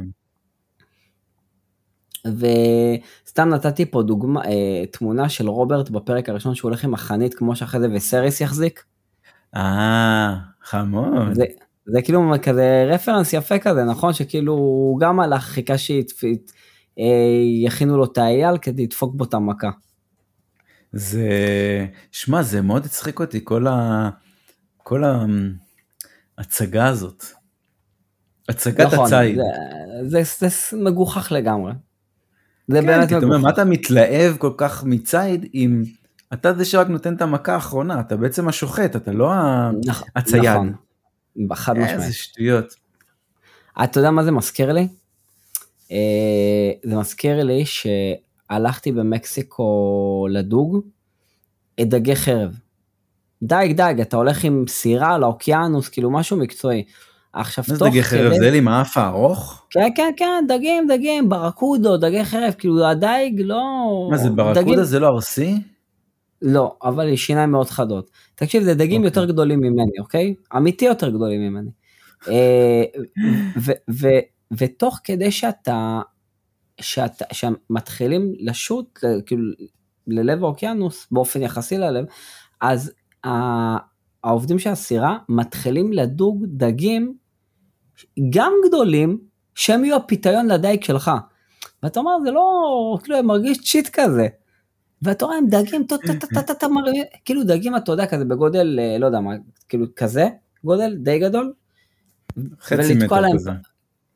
וסתם 2.25 3.49
נתתי 3.49 3.85
פה 3.85 4.03
דוגמה, 4.03 4.45
אה, 4.45 4.85
תמונה 4.91 5.29
של 5.29 5.49
רוברט 5.49 5.89
בפרק 5.89 6.29
הראשון 6.29 6.55
שהוא 6.55 6.69
הולך 6.69 6.83
עם 6.83 6.93
החנית 6.93 7.33
כמו 7.33 7.55
שאחרי 7.55 7.79
זה 7.79 7.87
וסריס 7.93 8.41
יחזיק. 8.41 8.83
אה, 9.55 10.35
חמוד. 10.63 11.33
זה, 11.33 11.43
זה 11.85 12.01
כאילו 12.01 12.33
כזה 12.41 12.85
רפרנס 12.87 13.33
יפה 13.33 13.59
כזה, 13.59 13.83
נכון? 13.83 14.13
שכאילו 14.13 14.53
הוא 14.53 14.99
גם 14.99 15.19
הלך, 15.19 15.43
חיכה 15.43 15.73
שיכינו 16.97 17.97
לו 17.97 18.03
את 18.03 18.17
האייל 18.17 18.57
כדי 18.57 18.83
לדפוק 18.83 19.15
בו 19.15 19.23
את 19.23 19.33
המכה. 19.33 19.69
זה, 20.93 21.27
שמע, 22.11 22.41
זה 22.43 22.61
מאוד 22.61 22.85
הצחיק 22.85 23.19
אותי, 23.19 23.39
כל 23.43 23.67
ה... 23.67 24.09
כל 24.77 25.03
ההצגה 26.37 26.87
הזאת. 26.87 27.25
הצגת 28.49 28.93
נכון, 28.93 29.13
הציד. 29.13 29.37
זה, 30.07 30.21
זה, 30.23 30.47
זה 30.47 30.77
מגוחך 30.77 31.31
לגמרי. 31.31 31.71
זה 32.67 32.79
כן, 32.81 32.87
באמת 32.87 33.11
מגוחך. 33.11 33.41
מה 33.41 33.49
אתה 33.49 33.65
מתלהב 33.65 34.37
כל 34.37 34.53
כך 34.57 34.83
מציד 34.83 35.45
אם 35.53 35.83
אתה 36.33 36.53
זה 36.53 36.65
שרק 36.65 36.87
נותן 36.87 37.15
את 37.15 37.21
המכה 37.21 37.53
האחרונה, 37.53 37.99
אתה 37.99 38.17
בעצם 38.17 38.47
השוחט, 38.47 38.95
אתה 38.95 39.11
לא 39.11 39.31
נכ, 39.87 40.03
הצייד. 40.15 40.45
נכון, 40.45 40.73
חד 41.55 41.77
משמעית. 41.77 41.99
איזה 41.99 42.13
שטויות. 42.13 42.75
אתה 43.83 43.99
יודע 43.99 44.11
מה 44.11 44.23
זה 44.23 44.31
מזכיר 44.31 44.71
לי? 44.71 44.87
אה, 45.91 46.71
זה 46.83 46.95
מזכיר 46.95 47.43
לי 47.43 47.63
שהלכתי 48.51 48.91
במקסיקו 48.91 50.27
לדוג 50.31 50.81
דגי 51.81 52.15
חרב. 52.15 52.59
דייג 53.43 53.77
דייג, 53.77 54.01
אתה 54.01 54.17
הולך 54.17 54.43
עם 54.43 54.65
סירה 54.67 55.17
לאוקיינוס, 55.17 55.89
כאילו 55.89 56.11
משהו 56.11 56.37
מקצועי. 56.37 56.83
עכשיו 57.33 57.63
תוך 57.63 57.77
כדי... 57.77 57.89
דגי 57.89 58.03
חרב? 58.03 58.33
זה 58.33 58.53
עם 58.53 58.67
האף 58.67 58.97
הארוך? 58.97 59.65
כן, 59.69 59.89
כן, 59.95 60.11
כן, 60.17 60.45
דגים, 60.47 60.87
דגים, 60.87 61.29
ברקודה, 61.29 61.97
דגי 61.97 62.25
חרב, 62.25 62.53
כאילו 62.57 62.85
הדייג 62.85 63.41
לא... 63.45 63.61
מה 64.11 64.17
זה 64.17 64.29
ברקודה 64.29 64.61
דגים... 64.61 64.83
זה 64.83 64.99
לא 64.99 65.07
ארסי? 65.07 65.55
לא, 66.41 66.75
אבל 66.83 67.07
יש 67.09 67.25
שיניים 67.25 67.51
מאוד 67.51 67.69
חדות. 67.69 68.11
תקשיב, 68.35 68.63
זה 68.63 68.73
דגים 68.73 69.01
okay. 69.01 69.05
יותר 69.05 69.21
אוקיי. 69.21 69.33
גדולים 69.33 69.59
ממני, 69.59 69.99
אוקיי? 69.99 70.35
אמיתי 70.55 70.85
יותר 70.85 71.09
גדולים 71.09 71.41
ממני. 71.41 71.69
אה, 72.27 72.83
ותוך 74.57 74.99
כדי 75.03 75.31
שאתה, 75.31 76.01
שאתה, 76.81 77.25
שמתחילים 77.31 78.33
לשוט, 78.39 78.99
כאילו, 79.25 79.43
ללב 80.07 80.43
האוקיינוס, 80.43 81.07
באופן 81.11 81.41
יחסי 81.41 81.77
ללב, 81.77 82.05
אז 82.61 82.91
העובדים 84.23 84.59
של 84.59 84.69
הסירה 84.69 85.17
מתחילים 85.29 85.93
לדוג 85.93 86.45
דגים 86.47 87.13
גם 88.29 88.53
גדולים, 88.67 89.19
שהם 89.55 89.85
יהיו 89.85 89.95
הפיתיון 89.95 90.47
לדייג 90.47 90.83
שלך. 90.83 91.11
ואתה 91.83 91.99
אומר, 91.99 92.11
זה 92.23 92.31
לא, 92.31 92.97
כאילו, 93.03 93.23
מרגיש 93.23 93.57
צ'יט 93.57 93.89
כזה. 93.93 94.27
ואתה 95.01 95.25
רואה 95.25 95.37
הם 95.37 95.47
דגים, 95.47 95.87
כאילו 97.25 97.43
דגים 97.43 97.75
אתה 97.75 97.91
יודע 97.91 98.05
כזה 98.05 98.25
בגודל, 98.25 98.79
אה, 98.81 98.97
לא 98.97 99.05
יודע 99.05 99.19
מה, 99.19 99.31
כאילו 99.69 99.85
כזה, 99.95 100.27
גודל 100.63 100.95
די 100.95 101.19
גדול. 101.19 101.53
חצי 102.61 102.93
מטר 102.93 103.33
כזה. 103.33 103.51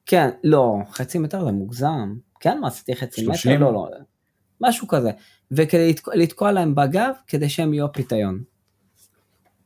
כן, 0.06 0.30
לא, 0.44 0.78
חצי 0.92 1.20
מטר 1.20 1.46
זה 1.46 1.52
מוגזם. 1.52 2.16
כן, 2.40 2.60
מה 2.62 2.68
עשיתי 2.68 2.96
חצי 2.96 3.28
מטר? 3.28 3.60
לא, 3.60 3.74
לא, 3.74 3.90
משהו 4.62 4.88
כזה. 4.88 5.12
וכדי 5.52 5.96
לתקוע 6.14 6.52
להם 6.52 6.76
בגב, 6.76 7.12
כדי 7.28 7.50
שהם 7.50 7.74
יהיו 7.74 7.94
פיתיון. 7.94 8.40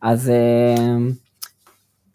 אז... 0.02 0.30
אה, 0.30 0.98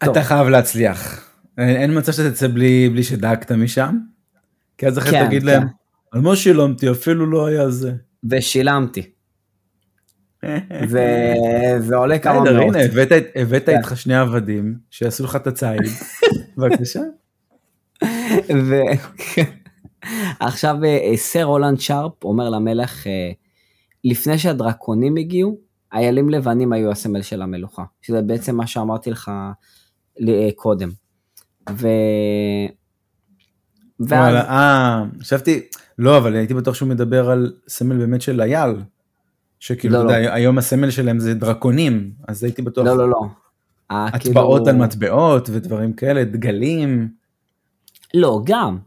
אתה 0.03 0.23
חייב 0.23 0.47
להצליח. 0.47 1.29
אין 1.57 1.97
מצב 1.97 2.11
שאתה 2.11 2.31
תצא 2.31 2.47
בלי 2.47 3.03
שדאגת 3.03 3.51
משם? 3.51 3.97
כי 4.77 4.87
אז 4.87 4.97
אחרי 4.97 5.11
כן, 5.11 5.27
תגיד 5.27 5.43
להם, 5.43 5.61
כן. 5.61 5.67
על 6.11 6.21
מה 6.21 6.35
שילמתי, 6.35 6.91
אפילו 6.91 7.25
לא 7.25 7.45
היה 7.45 7.69
זה. 7.69 7.93
ושילמתי. 8.29 9.11
זה 11.87 11.95
עולה 11.95 12.19
כמה 12.19 12.41
מאות. 12.41 12.75
הנה, 12.75 12.79
הבאת 13.35 13.65
כן. 13.65 13.77
איתך 13.77 13.97
שני 13.97 14.15
עבדים 14.15 14.75
שיעשו 14.89 15.23
לך 15.23 15.35
את 15.35 15.47
הציד, 15.47 15.81
בבקשה. 16.57 16.99
עכשיו 20.39 20.75
אה, 20.83 21.11
סר 21.15 21.43
רולנד 21.43 21.79
שרפ 21.79 22.23
אומר 22.23 22.49
למלך, 22.49 23.07
אה, 23.07 23.31
לפני 24.03 24.37
שהדרקונים 24.37 25.17
הגיעו, 25.17 25.57
איילים 25.93 26.29
לבנים 26.29 26.73
היו 26.73 26.91
הסמל 26.91 27.21
של 27.21 27.41
המלוכה, 27.41 27.83
שזה 28.01 28.21
בעצם 28.21 28.55
מה 28.55 28.67
שאמרתי 28.67 29.11
לך 29.11 29.31
אה, 30.27 30.49
קודם. 30.55 30.89
ו... 31.71 31.87
ואז... 33.99 34.35
אה, 34.35 35.03
חשבתי, 35.21 35.61
לא, 35.99 36.17
אבל 36.17 36.35
הייתי 36.35 36.53
בטוח 36.53 36.75
שהוא 36.75 36.89
מדבר 36.89 37.29
על 37.29 37.53
סמל 37.67 37.97
באמת 37.97 38.21
של 38.21 38.41
אייל. 38.41 38.75
שכאילו, 39.59 39.93
לא, 39.93 40.05
אתה 40.05 40.17
יודע, 40.17 40.29
לא. 40.29 40.33
היום 40.33 40.57
הסמל 40.57 40.89
שלהם 40.89 41.19
זה 41.19 41.33
דרקונים, 41.33 42.11
אז 42.27 42.43
הייתי 42.43 42.61
בטוח... 42.61 42.85
לא, 42.85 42.97
לא, 42.97 43.09
לא. 43.09 43.21
הטבעות 43.89 44.65
כאילו... 44.65 44.79
על 44.79 44.85
מטבעות 44.85 45.49
ודברים 45.53 45.93
כאלה, 45.93 46.23
דגלים. 46.23 47.07
לא, 48.15 48.41
גם. 48.43 48.77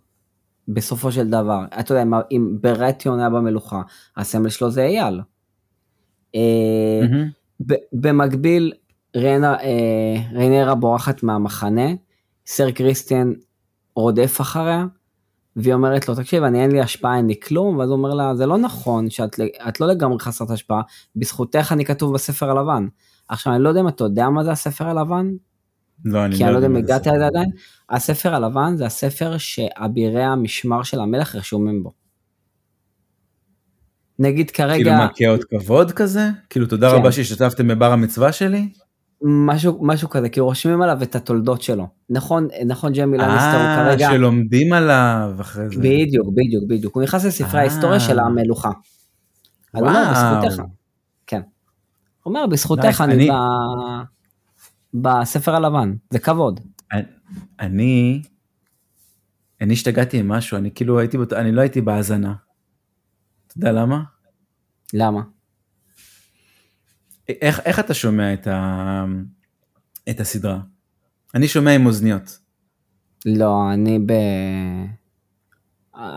בסופו 0.69 1.13
של 1.13 1.29
דבר, 1.29 1.65
אתה 1.81 1.95
יודע, 1.95 2.05
אם 2.31 2.57
ברטיון 2.61 3.21
היה 3.21 3.31
במלוכה, 3.31 3.83
הסמל 4.17 4.49
שלו 4.49 4.71
זה 4.71 4.83
אייל. 4.85 5.21
Mm-hmm. 6.37 7.75
במקביל, 7.93 8.73
ריינרה 10.33 10.75
בורחת 10.75 11.23
מהמחנה, 11.23 11.89
סר 12.47 12.71
קריסטיאן 12.71 13.33
רודף 13.97 14.41
אחריה, 14.41 14.87
והיא 15.57 15.75
אומרת 15.75 16.09
לו, 16.09 16.15
תקשיב, 16.15 16.43
אני 16.43 16.63
אין 16.63 16.73
לי 16.73 16.81
השפעה, 16.81 17.17
אין 17.17 17.27
לי 17.27 17.41
כלום, 17.41 17.77
ואז 17.77 17.89
הוא 17.89 17.97
אומר 17.97 18.15
לה, 18.15 18.35
זה 18.35 18.47
לא 18.47 18.59
נכון 18.59 19.11
שאת 19.11 19.81
לא 19.81 19.87
לגמרי 19.87 20.19
חסרת 20.19 20.51
השפעה, 20.51 20.83
בזכותך 21.17 21.73
אני 21.73 21.85
כתוב 21.85 22.15
בספר 22.15 22.51
הלבן. 22.51 22.87
עכשיו, 23.29 23.55
אני 23.55 23.63
לא 23.63 23.69
יודע 23.69 23.81
אם 23.81 23.89
אתה 23.89 24.05
יודע 24.05 24.29
מה 24.29 24.45
זה 24.45 24.51
הספר 24.51 24.89
הלבן, 24.89 25.31
לא, 26.05 26.25
אני 26.25 26.33
לא 26.33 26.37
כי 26.37 26.45
אני 26.45 26.53
לא 26.53 26.57
יודע 26.57 26.67
אם 26.67 26.77
הגעת 26.77 27.07
לזה 27.07 27.27
עדיין. 27.27 27.51
הספר 27.91 28.35
הלבן 28.35 28.77
זה 28.77 28.87
הספר 28.87 29.39
שאבירי 29.39 30.25
המשמר 30.25 30.83
של 30.83 31.01
המלך 31.01 31.35
רשומים 31.35 31.83
בו. 31.83 31.93
נגיד 34.19 34.51
כרגע... 34.51 34.75
כאילו 34.75 34.91
מה, 34.91 35.09
כאות 35.17 35.45
כבוד 35.45 35.93
כזה? 35.93 36.29
כאילו 36.51 36.67
תודה 36.67 36.91
כן. 36.91 36.97
רבה 36.97 37.13
שהשתתפתם 37.13 37.69
בבר 37.69 37.93
המצווה 37.93 38.33
שלי? 38.33 38.69
משהו, 39.23 39.79
משהו 39.83 40.09
כזה, 40.09 40.29
כי 40.29 40.41
רושמים 40.41 40.83
עליו 40.83 41.03
את 41.03 41.15
התולדות 41.15 41.63
שלו. 41.63 41.89
נכון, 42.11 42.49
נכון 42.67 42.93
ג'מי 42.93 43.19
לניסטר 43.19 43.57
הוא 43.57 43.77
כרגע... 43.77 44.07
אה, 44.07 44.13
שלומדים 44.13 44.73
עליו 44.73 45.37
אחרי 45.41 45.69
זה. 45.69 45.77
בדיוק, 45.79 46.29
בדיוק, 46.35 46.65
בדיוק. 46.69 46.95
הוא 46.95 47.03
נכנס 47.03 47.25
לספרי 47.25 47.61
ההיסטוריה 47.61 48.01
של 48.01 48.19
המלוכה. 48.19 48.71
וואו. 49.75 49.87
הוא 49.87 49.97
אומר, 49.97 50.13
בזכותך. 50.13 50.63
כן. 51.27 51.41
הוא 52.23 52.35
אומר, 52.35 52.47
בזכותך 52.47 53.01
אני, 53.05 53.15
אני... 53.15 53.29
ב... 53.31 53.33
בספר 54.95 55.55
הלבן, 55.55 55.95
זה 56.11 56.19
כבוד. 56.19 56.61
אני, 56.93 57.03
אני 57.61 58.23
השתגעתי 59.73 60.19
עם 60.19 60.29
משהו, 60.29 60.57
אני 60.59 60.71
כאילו 60.75 60.99
הייתי, 60.99 61.17
אני 61.37 61.53
לא 61.53 61.61
הייתי 61.61 61.81
בהאזנה. 61.81 62.35
אתה 63.47 63.59
יודע 63.59 63.73
למה? 63.73 64.03
למה? 64.95 65.23
איך, 67.29 67.61
איך 67.65 67.79
אתה 67.79 67.95
שומע 67.95 68.33
את, 68.33 68.47
ה, 68.47 69.05
את 70.11 70.21
הסדרה? 70.21 70.61
אני 71.35 71.49
שומע 71.49 71.71
עם 71.71 71.87
אוזניות. 71.87 72.39
לא, 73.27 73.73
אני 73.73 73.99
ב... 73.99 74.13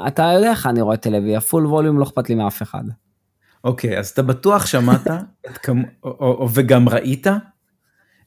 אתה 0.08 0.24
יודע 0.36 0.50
איך 0.50 0.66
אני 0.66 0.82
רואה 0.82 0.98
טלוויה, 0.98 1.42
פול 1.42 1.66
ווליום 1.66 2.00
לא 2.00 2.04
אכפת 2.04 2.30
לי 2.30 2.36
מאף 2.36 2.62
אחד. 2.62 2.84
אוקיי, 3.64 4.00
אז 4.00 4.10
אתה 4.10 4.22
בטוח 4.22 4.66
שמעת, 4.66 5.08
כמ... 5.64 5.82
או, 6.04 6.10
או, 6.10 6.32
או, 6.32 6.50
וגם 6.54 6.90
ראית 6.90 7.28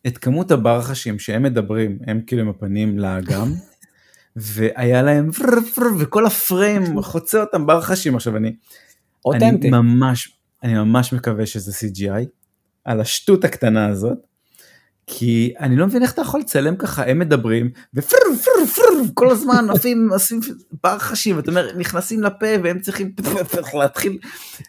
את 0.07 0.19
כמות 0.19 0.51
הברחשים 0.51 1.19
שהם 1.19 1.43
מדברים, 1.43 1.99
הם 2.07 2.21
כאילו 2.27 2.43
עם 2.43 2.49
הפנים 2.49 2.99
לאגם, 2.99 3.53
והיה 4.37 5.03
להם 5.03 5.33
פר 5.33 5.61
פר, 5.75 5.87
וכל 5.99 6.27
הפריים 6.27 7.03
חוצה 7.03 7.41
אותם 7.41 7.67
ברחשים. 7.67 8.17
עכשיו 8.17 8.37
אני, 8.37 8.57
אותנטי. 9.25 9.69
אני 9.69 9.71
ממש, 9.71 10.37
אני 10.63 10.75
ממש 10.75 11.13
מקווה 11.13 11.47
שזה 11.47 11.73
CGI, 11.73 12.25
על 12.85 13.01
השטות 13.01 13.45
הקטנה 13.45 13.89
הזאת, 13.89 14.19
כי 15.07 15.55
אני 15.61 15.77
לא 15.77 15.87
מבין 15.87 16.03
איך 16.03 16.13
אתה 16.13 16.23
יכול 16.23 16.41
לצלם 16.41 16.77
ככה, 16.77 17.07
הם 17.07 17.19
מדברים, 17.19 17.71
ופר 17.95 18.17
פר 18.45 18.67
פר, 18.75 19.13
כל 19.15 19.31
הזמן 19.31 19.67
עפים, 19.71 20.09
עושים 20.13 20.41
ברחשים, 20.83 21.39
אתה 21.39 21.51
אומר, 21.51 21.77
נכנסים 21.77 22.23
לפה 22.23 22.47
והם 22.63 22.79
צריכים 22.81 23.13
להתחיל 23.75 24.19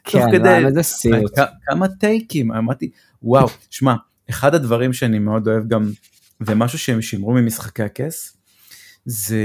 כן, 0.04 0.22
תוך 0.22 0.32
כדי, 0.32 0.66
איזה 0.66 0.84
סיוט. 0.84 1.40
כמה 1.66 1.88
טייקים, 1.88 2.52
אמרתי, 2.52 2.90
וואו, 3.24 3.48
שמע, 3.70 3.96
אחד 4.30 4.56
הדברים 4.56 4.94
שאני 4.94 5.20
מאוד 5.20 5.48
אוהב 5.48 5.68
גם, 5.68 5.92
ומשהו 6.42 6.80
שהם 6.80 7.02
שימרו 7.02 7.34
ממשחקי 7.34 7.84
הכס, 7.84 8.38
זה 9.06 9.38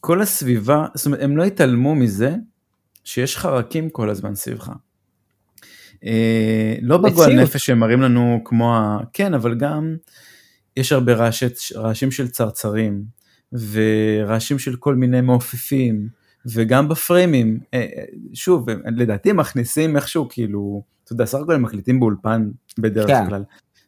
כל 0.00 0.22
הסביבה, 0.22 0.86
זאת 0.94 1.06
אומרת, 1.06 1.20
הם 1.22 1.36
לא 1.36 1.44
התעלמו 1.44 1.94
מזה 1.94 2.34
שיש 3.04 3.36
חרקים 3.36 3.90
כל 3.90 4.10
הזמן 4.10 4.34
סביבך. 4.34 4.70
אה, 6.04 6.74
לא 6.82 6.96
בגועל 6.96 7.42
נפש 7.42 7.66
שהם 7.66 7.78
מראים 7.78 8.02
לנו 8.02 8.40
כמו 8.44 8.76
ה... 8.76 8.98
כן, 9.12 9.34
אבל 9.34 9.54
גם 9.54 9.96
יש 10.76 10.92
הרבה 10.92 11.14
רעשת, 11.14 11.76
רעשים 11.76 12.10
של 12.10 12.28
צרצרים, 12.28 13.04
ורעשים 13.52 14.58
של 14.58 14.76
כל 14.76 14.94
מיני 14.94 15.20
מעופפים, 15.20 16.08
וגם 16.46 16.88
בפריימים, 16.88 17.60
אה, 17.74 17.78
אה, 17.78 18.04
שוב, 18.34 18.66
לדעתי 18.96 19.32
מכניסים 19.32 19.96
איכשהו, 19.96 20.28
כאילו, 20.28 20.82
אתה 21.04 21.12
יודע, 21.12 21.24
סך 21.24 21.38
הכל 21.38 21.54
הם 21.54 21.62
מקליטים 21.62 22.00
באולפן 22.00 22.50
בדרך 22.78 23.06
כן. 23.06 23.28
כלל, 23.28 23.44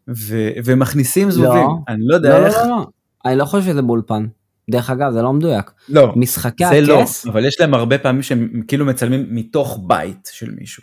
ו- 0.09 0.51
ומכניסים 0.65 1.31
זבובים, 1.31 1.63
לא, 1.63 1.79
אני 1.89 2.07
לא 2.07 2.15
יודע 2.15 2.41
לא, 2.41 2.47
איך... 2.47 2.57
לא, 2.57 2.63
לא, 2.63 2.69
לא, 2.69 2.87
אני 3.25 3.39
לא 3.39 3.45
חושב 3.45 3.67
שזה 3.67 3.83
באולפן. 3.83 4.27
דרך 4.71 4.91
אגב, 4.91 5.13
זה 5.13 5.23
לא 5.23 5.33
מדויק. 5.33 5.71
לא, 5.89 6.13
משחקי 6.17 6.65
זה 6.69 6.81
לא, 6.81 7.01
הכס... 7.01 7.25
לא, 7.25 7.33
אבל 7.33 7.45
יש 7.45 7.61
להם 7.61 7.75
הרבה 7.75 7.99
פעמים 7.99 8.23
שהם 8.23 8.63
כאילו 8.69 8.87
מצלמים 8.87 9.27
מתוך 9.31 9.81
בית 9.87 10.31
של 10.33 10.51
מישהו. 10.51 10.83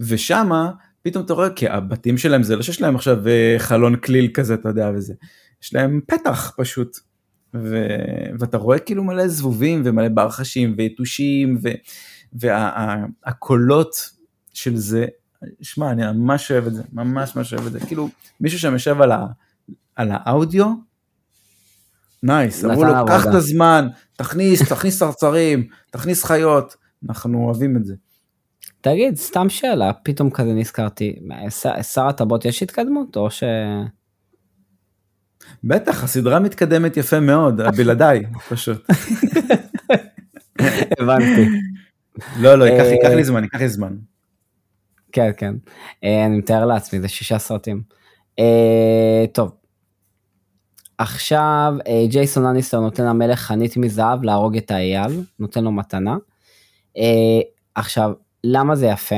ושמה, 0.00 0.70
פתאום 1.02 1.24
אתה 1.24 1.34
רואה, 1.34 1.50
כי 1.50 1.68
הבתים 1.68 2.18
שלהם 2.18 2.42
זה 2.42 2.56
לא 2.56 2.62
שיש 2.62 2.80
להם 2.80 2.94
עכשיו 2.94 3.28
אה, 3.28 3.54
חלון 3.58 3.96
כליל 3.96 4.30
כזה, 4.34 4.54
אתה 4.54 4.68
יודע, 4.68 4.90
וזה. 4.94 5.14
יש 5.62 5.74
להם 5.74 6.00
פתח 6.06 6.52
פשוט. 6.56 6.96
ו... 7.54 7.86
ואתה 8.38 8.56
רואה 8.56 8.78
כאילו 8.78 9.04
מלא 9.04 9.28
זבובים 9.28 9.82
ומלא 9.84 10.08
ברחשים 10.08 10.74
ויתושים 10.78 11.58
ו... 11.62 11.68
והקולות 12.32 13.94
וה... 13.94 14.16
של 14.54 14.76
זה, 14.76 15.06
שמע, 15.62 15.90
אני 15.90 16.12
ממש 16.12 16.52
אוהב 16.52 16.66
את 16.66 16.74
זה, 16.74 16.82
ממש 16.92 17.36
ממש 17.36 17.54
אוהב 17.54 17.66
את 17.66 17.72
זה. 17.72 17.80
כאילו, 17.80 18.08
מישהו 18.40 18.58
שם 18.58 18.72
יושב 18.72 19.00
על, 19.00 19.12
ה... 19.12 19.26
על 19.96 20.10
האודיו, 20.12 20.74
נייס, 22.22 22.64
אמרו 22.64 22.84
לו, 22.84 22.92
קח 23.06 23.26
את 23.26 23.34
הזמן, 23.34 23.88
תכניס, 24.16 24.62
תכניס 24.62 24.98
צרצרים, 24.98 25.68
תכניס 25.90 26.24
חיות, 26.24 26.76
אנחנו 27.08 27.44
אוהבים 27.44 27.76
את 27.76 27.84
זה. 27.84 27.94
תגיד, 28.80 29.16
סתם 29.16 29.48
שאלה, 29.48 29.92
פתאום 29.92 30.30
כזה 30.30 30.52
נזכרתי, 30.52 31.18
שר 31.82 32.08
הטבות 32.08 32.44
יש 32.44 32.62
התקדמות 32.62 33.16
או 33.16 33.30
ש... 33.30 33.44
בטח, 35.64 36.04
הסדרה 36.04 36.38
מתקדמת 36.38 36.96
יפה 36.96 37.20
מאוד, 37.20 37.60
בלעדיי, 37.76 38.22
פשוט. 38.48 38.86
הבנתי. 41.00 41.46
לא, 42.40 42.58
לא, 42.58 42.64
ייקח, 42.64 43.10
לי 43.10 43.24
זמן, 43.24 43.42
ייקח 43.42 43.60
לי 43.60 43.68
זמן. 43.68 43.96
כן, 45.16 45.30
כן. 45.36 45.54
אה, 46.04 46.26
אני 46.26 46.36
מתאר 46.36 46.66
לעצמי, 46.66 47.00
זה 47.00 47.08
שישה 47.08 47.38
סרטים. 47.38 47.82
אה, 48.38 49.24
טוב. 49.32 49.50
עכשיו 50.98 51.74
אה, 51.88 52.04
ג'ייסון 52.08 52.46
אניסטר 52.46 52.80
נותן 52.80 53.06
למלך 53.06 53.40
חנית 53.40 53.76
מזהב 53.76 54.22
להרוג 54.22 54.56
את 54.56 54.70
האייל, 54.70 55.22
נותן 55.38 55.64
לו 55.64 55.72
מתנה. 55.72 56.16
עכשיו, 57.74 58.12
למה 58.44 58.76
זה 58.76 58.86
יפה? 58.86 59.16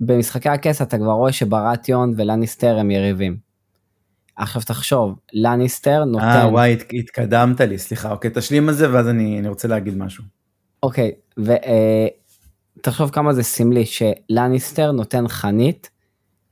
במשחקי 0.00 0.48
הכס 0.48 0.82
אתה 0.82 0.98
כבר 0.98 1.12
רואה 1.12 1.32
שברטיון 1.32 2.14
ולניסטר 2.16 2.78
הם 2.78 2.90
יריבים. 2.90 3.36
עכשיו 4.36 4.62
תחשוב, 4.62 5.18
לניסטר 5.32 6.04
נותן... 6.04 6.24
אה 6.24 6.48
וואי, 6.48 6.76
התקדמת 6.98 7.60
לי, 7.60 7.78
סליחה, 7.78 8.10
אוקיי, 8.10 8.30
תשלים 8.34 8.68
על 8.68 8.74
זה 8.74 8.92
ואז 8.92 9.08
אני, 9.08 9.38
אני 9.38 9.48
רוצה 9.48 9.68
להגיד 9.68 9.98
משהו. 9.98 10.24
אוקיי, 10.82 11.12
ותחשוב 11.38 12.19
אה, 12.86 13.08
כמה 13.12 13.32
זה 13.32 13.42
סמלי 13.42 13.84
שלניסטר 13.86 14.92
נותן 14.92 15.28
חנית 15.28 15.90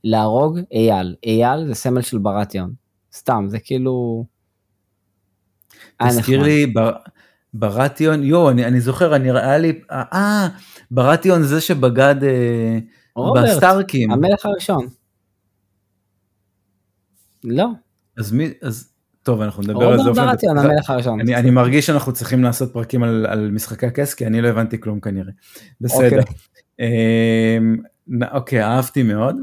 להרוג 0.03 0.59
אייל. 0.71 1.15
אייל 1.23 1.67
זה 1.67 1.73
סמל 1.73 2.01
של 2.01 2.17
ברטיון. 2.17 2.73
סתם, 3.13 3.45
זה 3.47 3.59
כאילו... 3.59 4.25
תזכיר 6.03 6.43
לי, 6.43 6.65
בר... 6.65 6.91
ברטיון, 7.53 8.23
יואו, 8.23 8.49
אני, 8.49 8.65
אני 8.65 8.81
זוכר, 8.81 9.15
אני 9.15 9.31
ראה 9.31 9.57
לי, 9.57 9.81
אה, 9.91 10.47
ברטיון 10.91 11.43
זה 11.43 11.61
שבגד 11.61 12.15
אה, 12.23 12.79
בסטארקים. 13.35 14.11
המלך 14.11 14.45
הראשון. 14.45 14.87
לא. 17.43 17.67
אז 18.17 18.31
מי, 18.31 18.49
אז 18.61 18.93
טוב 19.29 19.41
אנחנו 19.41 19.63
נדבר 19.63 19.87
על 19.87 20.03
זה. 20.03 20.11
ברטיון 20.11 20.57
המלך 20.57 20.89
הראשון. 20.89 21.19
אני, 21.21 21.35
אני 21.35 21.49
מרגיש 21.49 21.85
שאנחנו 21.85 22.13
צריכים 22.13 22.43
לעשות 22.43 22.73
פרקים 22.73 23.03
על, 23.03 23.25
על 23.25 23.51
משחקי 23.51 23.85
הכס 23.85 24.13
כי 24.13 24.27
אני 24.27 24.41
לא 24.41 24.47
הבנתי 24.47 24.79
כלום 24.81 24.99
כנראה. 24.99 25.31
בסדר. 25.81 26.19
אוקיי, 26.19 26.23
אמ, 26.79 27.77
אוקיי 28.31 28.63
אהבתי 28.63 29.03
מאוד. 29.03 29.35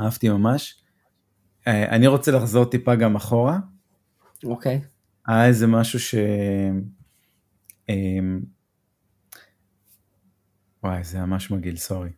אהבתי 0.00 0.28
ממש. 0.28 0.82
אה, 1.66 1.88
אני 1.88 2.06
רוצה 2.06 2.32
לחזור 2.32 2.64
טיפה 2.64 2.94
גם 2.94 3.16
אחורה. 3.16 3.58
אוקיי. 4.44 4.80
היה 5.26 5.46
איזה 5.46 5.66
משהו 5.66 6.00
ש... 6.00 6.14
אמ, 7.88 8.40
וואי, 10.84 11.04
זה 11.04 11.20
ממש 11.20 11.50
מגעיל, 11.50 11.76
סורי. 11.76 12.10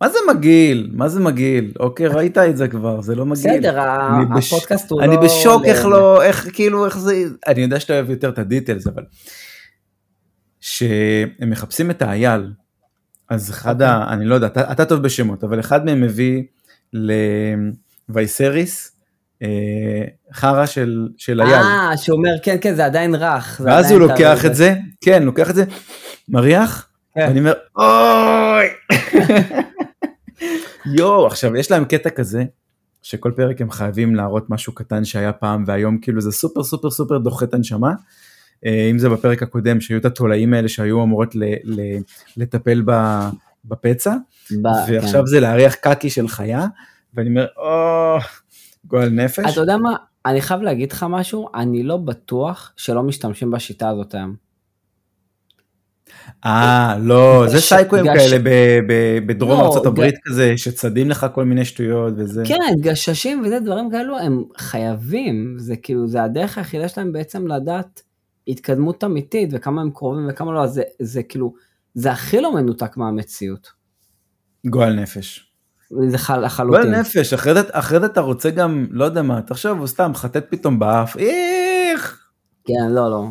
מה 0.00 0.08
זה 0.08 0.18
מגעיל? 0.34 0.90
מה 0.92 1.08
זה 1.08 1.20
מגעיל? 1.20 1.72
אוקיי, 1.80 2.06
ראית 2.06 2.38
את 2.38 2.56
זה 2.56 2.68
כבר, 2.68 3.00
זה 3.00 3.14
לא 3.14 3.26
מגעיל. 3.26 3.58
בסדר, 3.58 3.80
הפודקאסט 4.38 4.90
הוא 4.90 5.00
לא... 5.00 5.04
אני 5.04 5.16
בשוק 5.16 5.64
איך 5.64 5.86
לא, 5.86 6.22
איך 6.22 6.48
כאילו, 6.52 6.84
איך 6.84 6.98
זה... 6.98 7.24
אני 7.46 7.60
יודע 7.60 7.80
שאתה 7.80 7.92
אוהב 7.92 8.10
יותר 8.10 8.28
את 8.28 8.38
הדיטלס, 8.38 8.86
אבל... 8.86 9.02
שהם 10.66 11.50
מחפשים 11.50 11.90
את 11.90 12.02
האייל, 12.02 12.52
אז 13.30 13.50
אחד 13.50 13.82
ה... 13.82 14.00
אוקיי. 14.00 14.14
אני 14.14 14.24
לא 14.24 14.34
יודע, 14.34 14.46
אתה 14.46 14.84
טוב 14.84 15.02
בשמות, 15.02 15.44
אבל 15.44 15.60
אחד 15.60 15.84
מהם 15.84 16.00
מביא 16.00 16.42
לווייסריס, 18.08 18.92
אה, 19.42 19.48
חרא 20.32 20.66
של, 20.66 21.08
של 21.16 21.42
אייל. 21.42 21.54
אה, 21.54 21.96
שאומר 21.96 22.34
כן 22.42 22.56
כן 22.60 22.74
זה 22.74 22.84
עדיין 22.84 23.14
רך. 23.14 23.60
ואז 23.64 23.84
עדיין 23.84 24.00
הוא 24.00 24.08
לוקח 24.08 24.46
את 24.46 24.54
זה, 24.54 24.74
כן, 25.00 25.22
לוקח 25.22 25.50
את 25.50 25.54
זה, 25.54 25.64
מריח, 26.28 26.88
כן. 27.14 27.26
ואני 27.28 27.38
אומר, 27.38 27.54
אוי! 27.76 28.66
יואו, 30.86 31.26
עכשיו 31.26 31.56
יש 31.56 31.70
להם 31.70 31.84
קטע 31.84 32.10
כזה, 32.10 32.44
שכל 33.02 33.32
פרק 33.36 33.60
הם 33.60 33.70
חייבים 33.70 34.14
להראות 34.14 34.50
משהו 34.50 34.74
קטן 34.74 35.04
שהיה 35.04 35.32
פעם 35.32 35.64
והיום 35.66 35.98
כאילו 35.98 36.20
זה 36.20 36.32
סופר 36.32 36.62
סופר 36.62 36.90
סופר 36.90 37.18
דוחה 37.18 37.44
את 37.44 37.54
הנשמה. 37.54 37.92
אה, 38.66 38.88
אם 38.90 38.98
זה 38.98 39.08
בפרק 39.08 39.42
הקודם 39.42 39.80
שהיו 39.80 39.98
את 39.98 40.04
התולעים 40.04 40.54
האלה 40.54 40.68
שהיו 40.68 41.02
אמורות 41.02 41.34
ל, 41.34 41.44
ל, 41.64 41.80
לטפל 42.36 42.82
ב, 42.86 42.92
בפצע, 43.64 44.14
ב, 44.62 44.66
ועכשיו 44.88 45.20
כן. 45.20 45.26
זה 45.26 45.40
להריח 45.40 45.74
קקי 45.74 46.10
של 46.10 46.28
חיה, 46.28 46.66
ואני 47.14 47.28
אומר, 47.28 47.46
או, 47.56 48.18
גועל 48.84 49.08
נפש. 49.08 49.52
אתה 49.52 49.60
יודע 49.60 49.76
מה, 49.76 49.96
אני 50.26 50.40
חייב 50.40 50.60
להגיד 50.60 50.92
לך 50.92 51.06
משהו, 51.08 51.48
אני 51.54 51.82
לא 51.82 51.96
בטוח 51.96 52.72
שלא 52.76 53.02
משתמשים 53.02 53.50
בשיטה 53.50 53.88
הזאת 53.88 54.14
היום. 54.14 54.45
אה, 56.44 56.98
לא, 57.00 57.44
זה 57.48 57.60
סייקויים 57.60 58.06
כאלה 58.06 58.36
בדרום 59.26 59.60
לא, 59.60 59.82
הברית 59.86 60.14
כזה, 60.24 60.52
שצדים 60.56 61.10
לך 61.10 61.26
כל 61.34 61.44
מיני 61.44 61.64
שטויות 61.64 62.14
וזה. 62.16 62.42
כן, 62.46 62.74
גששים 62.80 63.42
וזה 63.44 63.60
דברים 63.60 63.90
כאלו, 63.90 64.18
הם 64.18 64.44
חייבים, 64.58 65.54
זה 65.58 65.76
כאילו, 65.76 66.06
זה 66.06 66.22
הדרך 66.22 66.58
היחידה 66.58 66.88
שלהם 66.88 67.12
בעצם 67.12 67.46
לדעת 67.46 68.02
התקדמות 68.48 69.04
אמיתית 69.04 69.48
וכמה 69.52 69.80
הם 69.80 69.90
קרובים 69.90 70.26
וכמה 70.30 70.52
לא, 70.52 70.66
זה, 70.66 70.82
זה 71.02 71.22
כאילו, 71.22 71.54
זה 71.94 72.10
הכי 72.10 72.40
לא 72.40 72.54
מנותק 72.54 72.96
מהמציאות. 72.96 73.68
גועל 74.66 75.00
נפש. 75.00 75.52
זה 76.08 76.16
לחלוטין. 76.36 76.82
גועל 76.82 77.00
נפש, 77.00 77.32
אחרי 77.32 78.00
זה 78.00 78.06
אתה 78.06 78.20
רוצה 78.20 78.50
גם, 78.50 78.86
לא 78.90 79.04
יודע 79.04 79.22
מה, 79.22 79.42
תחשוב, 79.42 79.78
הוא 79.78 79.86
סתם 79.86 80.12
חטט 80.14 80.44
פתאום 80.50 80.78
באף, 80.78 81.16
איך. 81.16 82.28
כן, 82.64 82.90
לא, 82.90 83.10
לא. 83.10 83.26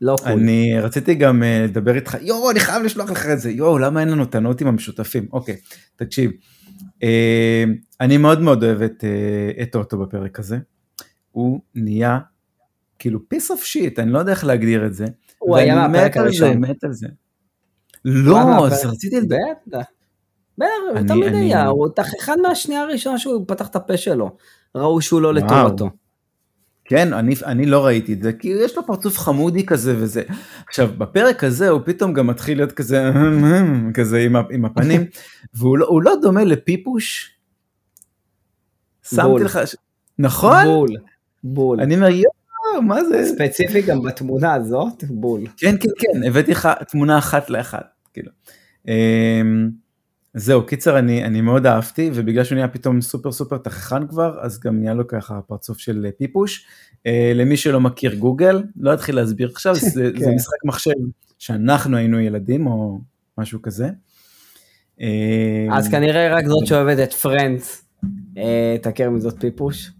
לא 0.00 0.16
קול. 0.22 0.32
אני 0.32 0.80
רציתי 0.80 1.14
גם 1.14 1.42
uh, 1.42 1.68
לדבר 1.68 1.94
איתך, 1.94 2.16
יואו, 2.20 2.50
אני 2.50 2.60
חייב 2.60 2.82
לשלוח 2.82 3.10
לך 3.10 3.26
את 3.26 3.40
זה, 3.40 3.50
יואו, 3.50 3.78
למה 3.78 4.00
אין 4.00 4.08
לנו 4.08 4.22
את 4.22 4.34
הנוטים 4.34 4.66
המשותפים? 4.66 5.26
אוקיי, 5.32 5.56
תקשיב. 5.96 6.30
Uh, 6.80 7.04
אני 8.00 8.16
מאוד 8.16 8.40
מאוד 8.40 8.64
אוהב 8.64 8.82
את, 8.82 9.04
uh, 9.04 9.62
את 9.62 9.76
אוטו 9.76 9.98
בפרק 9.98 10.38
הזה. 10.38 10.58
הוא 11.30 11.60
נהיה 11.74 12.18
כאילו 12.98 13.20
piece 13.34 13.46
of 13.46 13.62
shit, 13.72 14.02
אני 14.02 14.10
לא 14.10 14.18
יודע 14.18 14.32
איך 14.32 14.44
להגדיר 14.44 14.86
את 14.86 14.94
זה. 14.94 15.04
הוא 15.38 15.56
היה 15.56 15.88
מהפרק 15.88 16.16
הראשון. 16.16 16.58
מת 16.58 16.84
על 16.84 16.92
זה. 16.92 17.06
לא, 18.04 18.66
אז 18.66 18.86
רציתי... 18.86 19.16
בטח. 19.20 19.84
בטח, 20.58 20.68
הוא 20.90 21.08
תמיד 21.08 21.34
היה, 21.34 21.66
הוא 21.66 21.88
אחד 22.20 22.36
מהשנייה 22.42 22.82
הראשונה 22.82 23.18
שהוא 23.18 23.44
פתח 23.48 23.68
את 23.68 23.76
הפה 23.76 23.96
שלו. 23.96 24.36
ראו 24.74 25.00
שהוא 25.00 25.20
לא 25.20 25.34
לטובתו. 25.34 25.90
כן, 26.84 27.12
אני, 27.12 27.34
אני 27.44 27.66
לא 27.66 27.86
ראיתי 27.86 28.12
את 28.12 28.22
זה, 28.22 28.32
כי 28.32 28.48
יש 28.48 28.76
לו 28.76 28.86
פרצוף 28.86 29.18
חמודי 29.18 29.66
כזה 29.66 29.94
וזה. 29.98 30.22
עכשיו, 30.68 30.88
בפרק 30.98 31.44
הזה 31.44 31.68
הוא 31.68 31.80
פתאום 31.84 32.12
גם 32.12 32.26
מתחיל 32.26 32.58
להיות 32.58 32.72
כזה, 32.72 33.10
כזה 33.94 34.18
עם, 34.18 34.36
עם 34.50 34.64
הפנים, 34.64 35.04
והוא 35.54 35.78
לא, 35.78 36.00
לא 36.02 36.12
דומה 36.22 36.44
לפיפוש. 36.44 37.30
שמתי 39.02 39.44
לך, 39.44 39.58
נכון? 40.18 40.64
בול, 40.64 40.88
בול. 41.44 41.80
אני 41.80 41.94
אומר, 41.94 42.08
יואו, 42.08 42.82
מה 42.82 43.04
זה? 43.04 43.24
ספציפי 43.24 43.82
גם 43.82 44.02
בתמונה 44.02 44.54
הזאת, 44.54 45.04
בול. 45.04 45.40
כן, 45.56 45.76
כן, 45.80 45.88
כן, 45.98 46.22
הבאתי 46.26 46.50
לך 46.50 46.68
תמונה 46.88 47.18
אחת 47.18 47.50
לאחת, 47.50 47.86
כאילו. 48.12 48.30
זהו, 50.36 50.66
קיצר, 50.66 50.98
אני, 50.98 51.24
אני 51.24 51.40
מאוד 51.40 51.66
אהבתי, 51.66 52.10
ובגלל 52.14 52.44
שהוא 52.44 52.56
נהיה 52.56 52.68
פתאום 52.68 53.00
סופר 53.00 53.32
סופר 53.32 53.58
תככן 53.58 54.06
כבר, 54.06 54.38
אז 54.40 54.60
גם 54.60 54.78
נהיה 54.78 54.94
לו 54.94 55.06
ככה 55.06 55.40
פרצוף 55.46 55.78
של 55.78 56.06
פיפוש. 56.18 56.66
אה, 57.06 57.32
למי 57.34 57.56
שלא 57.56 57.80
מכיר 57.80 58.14
גוגל, 58.14 58.62
לא 58.76 58.94
אתחיל 58.94 59.16
להסביר 59.16 59.48
עכשיו, 59.48 59.74
זה, 59.74 59.88
זה 60.18 60.24
כן. 60.24 60.34
משחק 60.34 60.64
מחשב 60.64 60.90
שאנחנו 61.38 61.96
היינו 61.96 62.20
ילדים 62.20 62.66
או 62.66 63.00
משהו 63.38 63.62
כזה. 63.62 63.88
אה, 65.00 65.66
אז 65.72 65.88
כנראה 65.88 66.36
רק 66.36 66.46
זאת 66.46 66.66
שאוהבת 66.66 66.98
את 66.98 67.12
פרנדס, 67.12 67.84
אה, 68.38 68.76
תכיר 68.82 69.10
מזאת 69.10 69.40
פיפוש. 69.40 69.90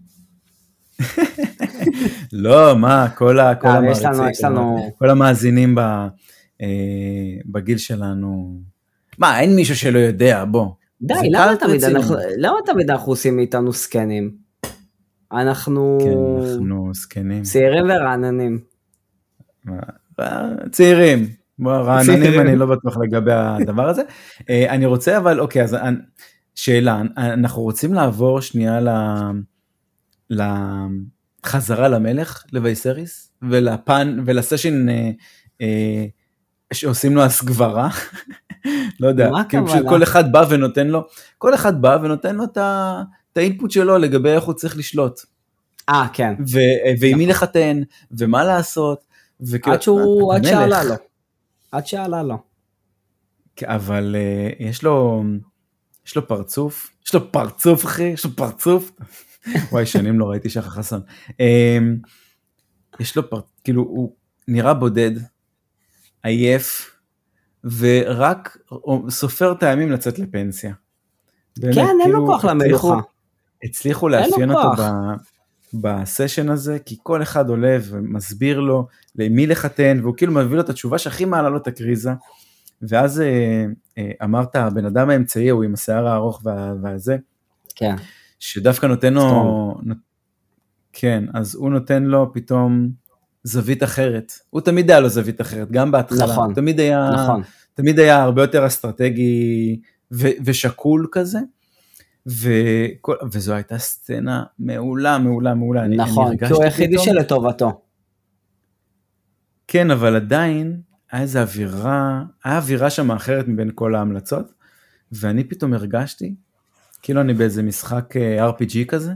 לא, 2.33 2.77
מה, 2.77 3.09
כל, 3.15 3.39
ה, 3.39 3.55
כל, 3.55 3.67
המעריצים, 3.67 4.09
כל 4.97 5.09
המאזינים 5.09 5.75
ב, 5.75 5.81
בגיל 7.45 7.77
שלנו. 7.77 8.61
מה, 9.17 9.39
אין 9.39 9.55
מישהו 9.55 9.75
שלא 9.75 9.99
יודע, 9.99 10.45
בוא. 10.45 10.67
די, 11.01 11.13
למה 11.29 11.55
תמיד, 11.59 11.83
אנחנו, 11.83 12.15
למה 12.37 12.57
תמיד 12.65 12.91
אנחנו 12.91 13.11
עושים 13.11 13.35
מאיתנו 13.35 13.73
סקנים? 13.73 14.31
אנחנו... 15.31 15.97
כן, 16.01 16.51
אנחנו 16.51 16.91
זקנים. 16.93 17.43
צעירים 17.43 17.85
ורעננים. 17.89 18.59
צעירים. 20.71 21.27
רעננים 21.65 22.39
אני 22.39 22.55
לא 22.55 22.65
בטוח 22.65 22.97
לגבי 22.97 23.31
הדבר 23.33 23.89
הזה. 23.89 24.01
אה, 24.49 24.69
אני 24.69 24.85
רוצה 24.85 25.17
אבל, 25.17 25.39
אוקיי, 25.39 25.63
אז 25.63 25.77
שאלה, 26.55 27.01
אנחנו 27.17 27.61
רוצים 27.61 27.93
לעבור 27.93 28.41
שנייה 28.41 28.79
ל... 28.79 28.89
לחזרה 30.29 31.87
למלך, 31.87 32.43
לווייסריס, 32.51 33.31
ולפן, 33.41 34.17
ולסשן 34.25 34.89
אה, 34.89 35.11
אה, 35.61 36.05
שעושים 36.73 37.15
לו 37.15 37.23
הסגברה. 37.23 37.89
לא 38.99 39.07
יודע, 39.07 39.31
כאילו 39.49 39.67
שכל 39.67 40.03
אחד 40.03 40.31
בא 40.31 40.45
ונותן 40.49 40.87
לו, 40.87 41.07
כל 41.37 41.53
אחד 41.53 41.81
בא 41.81 41.97
ונותן 42.01 42.35
לו 42.35 42.43
את 42.43 43.37
האינפוט 43.37 43.71
שלו 43.71 43.97
לגבי 43.97 44.29
איך 44.29 44.43
הוא 44.43 44.53
צריך 44.53 44.77
לשלוט. 44.77 45.19
אה, 45.89 46.07
כן. 46.13 46.33
ועם 46.99 47.17
מי 47.17 47.27
לחתן, 47.27 47.81
ומה 48.11 48.43
לעשות. 48.43 49.05
עד 49.63 49.81
שהוא, 49.81 50.33
עד 50.33 50.43
שעלה 50.43 50.83
לו. 50.83 50.95
עד 51.71 51.87
שעלה 51.87 52.23
לו. 52.23 52.37
אבל 53.63 54.15
uh, 54.15 54.63
יש 54.63 54.83
לו, 54.83 55.23
יש 56.07 56.15
לו 56.15 56.27
פרצוף, 56.27 56.91
יש 57.05 57.13
לו 57.13 57.31
פרצוף 57.31 57.85
אחי, 57.85 58.03
יש 58.03 58.25
לו 58.25 58.31
פרצוף. 58.35 58.91
וואי, 59.71 59.85
שנים 59.85 60.19
לא 60.19 60.25
ראיתי 60.25 60.49
שחר 60.49 60.69
חסון. 60.69 61.01
Um, 61.29 62.07
יש 62.99 63.15
לו 63.15 63.29
פרצוף, 63.29 63.51
כאילו, 63.63 63.81
הוא 63.81 64.15
נראה 64.47 64.73
בודד, 64.73 65.11
עייף, 66.23 66.94
ורק 67.77 68.57
סופר 69.09 69.51
את 69.51 69.63
הימים 69.63 69.91
לצאת 69.91 70.19
לפנסיה. 70.19 70.73
באמת, 71.57 71.75
כן, 71.75 71.81
אין 71.81 71.99
כאילו, 72.03 72.19
לו 72.19 72.25
כוח 72.25 72.45
למלוכה. 72.45 72.99
הצליחו 73.63 74.09
לאפיין 74.09 74.51
אותו 74.51 74.69
ב, 74.77 74.83
בסשן 75.73 76.49
הזה, 76.49 76.79
כי 76.85 76.97
כל 77.03 77.21
אחד 77.21 77.49
עולה 77.49 77.77
ומסביר 77.89 78.59
לו 78.59 78.87
למי 79.15 79.47
לחתן, 79.47 79.99
והוא 80.01 80.13
כאילו 80.17 80.33
מביא 80.33 80.55
לו 80.55 80.61
את 80.61 80.69
התשובה 80.69 80.97
שהכי 80.97 81.25
מעלה 81.25 81.49
לו 81.49 81.57
את 81.57 81.67
הקריזה. 81.67 82.11
ואז 82.81 83.21
אה, 83.21 83.65
אה, 83.97 84.11
אמרת, 84.23 84.55
הבן 84.55 84.85
אדם 84.85 85.09
האמצעי 85.09 85.49
הוא 85.49 85.63
עם 85.63 85.73
השיער 85.73 86.07
הארוך 86.07 86.41
וה, 86.43 86.73
והזה, 86.81 87.17
כן. 87.75 87.95
שדווקא 88.39 88.85
נותן 88.85 89.13
לו, 89.13 89.23
נות, 89.83 89.97
כן, 90.93 91.23
אז 91.33 91.55
הוא 91.55 91.69
נותן 91.69 92.03
לו 92.03 92.33
פתאום 92.33 92.89
זווית 93.45 93.83
אחרת. 93.83 94.31
הוא 94.49 94.61
תמיד 94.61 94.91
היה 94.91 94.99
לו 94.99 95.09
זווית 95.09 95.41
אחרת, 95.41 95.71
גם 95.71 95.91
בהתחלה. 95.91 96.25
נכון. 96.25 96.45
הוא 96.45 96.55
תמיד 96.55 96.79
היה, 96.79 97.09
נכון. 97.13 97.41
תמיד 97.73 97.99
היה 97.99 98.23
הרבה 98.23 98.41
יותר 98.41 98.67
אסטרטגי 98.67 99.79
ו, 100.11 100.27
ושקול 100.45 101.07
כזה. 101.11 101.39
וכל, 102.27 103.15
וזו 103.31 103.53
הייתה 103.53 103.77
סצנה 103.77 104.43
מעולה, 104.59 105.17
מעולה, 105.17 105.53
מעולה. 105.53 105.87
נכון, 105.87 106.37
כי 106.37 106.53
הוא 106.53 106.63
היחידי 106.63 106.97
שלטובתו. 106.99 107.81
כן, 109.67 109.91
אבל 109.91 110.15
עדיין, 110.15 110.81
היה 111.11 111.21
איזו 111.21 111.39
אווירה, 111.39 112.23
היה 112.43 112.57
אווירה 112.57 112.89
שם 112.89 113.11
אחרת 113.11 113.47
מבין 113.47 113.71
כל 113.75 113.95
ההמלצות, 113.95 114.53
ואני 115.11 115.43
פתאום 115.43 115.73
הרגשתי, 115.73 116.35
כאילו 117.01 117.21
אני 117.21 117.33
באיזה 117.33 117.63
משחק 117.63 118.17
אה, 118.17 118.49
RPG 118.49 118.85
כזה, 118.87 119.11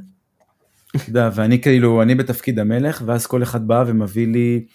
אתה 0.96 1.10
יודע, 1.10 1.30
ואני 1.36 1.62
כאילו, 1.62 2.02
אני 2.02 2.16
בתפקיד 2.16 2.60
המלך, 2.60 3.04
ואז 3.06 3.28
כל 3.28 3.44
אחד 3.44 3.68
בא 3.68 3.84
ומביא 3.88 4.28
לי 4.28 4.66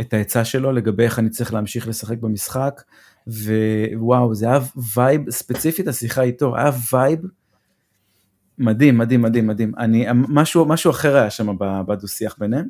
את 0.00 0.12
העצה 0.14 0.44
שלו 0.44 0.72
לגבי 0.72 1.04
איך 1.04 1.18
אני 1.18 1.30
צריך 1.30 1.54
להמשיך 1.54 1.88
לשחק 1.88 2.18
במשחק, 2.18 2.82
ווואו, 3.26 4.34
זה 4.34 4.46
היה 4.46 4.58
vibe, 4.96 5.30
ספציפית 5.30 5.88
השיחה 5.88 6.22
איתו, 6.22 6.56
היה 6.56 6.70
vibe 6.92 7.20
מדהים, 8.58 8.98
מדהים, 8.98 9.22
מדהים, 9.22 9.46
מדהים. 9.46 9.72
אני, 9.78 10.06
משהו, 10.12 10.64
משהו 10.64 10.90
אחר 10.90 11.16
היה 11.16 11.30
שם 11.30 11.56
בדו-שיח 11.86 12.36
ביניהם. 12.38 12.68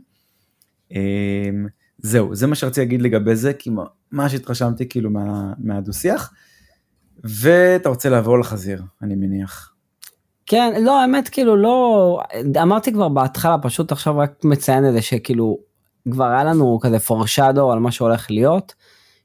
אמ, 0.91 1.67
זהו, 1.99 2.35
זה 2.35 2.47
מה 2.47 2.55
שרציתי 2.55 2.81
להגיד 2.81 3.03
לגבי 3.03 3.37
זה, 3.37 3.53
כי 3.53 3.71
ממש 4.13 4.35
התרשמתי 4.35 4.89
כאילו 4.89 5.11
מה, 5.11 5.53
מהדו-שיח. 5.59 6.33
ואתה 7.25 7.89
רוצה 7.89 8.09
לעבור 8.09 8.39
לחזיר, 8.39 8.83
אני 9.03 9.15
מניח. 9.15 9.73
כן, 10.49 10.85
לא, 10.85 11.01
האמת, 11.01 11.29
כאילו, 11.29 11.57
לא, 11.57 12.21
אמרתי 12.63 12.93
כבר 12.93 13.09
בהתחלה, 13.09 13.59
פשוט 13.59 13.93
עכשיו 13.93 14.19
רק 14.19 14.45
מציין 14.45 14.89
את 14.89 14.93
זה 14.93 15.03
שכאילו, 15.03 15.59
כבר 16.11 16.25
היה 16.25 16.45
לנו 16.45 16.79
כזה 16.83 16.99
פורשדו 16.99 17.73
על 17.73 17.79
מה 17.79 17.91
שהולך 17.91 18.31
להיות. 18.31 18.75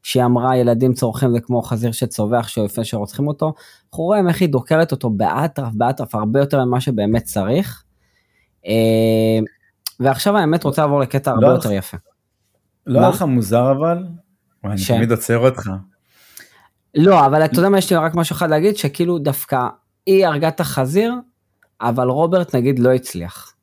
שהיא 0.04 0.24
אמרה 0.24 0.58
ילדים 0.58 0.94
צורכים 0.94 1.32
זה 1.32 1.40
כמו 1.40 1.62
חזיר 1.62 1.92
שצווח 1.92 2.58
לפני 2.58 2.86
שרוצחים 2.86 3.28
אותו, 3.28 3.54
אנחנו 3.90 4.04
רואים 4.04 4.28
איך 4.28 4.42
היא 4.42 4.50
דוקרת 4.50 4.92
אותו 4.92 5.10
באטרף 5.10 5.74
באטרף 5.74 6.16
הרבה 6.16 6.40
יותר 6.40 6.66
ממה 6.66 6.82
שבאמת 6.82 7.24
צריך. 7.24 7.84
אה, 8.66 9.40
ועכשיו 10.00 10.38
האמת 10.38 10.64
רוצה 10.64 10.82
לעבור 10.82 11.00
לקטע 11.00 11.32
הרבה 11.32 11.48
לא 11.48 11.52
יותר 11.52 11.72
יפה. 11.72 11.98
לא 12.88 13.00
היה 13.00 13.10
לך 13.10 13.22
מוזר 13.22 13.72
אבל? 13.72 14.04
אני 14.66 14.82
תמיד 14.88 15.12
עוצר 15.12 15.38
אותך. 15.38 15.70
לא, 16.96 17.26
אבל 17.26 17.46
אתה 17.46 17.60
יודע 17.60 17.70
מה 17.70 17.78
יש 17.78 17.92
לי 17.92 17.98
רק 17.98 18.16
משהו 18.16 18.34
אחד 18.34 18.50
להגיד, 18.50 18.78
שכאילו 18.78 19.20
דווקא 19.20 19.58
היא 20.06 20.28
הרגה 20.28 20.48
את 20.48 20.60
החזיר, 20.60 21.14
אבל 21.82 22.08
רוברט 22.08 22.56
נגיד 22.56 22.80
לא 22.80 22.94
הצליח. 22.94 23.54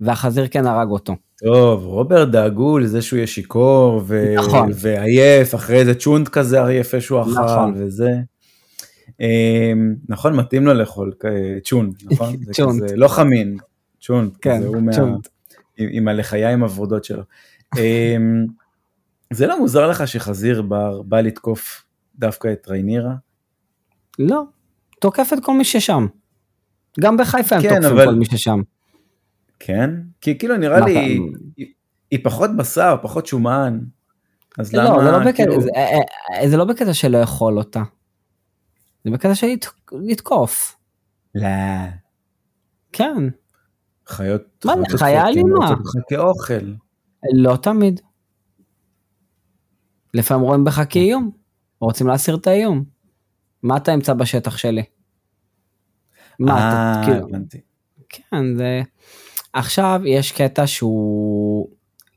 והחזיר 0.00 0.48
כן 0.48 0.66
הרג 0.66 0.88
אותו. 0.88 1.16
טוב, 1.44 1.84
רוברט 1.84 2.28
דאגו 2.28 2.78
לזה 2.78 3.02
שהוא 3.02 3.16
יהיה 3.16 3.26
שיכור 3.26 4.02
ו... 4.06 4.34
נכון. 4.36 4.70
ועייף, 4.74 5.54
אחרי 5.54 5.76
איזה 5.76 5.94
צ'ונט 5.94 6.28
כזה 6.28 6.58
יפה 6.58 7.00
שהוא 7.00 7.22
אכל 7.22 7.30
נכון. 7.30 7.74
וזה. 7.76 8.10
אמ, 9.20 9.94
נכון, 10.08 10.36
מתאים 10.36 10.66
לו 10.66 10.74
לאכול 10.74 11.12
צ'ונט, 11.64 12.02
נכון? 12.04 12.36
צ'ונט. 12.52 12.82
זה 12.88 12.96
לא 12.96 13.08
חמין, 13.08 13.56
צ'ונט, 14.00 14.32
כן, 14.40 14.62
הוא 14.62 14.82
מה... 14.82 14.92
עם, 15.76 15.88
עם 15.90 16.08
הלחיים 16.08 16.62
הוורודות 16.62 17.04
שלו. 17.04 17.22
אמ, 17.78 18.46
זה 19.32 19.46
לא 19.46 19.58
מוזר 19.58 19.86
לך 19.90 20.08
שחזיר 20.08 20.62
בר 20.62 21.02
בא 21.02 21.20
לתקוף 21.20 21.84
דווקא 22.18 22.52
את 22.52 22.68
ריינירה? 22.68 23.14
לא, 24.18 24.42
תוקף 25.04 25.30
את 25.32 25.44
כל 25.44 25.56
מי 25.56 25.64
ששם. 25.64 26.06
גם 27.00 27.16
בחיפה 27.16 27.56
הם 27.56 27.62
כן, 27.62 27.68
תוקפים 27.68 27.92
אבל... 27.92 28.06
כל 28.06 28.14
מי 28.14 28.24
ששם. 28.24 28.60
כן? 29.58 29.90
כי 30.20 30.38
כאילו 30.38 30.56
נראה 30.56 30.80
לי, 30.80 30.98
היא, 31.56 31.66
היא 32.10 32.18
פחות 32.24 32.50
בשר, 32.56 32.96
פחות 33.02 33.26
שומן. 33.26 33.78
אז 34.58 34.74
לא, 34.74 34.82
למה, 34.82 35.04
זה 35.04 35.10
לא, 35.10 35.18
בקטע, 35.18 35.32
כאילו... 35.32 35.60
זה, 35.60 35.68
אה, 35.76 35.98
אה, 36.40 36.48
זה 36.48 36.56
לא 36.56 36.64
בקטע 36.64 36.94
של 36.94 37.16
לאכול 37.20 37.58
אותה. 37.58 37.82
זה 39.04 39.10
בקטע 39.10 39.34
של 39.34 39.46
לתקוף. 39.92 40.76
לא. 41.34 41.48
כן. 42.92 43.28
חיות, 44.06 44.64
מה 44.64 44.74
זה, 44.90 44.98
חיה 44.98 45.28
אלימה. 45.28 45.74
כאוכל. 46.08 46.72
לא 47.34 47.56
תמיד. 47.56 48.00
לפעמים 50.14 50.44
רואים 50.44 50.64
בך 50.64 50.82
כאיום, 50.88 51.30
רוצים 51.80 52.06
להסיר 52.06 52.36
את 52.36 52.46
האיום. 52.46 52.93
מה 53.64 53.76
אתה 53.76 53.94
אמצא 53.94 54.12
בשטח 54.14 54.56
שלי? 54.56 54.82
מה 56.38 56.58
אתה, 56.58 57.00
אה, 57.00 57.04
כאילו, 57.04 57.26
הבנתי. 57.28 57.60
כן, 58.08 58.56
זה... 58.56 58.82
עכשיו 59.52 60.00
יש 60.04 60.32
קטע 60.32 60.66
שהוא 60.66 61.68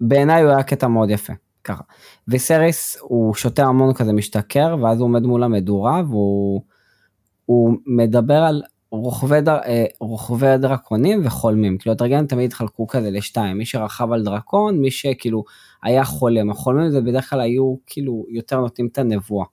בעיניי 0.01 0.41
הוא 0.41 0.51
היה 0.51 0.63
קטע 0.63 0.87
מאוד 0.87 1.09
יפה 1.09 1.33
ככה. 1.63 1.83
וסריס 2.27 2.97
הוא 3.01 3.33
שותה 3.33 3.65
המון 3.65 3.93
כזה 3.93 4.13
משתכר 4.13 4.75
ואז 4.81 4.99
הוא 4.99 5.05
עומד 5.05 5.23
מול 5.23 5.43
המדורה 5.43 6.01
והוא 6.09 7.77
מדבר 7.85 8.33
על 8.33 8.61
רוכבי, 8.91 9.41
דר, 9.41 9.57
אה, 9.65 9.85
רוכבי 9.99 10.57
דרקונים 10.57 11.25
וחולמים 11.25 11.77
כאילו 11.77 11.91
הדרגנים 11.91 12.27
תמיד 12.27 12.45
התחלקו 12.45 12.87
כזה 12.87 13.11
לשתיים 13.11 13.57
מי 13.57 13.65
שרכב 13.65 14.11
על 14.11 14.23
דרקון 14.23 14.79
מי 14.79 14.91
שכאילו 14.91 15.43
היה 15.83 16.03
חולם 16.03 16.49
החולמים 16.49 16.89
זה 16.89 17.01
בדרך 17.01 17.29
כלל 17.29 17.41
היו 17.41 17.75
כאילו 17.85 18.25
יותר 18.29 18.59
נותנים 18.59 18.87
את 18.87 18.97
הנבואה. 18.97 19.45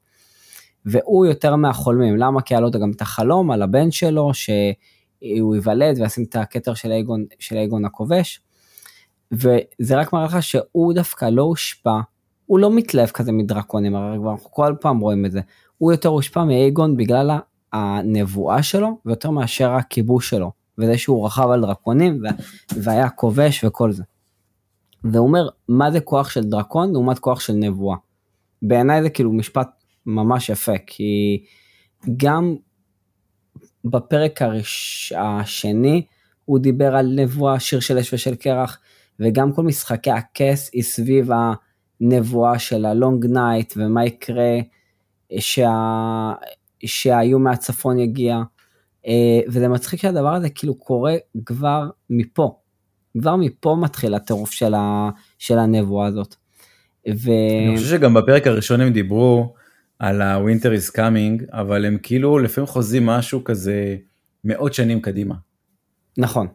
והוא 0.86 1.26
יותר 1.26 1.56
מהחולמים 1.56 2.16
למה 2.16 2.42
כי 2.42 2.54
היה 2.54 2.60
לו 2.60 2.70
גם 2.70 2.90
את 2.90 3.00
החלום 3.00 3.50
על 3.50 3.62
הבן 3.62 3.90
שלו 3.90 4.34
ש... 4.34 4.50
הוא 5.40 5.54
ייוולד 5.54 6.00
וישים 6.00 6.24
את 6.24 6.36
הכתר 6.36 6.74
של 6.74 6.90
אייגון, 6.90 7.24
של 7.38 7.56
אייגון 7.56 7.84
הכובש. 7.84 8.40
וזה 9.32 9.96
רק 9.96 10.12
מראה 10.12 10.24
לך 10.24 10.42
שהוא 10.42 10.92
דווקא 10.92 11.24
לא 11.24 11.42
הושפע, 11.42 12.00
הוא 12.46 12.58
לא 12.58 12.76
מתלהב 12.76 13.08
כזה 13.08 13.32
מדרקונים, 13.32 13.94
הרי 13.96 14.18
כבר 14.18 14.32
אנחנו 14.32 14.50
כל 14.50 14.74
פעם 14.80 14.98
רואים 14.98 15.26
את 15.26 15.32
זה. 15.32 15.40
הוא 15.78 15.92
יותר 15.92 16.08
הושפע 16.08 16.44
מאייגון 16.44 16.96
בגלל 16.96 17.30
הנבואה 17.72 18.62
שלו, 18.62 18.98
ויותר 19.06 19.30
מאשר 19.30 19.70
הכיבוש 19.70 20.30
שלו, 20.30 20.52
וזה 20.78 20.98
שהוא 20.98 21.26
רכב 21.26 21.48
על 21.50 21.60
דרקונים 21.60 22.22
והיה 22.82 23.08
כובש 23.08 23.64
וכל 23.64 23.92
זה. 23.92 24.02
והוא 25.04 25.26
אומר, 25.26 25.48
מה 25.68 25.90
זה 25.90 26.00
כוח 26.00 26.30
של 26.30 26.44
דרקון 26.44 26.92
לעומת 26.92 27.18
כוח 27.18 27.40
של 27.40 27.52
נבואה. 27.52 27.96
בעיניי 28.62 29.02
זה 29.02 29.10
כאילו 29.10 29.32
משפט 29.32 29.83
ממש 30.06 30.48
יפה, 30.48 30.78
כי 30.86 31.42
גם 32.16 32.56
בפרק 33.84 34.42
הראש... 34.42 35.12
השני 35.16 36.02
הוא 36.44 36.58
דיבר 36.58 36.96
על 36.96 37.06
נבואה, 37.16 37.60
שיר 37.60 37.80
של 37.80 37.98
אש 37.98 38.14
ושל 38.14 38.34
קרח, 38.34 38.78
וגם 39.20 39.52
כל 39.52 39.62
משחקי 39.62 40.10
הכס 40.10 40.70
היא 40.72 40.82
סביב 40.82 41.30
הנבואה 42.00 42.58
של 42.58 42.84
ה 42.84 42.93
long 42.93 43.26
night 43.26 43.74
ומה 43.76 44.06
יקרה 44.06 44.58
שה... 45.38 46.32
שהאיום 46.84 47.44
מהצפון 47.44 47.98
יגיע. 47.98 48.42
אה, 49.06 49.40
וזה 49.48 49.68
מצחיק 49.68 50.00
שהדבר 50.00 50.34
הזה 50.34 50.50
כאילו 50.50 50.74
קורה 50.74 51.14
כבר 51.46 51.90
מפה. 52.10 52.58
כבר 53.18 53.36
מפה 53.36 53.76
מתחיל 53.80 54.14
הטירוף 54.14 54.50
של, 54.50 54.74
ה... 54.74 55.10
של 55.38 55.58
הנבואה 55.58 56.06
הזאת. 56.06 56.34
ו... 57.08 57.30
אני 57.68 57.76
חושב 57.76 57.88
שגם 57.88 58.14
בפרק 58.14 58.46
הראשון 58.46 58.80
הם 58.80 58.92
דיברו 58.92 59.54
על 59.98 60.22
ה-Winter 60.22 60.78
is 60.78 60.96
coming, 60.96 61.44
אבל 61.52 61.84
הם 61.84 61.98
כאילו 62.02 62.38
לפעמים 62.38 62.66
חוזים 62.66 63.06
משהו 63.06 63.44
כזה 63.44 63.96
מאות 64.44 64.74
שנים 64.74 65.00
קדימה. 65.00 65.34
נכון, 66.18 66.46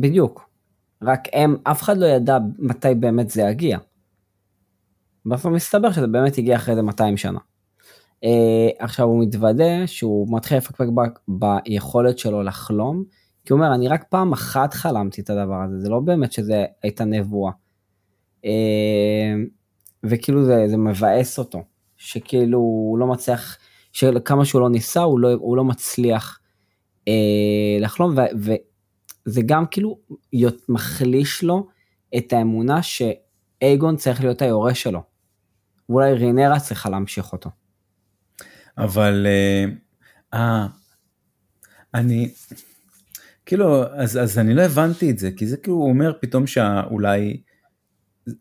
בדיוק. 0.00 0.48
רק 1.02 1.28
הם, 1.32 1.56
אף 1.64 1.82
אחד 1.82 1.98
לא 1.98 2.06
ידע 2.06 2.38
מתי 2.58 2.94
באמת 2.94 3.30
זה 3.30 3.42
יגיע. 3.42 3.78
בסוף 5.26 5.52
מסתבר 5.52 5.92
שזה 5.92 6.06
באמת 6.06 6.38
הגיע 6.38 6.56
אחרי 6.56 6.74
זה 6.74 6.82
200 6.82 7.16
שנה. 7.16 7.38
Uh, 8.24 8.24
עכשיו 8.78 9.06
הוא 9.06 9.22
מתוודה 9.22 9.86
שהוא 9.86 10.36
מתחיל 10.36 10.58
לפקפק 10.58 10.86
ב- 10.94 11.40
ביכולת 11.64 12.18
שלו 12.18 12.42
לחלום, 12.42 13.04
כי 13.44 13.52
הוא 13.52 13.60
אומר 13.60 13.74
אני 13.74 13.88
רק 13.88 14.04
פעם 14.08 14.32
אחת 14.32 14.74
חלמתי 14.74 15.20
את 15.20 15.30
הדבר 15.30 15.62
הזה, 15.62 15.80
זה 15.80 15.88
לא 15.88 16.00
באמת 16.00 16.32
שזה 16.32 16.64
הייתה 16.82 17.04
נבואה. 17.04 17.52
Uh, 18.42 18.46
וכאילו 20.04 20.44
זה, 20.44 20.64
זה 20.68 20.76
מבאס 20.76 21.38
אותו, 21.38 21.62
שכאילו 22.02 22.58
הוא 22.58 22.98
לא 22.98 23.06
מצליח, 23.06 23.58
שכמה 23.92 24.44
שהוא 24.44 24.60
לא 24.60 24.70
ניסה 24.70 25.00
הוא 25.00 25.20
לא, 25.20 25.32
הוא 25.32 25.56
לא 25.56 25.64
מצליח 25.64 26.40
uh, 27.00 27.80
לחלום, 27.80 28.14
ו- 28.16 28.52
וזה 29.26 29.42
גם 29.46 29.66
כאילו 29.70 29.98
מחליש 30.68 31.44
לו 31.44 31.68
את 32.16 32.32
האמונה 32.32 32.80
שאייגון 32.82 33.96
צריך 33.96 34.20
להיות 34.20 34.42
היורש 34.42 34.82
שלו. 34.82 35.02
ואולי 35.88 36.12
רינרה 36.12 36.60
צריכה 36.60 36.90
להמשיך 36.90 37.32
אותו. 37.32 37.50
אבל 38.78 39.26
אה, 39.26 39.64
אה, 40.34 40.66
אני, 41.94 42.30
כאילו, 43.46 43.84
אז, 43.94 44.16
אז 44.16 44.38
אני 44.38 44.54
לא 44.54 44.62
הבנתי 44.62 45.10
את 45.10 45.18
זה, 45.18 45.30
כי 45.36 45.46
זה 45.46 45.56
כאילו 45.56 45.76
הוא 45.76 45.88
אומר 45.88 46.12
פתאום 46.20 46.46
שאולי, 46.46 47.42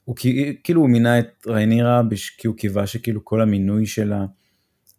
הוא 0.04 0.16
כאילו 0.64 0.82
הוא 0.82 0.90
מינה 0.90 1.20
את 1.20 1.48
ריינירה 1.48 2.02
כי 2.38 2.48
הוא 2.48 2.58
קיווה 2.58 2.88
שכאילו 2.88 3.26
כל 3.26 3.42
המינוי 3.42 3.86
שלה 3.86 4.26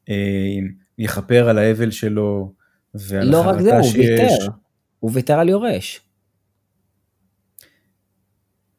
אה, 0.09 0.59
יכפר 0.99 1.49
על 1.49 1.59
האבל 1.59 1.91
שלו 1.91 2.53
ועל 2.95 3.31
לא 3.31 3.49
רק 3.49 3.61
זה, 3.61 3.79
הוא 3.79 3.93
ויתר, 3.95 4.47
הוא 5.01 5.11
ויתר 5.15 5.39
על 5.39 5.49
יורש. 5.49 6.01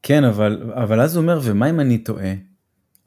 כן, 0.04 0.24
אבל, 0.24 0.72
אבל 0.74 1.02
אז 1.02 1.16
הוא 1.16 1.22
אומר, 1.22 1.40
ומה 1.44 1.70
אם 1.70 1.80
אני 1.80 1.98
טועה? 1.98 2.34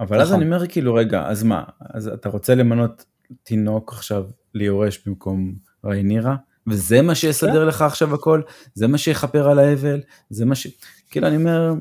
אבל 0.01 0.21
אז 0.21 0.29
נכון. 0.29 0.43
אני 0.43 0.55
אומר 0.55 0.67
כאילו, 0.67 0.95
רגע, 0.95 1.27
אז 1.29 1.43
מה, 1.43 1.65
אז 1.81 2.09
אתה 2.09 2.29
רוצה 2.29 2.55
למנות 2.55 3.05
תינוק 3.43 3.93
עכשיו 3.93 4.25
ליורש 4.55 5.01
במקום 5.07 5.55
ריינירה, 5.85 6.37
וזה 6.67 7.03
מה 7.03 7.15
שיסדר 7.15 7.63
כן. 7.63 7.69
לך 7.69 7.83
עכשיו 7.83 8.15
הכל, 8.15 8.43
זה 8.75 8.87
מה 8.87 8.99
שיכפר 8.99 9.49
על 9.49 9.59
האבל, 9.59 10.01
זה 10.31 10.45
מה 10.45 10.55
ש... 10.55 10.67
כאילו 11.11 11.27
אני 11.27 11.37
אומר, 11.37 11.73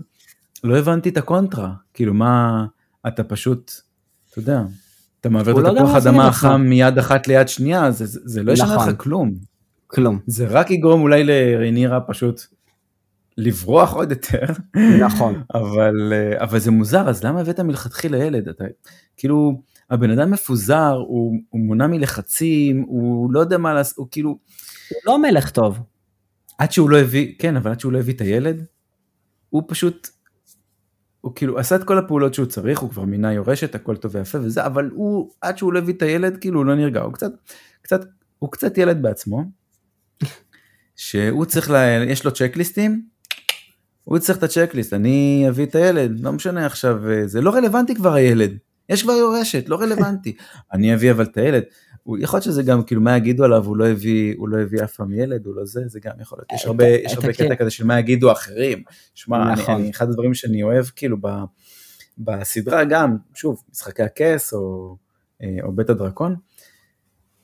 לא 0.64 0.78
הבנתי 0.78 1.10
את 1.10 1.18
הקונטרה, 1.18 1.74
כאילו 1.94 2.14
מה, 2.14 2.66
אתה 3.08 3.24
פשוט, 3.24 3.72
אתה 4.30 4.40
יודע, 4.40 4.62
אתה 5.22 5.30
מעביר 5.30 5.58
את 5.58 5.64
לא 5.64 5.72
התפוח 5.72 5.96
אדמה 5.96 6.28
החם 6.28 6.62
מיד 6.62 6.98
אחת 6.98 7.28
ליד 7.28 7.48
שנייה, 7.48 7.92
זה, 7.92 8.06
זה, 8.06 8.20
זה 8.24 8.44
לא 8.44 8.52
ישנה 8.52 8.76
נכון. 8.76 8.90
לך 8.90 8.96
כלום. 8.98 9.34
כלום. 9.88 10.20
זה 10.28 10.48
רק 10.48 10.72
יגרום 10.72 11.02
אולי 11.02 11.24
לריינירה 11.24 12.02
פשוט 12.02 12.42
לברוח 13.38 13.94
עוד 13.94 14.12
יותר. 14.12 14.46
נכון. 15.00 15.42
אבל, 15.56 16.14
אבל 16.38 16.60
זה 16.60 16.72
מוזר, 16.72 17.10
אז 17.10 17.24
למה 17.24 17.40
הבאת 17.40 17.60
מלכתחילה 17.60 18.18
ילד? 18.18 18.48
אתה, 18.48 18.64
כאילו, 19.18 19.62
הבן 19.90 20.12
אדם 20.12 20.32
מפוזר, 20.32 20.94
הוא, 21.08 21.40
הוא 21.50 21.62
מונע 21.62 21.88
מלחצים, 21.88 22.86
הוא 22.88 23.32
לא 23.32 23.40
יודע 23.40 23.58
מה 23.58 23.74
לעשות, 23.74 23.98
הוא 23.98 24.08
כאילו... 24.12 24.30
הוא 24.90 25.00
לא 25.06 25.22
מלך 25.22 25.50
טוב. 25.50 25.80
עד 26.58 26.72
שהוא 26.72 26.90
לא 26.90 27.00
הביא, 27.00 27.34
כן, 27.40 27.56
אבל 27.56 27.72
עד 27.72 27.80
שהוא 27.80 27.92
לא 27.92 28.00
הביא 28.00 28.14
את 28.14 28.22
הילד, 28.22 28.66
הוא 29.50 29.64
פשוט, 29.68 30.08
הוא 31.26 31.36
כאילו 31.36 31.60
עשה 31.60 31.76
את 31.76 31.84
כל 31.84 31.98
הפעולות 31.98 32.34
שהוא 32.34 32.46
צריך, 32.46 32.80
הוא 32.80 32.90
כבר 32.90 33.04
מינה 33.04 33.34
יורשת, 33.34 33.76
הכל 33.76 33.96
טוב 33.96 34.16
ויפה 34.16 34.38
וזה, 34.42 34.66
אבל 34.66 34.90
הוא, 34.94 35.32
עד 35.42 35.58
שהוא 35.58 35.74
לא 35.74 35.80
הביא 35.80 35.94
את 35.94 36.02
הילד, 36.02 36.38
כאילו 36.38 36.60
הוא 36.60 36.66
לא 36.66 36.76
נרגע, 36.76 37.02
הוא 37.02 37.14
קצת, 37.14 37.32
קצת, 37.82 38.06
הוא 38.40 38.52
קצת 38.52 38.78
ילד 38.78 39.02
בעצמו, 39.02 39.44
שהוא 40.96 41.46
צריך, 41.46 41.70
לה, 41.70 42.04
יש 42.04 42.26
לו 42.26 42.32
צ'קליסטים, 42.32 43.06
הוא 44.04 44.20
צריך 44.20 44.38
את 44.38 44.44
הצ'קליסט, 44.44 44.94
אני 44.94 45.46
אביא 45.50 45.66
את 45.66 45.76
הילד, 45.76 46.20
לא 46.20 46.32
משנה 46.32 46.66
עכשיו, 46.66 46.98
זה 47.26 47.42
לא 47.42 47.50
רלוונטי 47.50 47.96
כבר 47.96 48.14
הילד. 48.14 48.58
יש 48.90 49.04
כבר 49.04 49.14
יורשת, 49.14 49.70
לא 49.70 49.76
רלוונטי. 49.76 50.36
אני 50.74 50.94
אביא 50.94 51.12
אבל 51.12 51.24
את 51.24 51.38
הילד. 51.38 51.64
יכול 52.20 52.38
להיות 52.38 52.44
שזה 52.44 52.64
גם 52.64 52.84
כאילו 52.84 53.02
מה 53.02 53.18
יגידו 53.18 53.44
עליו, 53.44 53.66
הוא 53.66 53.78
לא 53.78 53.88
הביא, 53.88 54.36
הוא 54.38 54.50
לא 54.50 54.58
הביא 54.58 54.84
אף 54.84 54.96
פעם 54.96 55.14
ילד, 55.14 55.46
הוא 55.46 55.56
לא 55.56 55.66
זה, 55.66 55.82
זה 55.88 56.00
גם 56.00 56.14
יכול 56.20 56.38
להיות. 56.38 56.52
יש 56.52 56.66
הרבה, 56.66 56.88
יש 56.88 57.14
הרבה 57.14 57.34
קטע 57.34 57.56
כזה 57.56 57.70
של 57.70 57.86
מה 57.86 58.00
יגידו 58.00 58.32
אחרים. 58.32 58.84
שמע, 59.16 59.52
נכון. 59.52 59.76
אני, 59.76 59.90
אחד 59.90 60.10
הדברים 60.10 60.34
שאני 60.34 60.64
אוהב 60.64 60.86
כאילו 60.86 61.18
ב, 61.22 61.28
בסדרה 62.18 62.84
גם, 62.84 63.18
שוב, 63.34 63.64
משחקי 63.72 64.04
הכס 64.04 64.54
או, 64.54 64.96
אה, 65.42 65.58
או 65.64 65.72
בית 65.72 65.90
הדרקון, 65.90 66.36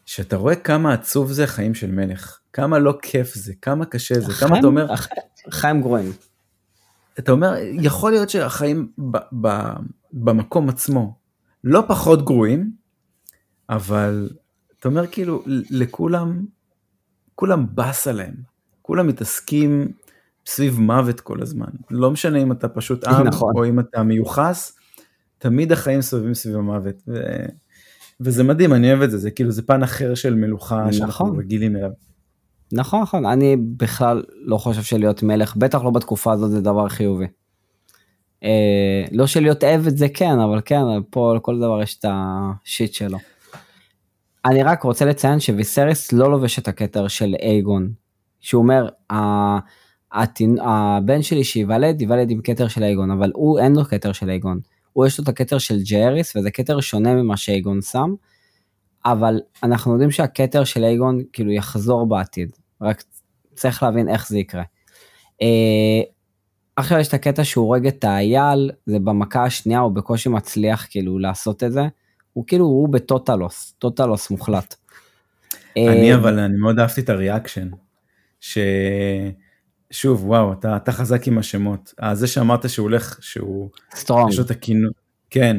שאתה 0.05 0.35
רואה 0.35 0.55
כמה 0.55 0.93
עצוב 0.93 1.31
זה 1.31 1.47
חיים 1.47 1.73
של 1.73 1.91
מלך, 1.91 2.39
כמה 2.53 2.79
לא 2.79 2.97
כיף 3.01 3.35
זה, 3.35 3.53
כמה 3.61 3.85
קשה 3.85 4.19
זה, 4.19 4.33
כמה 4.33 4.59
אתה 4.59 4.67
אומר... 4.67 4.87
חיים 5.49 5.81
גרועים. 5.81 6.11
אתה 7.19 7.31
אומר, 7.31 7.53
יכול 7.73 8.11
להיות 8.11 8.29
שהחיים 8.29 8.91
ב, 9.11 9.17
ב, 9.41 9.47
במקום 10.13 10.69
עצמו 10.69 11.15
לא 11.63 11.83
פחות 11.87 12.25
גרועים, 12.25 12.71
אבל 13.69 14.29
אתה 14.81 14.89
אומר 14.89 15.07
כאילו 15.07 15.43
לכולם, 15.69 16.45
כולם 17.35 17.65
באס 17.73 18.07
עליהם, 18.07 18.33
כולם 18.81 19.07
מתעסקים 19.07 19.91
סביב 20.45 20.79
מוות 20.79 21.19
כל 21.19 21.41
הזמן, 21.41 21.69
לא 21.91 22.11
משנה 22.11 22.41
אם 22.41 22.51
אתה 22.51 22.67
פשוט 22.67 23.07
עם 23.07 23.27
נכון. 23.27 23.53
או 23.55 23.65
אם 23.65 23.79
אתה 23.79 24.03
מיוחס, 24.03 24.77
תמיד 25.37 25.71
החיים 25.71 26.01
סובבים 26.01 26.33
סביב 26.33 26.55
המוות. 26.55 26.95
ו... 27.07 27.21
וזה 28.21 28.43
מדהים, 28.43 28.73
אני 28.73 28.89
אוהב 28.89 29.01
את 29.01 29.11
זה, 29.11 29.17
זה 29.17 29.31
כאילו 29.31 29.51
זה 29.51 29.61
פן 29.61 29.83
אחר 29.83 30.15
של 30.15 30.35
מלוכה 30.35 30.79
נכון. 30.79 30.91
שאנחנו 30.93 31.37
רגילים 31.37 31.75
אליו. 31.75 31.91
נכון, 32.73 33.01
נכון, 33.01 33.25
אני 33.25 33.57
בכלל 33.77 34.23
לא 34.33 34.57
חושב 34.57 34.83
שלהיות 34.83 35.23
מלך, 35.23 35.55
בטח 35.55 35.83
לא 35.83 35.89
בתקופה 35.89 36.33
הזאת 36.33 36.51
זה 36.51 36.61
דבר 36.61 36.89
חיובי. 36.89 37.25
אה, 38.43 39.05
לא 39.11 39.27
של 39.27 39.39
להיות 39.39 39.63
עבד 39.63 39.97
זה 39.97 40.09
כן, 40.09 40.39
אבל 40.39 40.61
כן, 40.65 40.81
פה 41.09 41.33
לכל 41.35 41.59
דבר 41.59 41.81
יש 41.81 41.99
את 41.99 42.05
השיט 42.09 42.93
שלו. 42.93 43.17
אני 44.45 44.63
רק 44.63 44.83
רוצה 44.83 45.05
לציין 45.05 45.39
שוויסריס 45.39 46.11
לא 46.11 46.31
לובש 46.31 46.59
את 46.59 46.67
הכתר 46.67 47.07
של 47.07 47.35
אייגון, 47.41 47.91
שהוא 48.39 48.61
אומר, 48.61 48.89
הבן 50.61 51.21
שלי 51.21 51.43
שייוולד, 51.43 52.01
ייוולד 52.01 52.31
עם 52.31 52.41
כתר 52.41 52.67
של 52.67 52.83
אייגון, 52.83 53.11
אבל 53.11 53.31
הוא 53.35 53.59
אין 53.59 53.75
לו 53.75 53.85
כתר 53.85 54.11
של 54.11 54.29
אייגון. 54.29 54.59
הוא 54.93 55.05
יש 55.05 55.19
לו 55.19 55.23
את 55.23 55.29
הכתר 55.29 55.57
של 55.57 55.79
ג'אריס, 55.83 56.35
וזה 56.35 56.51
כתר 56.51 56.79
שונה 56.79 57.13
ממה 57.13 57.37
שאייגון 57.37 57.81
שם, 57.81 58.13
אבל 59.05 59.39
אנחנו 59.63 59.91
יודעים 59.91 60.11
שהכתר 60.11 60.63
של 60.63 60.83
אייגון 60.83 61.19
כאילו 61.33 61.51
יחזור 61.51 62.07
בעתיד, 62.07 62.51
רק 62.81 63.03
צריך 63.55 63.83
להבין 63.83 64.09
איך 64.09 64.27
זה 64.27 64.39
יקרה. 64.39 64.63
אה, 65.41 66.01
עכשיו 66.75 66.99
יש 66.99 67.07
את 67.07 67.13
הקטע 67.13 67.43
שהוא 67.43 67.65
הורג 67.65 67.87
את 67.87 68.03
האייל, 68.03 68.71
זה 68.85 68.99
במכה 68.99 69.43
השנייה, 69.43 69.79
הוא 69.79 69.91
בקושי 69.91 70.29
מצליח 70.29 70.87
כאילו 70.89 71.19
לעשות 71.19 71.63
את 71.63 71.71
זה. 71.71 71.81
הוא 72.33 72.47
כאילו, 72.47 72.65
הוא 72.65 72.89
בטוטלוס, 72.89 73.75
טוטלוס 73.79 74.31
מוחלט. 74.31 74.75
אני 75.77 76.11
אה, 76.11 76.15
אבל, 76.15 76.39
אני 76.39 76.57
מאוד 76.57 76.79
אהבתי 76.79 77.01
את 77.01 77.09
ה 77.09 77.15
reaction. 77.15 77.69
ש... 78.39 78.57
שוב, 79.91 80.25
וואו, 80.25 80.53
אתה, 80.53 80.75
אתה 80.75 80.91
חזק 80.91 81.27
עם 81.27 81.37
השמות. 81.37 81.93
אה, 82.03 82.15
זה 82.15 82.27
שאמרת 82.27 82.69
שהוא 82.69 82.83
הולך, 82.83 83.17
שהוא... 83.21 83.69
סטרונג. 83.95 84.29
יש 84.29 84.39
לו 84.39 84.45
את 84.45 84.51
הכינוי. 84.51 84.91
כן. 85.29 85.57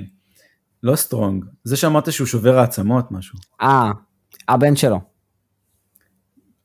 לא 0.83 0.97
סטרונג. 0.97 1.45
זה 1.65 1.77
שאמרת 1.77 2.13
שהוא 2.13 2.27
שובר 2.27 2.59
העצמות, 2.59 3.13
משהו. 3.13 3.39
אה, 3.63 3.91
הבן 4.49 4.77
שלו. 4.77 5.01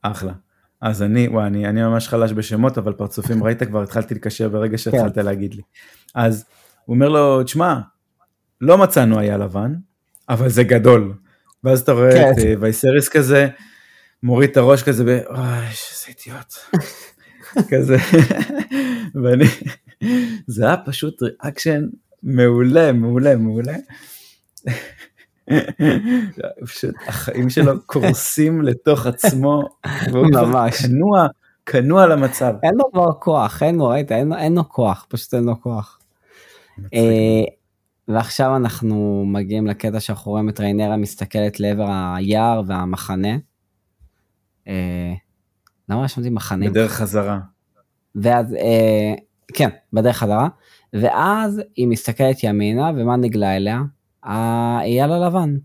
אחלה. 0.02 0.34
אז 0.82 1.04
אני, 1.04 1.28
וואי, 1.28 1.48
אני, 1.48 1.68
אני 1.68 1.82
ממש 1.82 2.08
חלש 2.08 2.32
בשמות, 2.32 2.78
אבל 2.78 2.94
פרצופים 2.94 3.44
ראית 3.44 3.64
כבר, 3.64 3.84
התחלתי 3.84 4.16
לקשר 4.16 4.50
ברגע 4.50 4.78
שהתחלת 4.78 5.16
כן. 5.16 5.26
להגיד 5.26 5.54
לי. 5.54 5.62
אז 6.16 6.46
הוא 6.86 6.94
אומר 6.94 7.10
לו, 7.10 7.44
תשמע, 7.44 7.80
לא 8.62 8.78
מצאנו 8.78 9.20
היה 9.20 9.38
לבן, 9.38 9.74
אבל 10.30 10.50
זה 10.50 10.64
גדול. 10.64 11.14
ואז 11.64 11.82
אתה 11.82 11.92
רואה 11.92 12.12
כן. 12.12 12.32
את 12.32 12.46
אה, 12.46 12.54
וייסריס 12.60 13.10
כזה, 13.10 13.48
מוריד 14.24 14.50
את 14.50 14.58
הראש 14.58 14.84
כזה, 14.84 15.04
ב... 15.04 15.08
אוי, 15.08 15.20
איזה 15.38 16.08
אידיוט. 16.08 16.54
כזה, 17.72 17.98
ואני, 19.24 19.46
זה 20.48 20.66
היה 20.66 20.78
פשוט 20.86 21.22
ריאקשן 21.22 21.82
מעולה, 22.24 22.92
מעולה, 22.92 23.36
מעולה. 23.36 23.76
פשוט 26.66 26.96
החיים 27.08 27.50
שלו 27.50 27.82
קורסים 27.86 28.62
לתוך 28.62 29.06
עצמו, 29.06 29.64
והוא 30.12 30.28
ממש 30.34 30.82
כנוע, 30.82 31.28
כנוע 31.66 32.08
למצב. 32.08 32.54
אין 32.64 32.74
לו 32.76 32.92
כבר 32.92 33.14
כוח, 33.20 33.64
אין 33.64 33.76
לו, 33.76 33.88
ראית, 33.88 34.12
אין, 34.12 34.34
אין 34.34 34.56
לו 34.56 34.70
כוח, 34.70 35.06
פשוט 35.10 35.34
אין 35.34 35.44
לו 35.44 35.62
כוח. 35.62 36.00
אה, 36.94 37.44
ועכשיו 38.08 38.56
אנחנו 38.56 39.24
מגיעים 39.28 39.68
לקטע 39.68 40.00
שאנחנו 40.00 40.32
רואים 40.32 40.50
את 40.50 40.60
ריינרה 40.60 40.98
מסתכלת 40.98 41.60
לעבר 41.60 41.88
היער 42.16 42.62
והמחנה. 42.68 43.38
אה, 44.68 45.14
למה 45.90 46.04
רשמתי 46.04 46.30
מחנה? 46.30 46.70
בדרך 46.70 46.92
חזרה. 46.92 47.40
ואז, 48.16 48.54
אה, 48.54 49.14
כן, 49.54 49.70
בדרך 49.94 50.18
חזרה. 50.18 50.48
ואז 50.94 51.62
היא 51.76 51.88
מסתכלת 51.88 52.44
ימינה, 52.44 52.92
ומה 52.96 53.16
נגלה 53.16 53.56
אליה? 53.56 53.82
האייל 54.24 55.12
הלבן. 55.12 55.58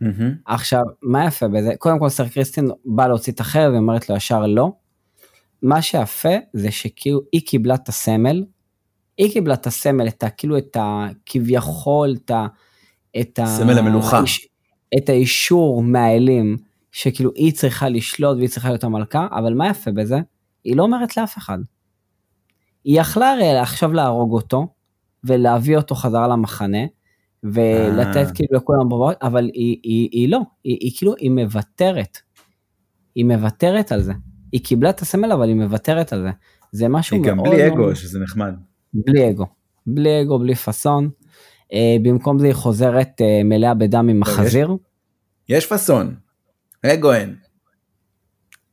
Mm-hmm. 0.00 0.22
עכשיו, 0.46 0.82
מה 1.02 1.26
יפה 1.26 1.48
בזה? 1.48 1.72
קודם 1.78 1.98
כל 1.98 2.08
סר 2.08 2.28
קריסטין 2.28 2.68
בא 2.84 3.06
להוציא 3.06 3.32
את 3.32 3.40
החרב 3.40 3.72
ואומרת 3.72 4.10
לו 4.10 4.16
ישר 4.16 4.46
לא. 4.46 4.72
מה 5.62 5.82
שיפה 5.82 6.34
זה 6.52 6.70
שכאילו 6.70 7.20
היא 7.32 7.40
קיבלה 7.46 7.74
את 7.74 7.88
הסמל, 7.88 8.44
היא 9.18 9.32
קיבלה 9.32 9.54
את 9.54 9.66
הסמל, 9.66 10.08
את 10.08 10.22
ה... 10.22 10.30
כאילו 10.30 10.58
את 10.58 10.76
ה... 10.76 11.06
כביכול 11.26 12.14
את 12.24 12.30
ה... 12.30 12.46
את 13.20 13.38
ה... 13.38 13.46
סמל 13.46 13.78
המלוכה. 13.78 14.22
את 14.98 15.08
האישור 15.08 15.82
מהאלים, 15.82 16.56
שכאילו 16.92 17.30
היא 17.34 17.52
צריכה 17.52 17.88
לשלוט 17.88 18.36
והיא 18.36 18.48
צריכה 18.48 18.68
להיות 18.68 18.84
המלכה, 18.84 19.26
אבל 19.30 19.54
מה 19.54 19.68
יפה 19.68 19.90
בזה? 19.90 20.18
היא 20.64 20.76
לא 20.76 20.82
אומרת 20.82 21.16
לאף 21.16 21.38
אחד. 21.38 21.58
היא 22.84 23.00
יכלה 23.00 23.32
הרי 23.32 23.58
עכשיו 23.58 23.92
להרוג 23.92 24.32
אותו, 24.32 24.66
ולהביא 25.24 25.76
אותו 25.76 25.94
חזרה 25.94 26.28
למחנה, 26.28 26.78
ולתת 27.44 28.16
אה. 28.16 28.34
כאילו 28.34 28.48
לכולם 28.58 28.88
בבית, 28.88 29.18
אבל 29.22 29.50
היא, 29.54 29.78
היא, 29.82 30.08
היא 30.12 30.28
לא, 30.28 30.40
היא, 30.64 30.78
היא 30.80 30.92
כאילו, 30.96 31.14
היא 31.18 31.30
מוותרת. 31.30 32.18
היא 33.14 33.24
מוותרת 33.24 33.92
על 33.92 34.02
זה. 34.02 34.12
היא 34.52 34.60
קיבלה 34.64 34.90
את 34.90 35.00
הסמל, 35.00 35.32
אבל 35.32 35.48
היא 35.48 35.56
מוותרת 35.56 36.12
על 36.12 36.22
זה. 36.22 36.30
זה 36.72 36.88
משהו 36.88 37.16
מאוד... 37.16 37.26
היא 37.26 37.36
גם 37.36 37.42
בלי 37.42 37.66
אגו, 37.66 37.96
שזה 37.96 38.18
נחמד. 38.20 38.54
בלי 39.04 39.30
אגו. 39.30 39.46
בלי 39.86 40.22
אגו, 40.22 40.38
בלי 40.38 40.54
פאסון. 40.54 41.10
Uh, 41.72 41.74
במקום 42.02 42.38
זה 42.38 42.46
היא 42.46 42.54
חוזרת 42.54 43.20
uh, 43.20 43.44
מלאה 43.44 43.74
בדם 43.74 44.08
עם 44.08 44.22
החזיר. 44.22 44.70
יש, 45.48 45.56
יש 45.56 45.66
פאסון, 45.66 46.14
אגו 46.86 47.12
אין. 47.12 47.36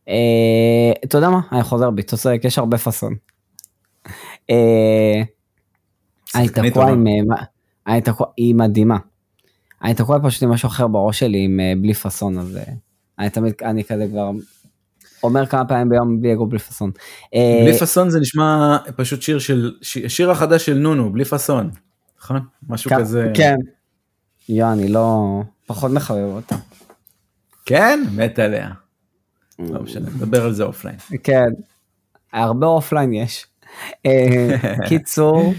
Uh, 0.08 0.12
אתה 1.06 1.18
יודע 1.18 1.30
מה? 1.30 1.42
אני 1.52 1.64
חוזר 1.64 1.92
בי, 1.92 2.02
אתה 2.02 2.18
צודק, 2.18 2.42
יש 2.44 2.58
הרבה 2.58 2.78
פאסון. 2.78 3.16
Uh, 4.08 5.26
אני 6.36 6.50
תקוע 6.50 6.90
עם... 6.90 7.06
אני 7.88 8.02
תקוע, 8.02 8.28
היא 8.38 8.56
מדהימה. 8.56 8.98
אני 9.84 9.94
תקוע 9.94 10.18
פשוט 10.24 10.44
עם 10.44 10.50
משהו 10.50 10.68
אחר 10.68 10.88
בראש 10.88 11.20
שלי 11.20 11.44
עם 11.44 11.60
בלי 11.82 11.94
פאסון, 11.94 12.38
אז 12.38 12.60
אני 13.20 13.30
תמיד, 13.30 13.54
אני 13.64 13.84
כזה 13.84 14.08
כבר 14.08 14.32
אומר 15.24 15.46
כמה 15.46 15.66
פעמים 15.66 15.90
ביום 15.90 16.22
בלי 16.22 16.34
אגו 16.34 16.46
בלי 16.46 16.60
פאסון. 16.60 16.92
בלי 17.32 17.72
אה, 17.72 17.78
פאסון 17.80 18.10
זה 18.10 18.20
נשמע 18.20 18.78
פשוט 18.96 19.22
שיר 19.22 19.40
של, 19.40 19.74
שיר 19.82 20.32
החדש 20.32 20.66
של 20.66 20.78
נונו, 20.78 21.12
בלי 21.14 21.26
פאסון, 21.26 21.70
נכון? 22.20 22.40
משהו 22.70 22.92
כזה. 23.00 23.32
כן. 23.34 23.56
יו, 24.50 24.72
אני 24.72 24.88
לא, 24.88 25.42
פחות 25.68 25.92
מחבב 25.92 26.36
אותה. 26.36 26.56
כן? 27.66 28.04
מת 28.16 28.40
עליה. 28.40 28.70
לא 29.60 29.82
משנה, 29.82 30.10
נדבר 30.10 30.46
על 30.46 30.54
זה 30.54 30.64
offline. 30.64 30.98
כן, 31.24 31.50
הרבה 32.34 32.68
offline 32.68 33.14
יש. 33.14 33.48
אה, 34.06 34.56
קיצור. 34.90 35.54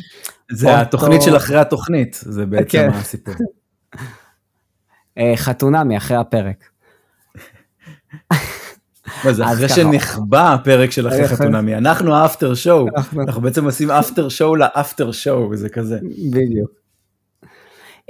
זה 0.50 0.80
התוכנית 0.80 1.22
של 1.22 1.36
אחרי 1.36 1.58
התוכנית, 1.58 2.20
זה 2.22 2.46
בעצם 2.46 2.78
כן. 2.78 2.88
הסיפור. 2.88 3.34
אה, 5.18 5.32
חתונה 5.36 5.84
מאחרי 5.84 6.16
הפרק. 6.16 6.64
מה 9.24 9.32
זה 9.32 9.52
אחרי 9.52 9.68
שנכבה 9.68 10.52
הפרק 10.52 10.90
של 10.90 11.08
אחרי 11.08 11.28
חתונמי, 11.28 11.74
אנחנו 11.74 12.14
האפטר 12.14 12.54
שואו, 12.54 12.86
אנחנו 13.26 13.42
בעצם 13.42 13.64
עושים 13.64 13.90
אפטר 13.90 14.28
שואו 14.28 14.56
לאפטר 14.56 15.12
שואו, 15.12 15.50
וזה 15.50 15.68
כזה. 15.68 15.98
בדיוק. 16.30 16.70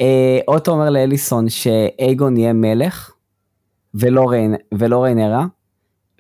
אה, 0.01 0.39
אוטו 0.49 0.73
אומר 0.73 0.91
לאליסון 0.91 1.49
שאייגון 1.49 2.37
יהיה 2.37 2.53
מלך, 2.53 3.11
ולא 3.95 5.03
ריינרה, 5.05 5.47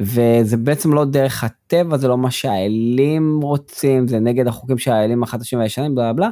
וזה 0.00 0.56
בעצם 0.56 0.92
לא 0.92 1.04
דרך 1.04 1.44
הטבע, 1.44 1.96
זה 1.96 2.08
לא 2.08 2.18
מה 2.18 2.30
שהאלים 2.30 3.40
רוצים, 3.42 4.08
זה 4.08 4.18
נגד 4.18 4.46
החוקים 4.46 4.78
של 4.78 4.90
האלים 4.90 5.22
החדשים 5.22 5.58
והישנים, 5.58 5.94
בלה 5.94 6.12
בלה, 6.12 6.28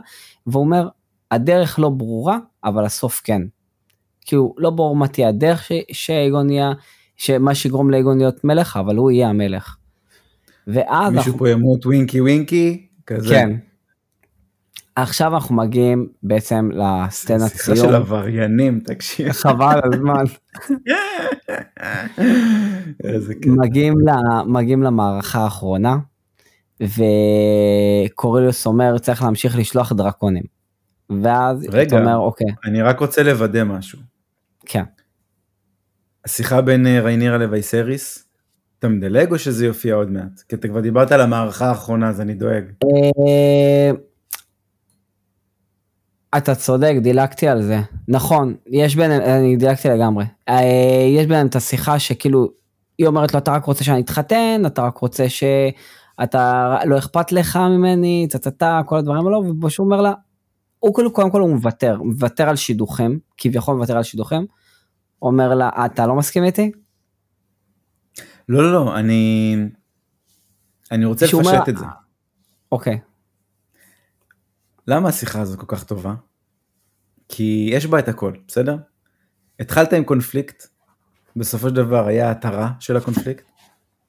והוא 0.46 0.64
אומר, 0.64 0.88
הדרך 1.30 1.78
לא 1.78 1.88
ברורה, 1.88 2.38
אבל 2.64 2.84
הסוף 2.84 3.20
כן. 3.24 3.42
כאילו, 4.20 4.54
לא 4.58 4.70
ברור 4.70 4.96
מה 4.96 5.08
תהיה 5.08 5.28
הדרך 5.28 5.70
שאייגון 5.92 6.50
יהיה. 6.50 6.72
שמה 7.16 7.54
שיגרום 7.54 7.90
לאגון 7.90 8.18
להיות 8.18 8.44
מלך, 8.44 8.76
אבל 8.76 8.96
הוא 8.96 9.10
יהיה 9.10 9.28
המלך. 9.28 9.76
ואז... 10.66 11.12
מישהו 11.12 11.32
אנחנו... 11.32 11.38
פה 11.38 11.50
ימות 11.50 11.86
ווינקי 11.86 12.20
ווינקי? 12.20 12.86
כזה. 13.06 13.28
כן. 13.28 13.50
עכשיו 14.96 15.34
אנחנו 15.34 15.54
מגיעים 15.54 16.08
בעצם 16.22 16.68
לסצנת 16.72 17.50
סיום. 17.50 17.76
שיחה 17.76 17.88
של 17.88 17.94
עבריינים, 17.94 18.80
תקשיב. 18.80 19.32
חבל 19.32 19.80
הזמן. 19.84 20.24
מגיעים, 23.46 23.94
לה, 24.04 24.16
מגיעים 24.46 24.82
למערכה 24.82 25.40
האחרונה, 25.40 25.96
וקוריליוס 26.80 28.66
אומר 28.66 28.98
צריך 28.98 29.22
להמשיך 29.22 29.58
לשלוח 29.58 29.92
דרקונים. 29.92 30.42
ואז 31.22 31.66
רגע, 31.72 32.00
אומר 32.00 32.16
אוקיי. 32.16 32.46
אני 32.64 32.82
רק 32.82 33.00
רוצה 33.00 33.22
לוודא 33.22 33.64
משהו. 33.64 33.98
כן. 34.66 34.84
השיחה 36.24 36.60
בין 36.60 36.86
אה, 36.86 37.00
ריינירה 37.00 37.38
לווייסריס, 37.38 38.24
אתה 38.78 38.88
מדלג 38.88 39.32
או 39.32 39.38
שזה 39.38 39.66
יופיע 39.66 39.94
עוד 39.94 40.10
מעט? 40.10 40.40
כי 40.48 40.56
אתה 40.56 40.68
כבר 40.68 40.80
דיברת 40.80 41.12
על 41.12 41.20
המערכה 41.20 41.68
האחרונה 41.68 42.08
אז 42.08 42.20
אני 42.20 42.34
דואג. 42.34 42.64
אה, 42.84 43.90
אתה 46.36 46.54
צודק, 46.54 46.94
דילגתי 47.02 47.48
על 47.48 47.62
זה. 47.62 47.80
נכון, 48.08 48.54
יש 48.66 48.96
ביניהם, 48.96 49.22
אני 49.22 49.56
דילגתי 49.56 49.88
לגמרי. 49.88 50.24
אה, 50.48 50.60
יש 51.16 51.26
ביניהם 51.26 51.46
את 51.46 51.56
השיחה 51.56 51.98
שכאילו, 51.98 52.48
היא 52.98 53.06
אומרת 53.06 53.34
לו, 53.34 53.38
אתה 53.38 53.52
רק 53.52 53.64
רוצה 53.64 53.84
שאני 53.84 54.00
אתחתן, 54.00 54.62
אתה 54.66 54.82
רק 54.82 54.96
רוצה 54.96 55.24
שאתה, 55.28 56.76
לא 56.84 56.98
אכפת 56.98 57.32
לך 57.32 57.56
ממני, 57.56 58.28
טה 58.58 58.80
כל 58.86 58.96
הדברים 58.96 59.26
האלו, 59.26 59.44
ופשוט 59.46 59.84
אומר 59.84 60.00
לה, 60.00 60.12
הוא 60.78 60.94
כאילו, 60.94 61.12
קודם 61.12 61.30
כל 61.30 61.40
הוא 61.40 61.50
מוותר, 61.50 62.02
מוותר 62.02 62.48
על 62.48 62.56
שידוכים, 62.56 63.18
כביכול 63.38 63.76
מוותר 63.76 63.96
על 63.96 64.02
שידוכים, 64.02 64.46
אומר 65.22 65.54
לה, 65.54 65.70
אתה 65.86 66.06
לא 66.06 66.14
מסכים 66.14 66.44
איתי? 66.44 66.72
לא, 68.48 68.62
לא, 68.62 68.72
לא, 68.72 68.98
אני... 68.98 69.56
אני 70.90 71.04
רוצה 71.04 71.26
לפשט 71.26 71.38
אומר... 71.38 71.62
את 71.68 71.76
זה. 71.76 71.84
אוקיי. 72.72 73.00
למה 74.86 75.08
השיחה 75.08 75.40
הזו 75.40 75.58
כל 75.58 75.66
כך 75.68 75.84
טובה? 75.84 76.14
כי 77.28 77.68
יש 77.72 77.86
בה 77.86 77.98
את 77.98 78.08
הכל, 78.08 78.32
בסדר? 78.48 78.76
התחלת 79.60 79.92
עם 79.92 80.04
קונפליקט, 80.04 80.66
בסופו 81.36 81.68
של 81.68 81.74
דבר 81.74 82.06
היה 82.06 82.30
התרה 82.30 82.72
של 82.80 82.96
הקונפליקט, 82.96 83.50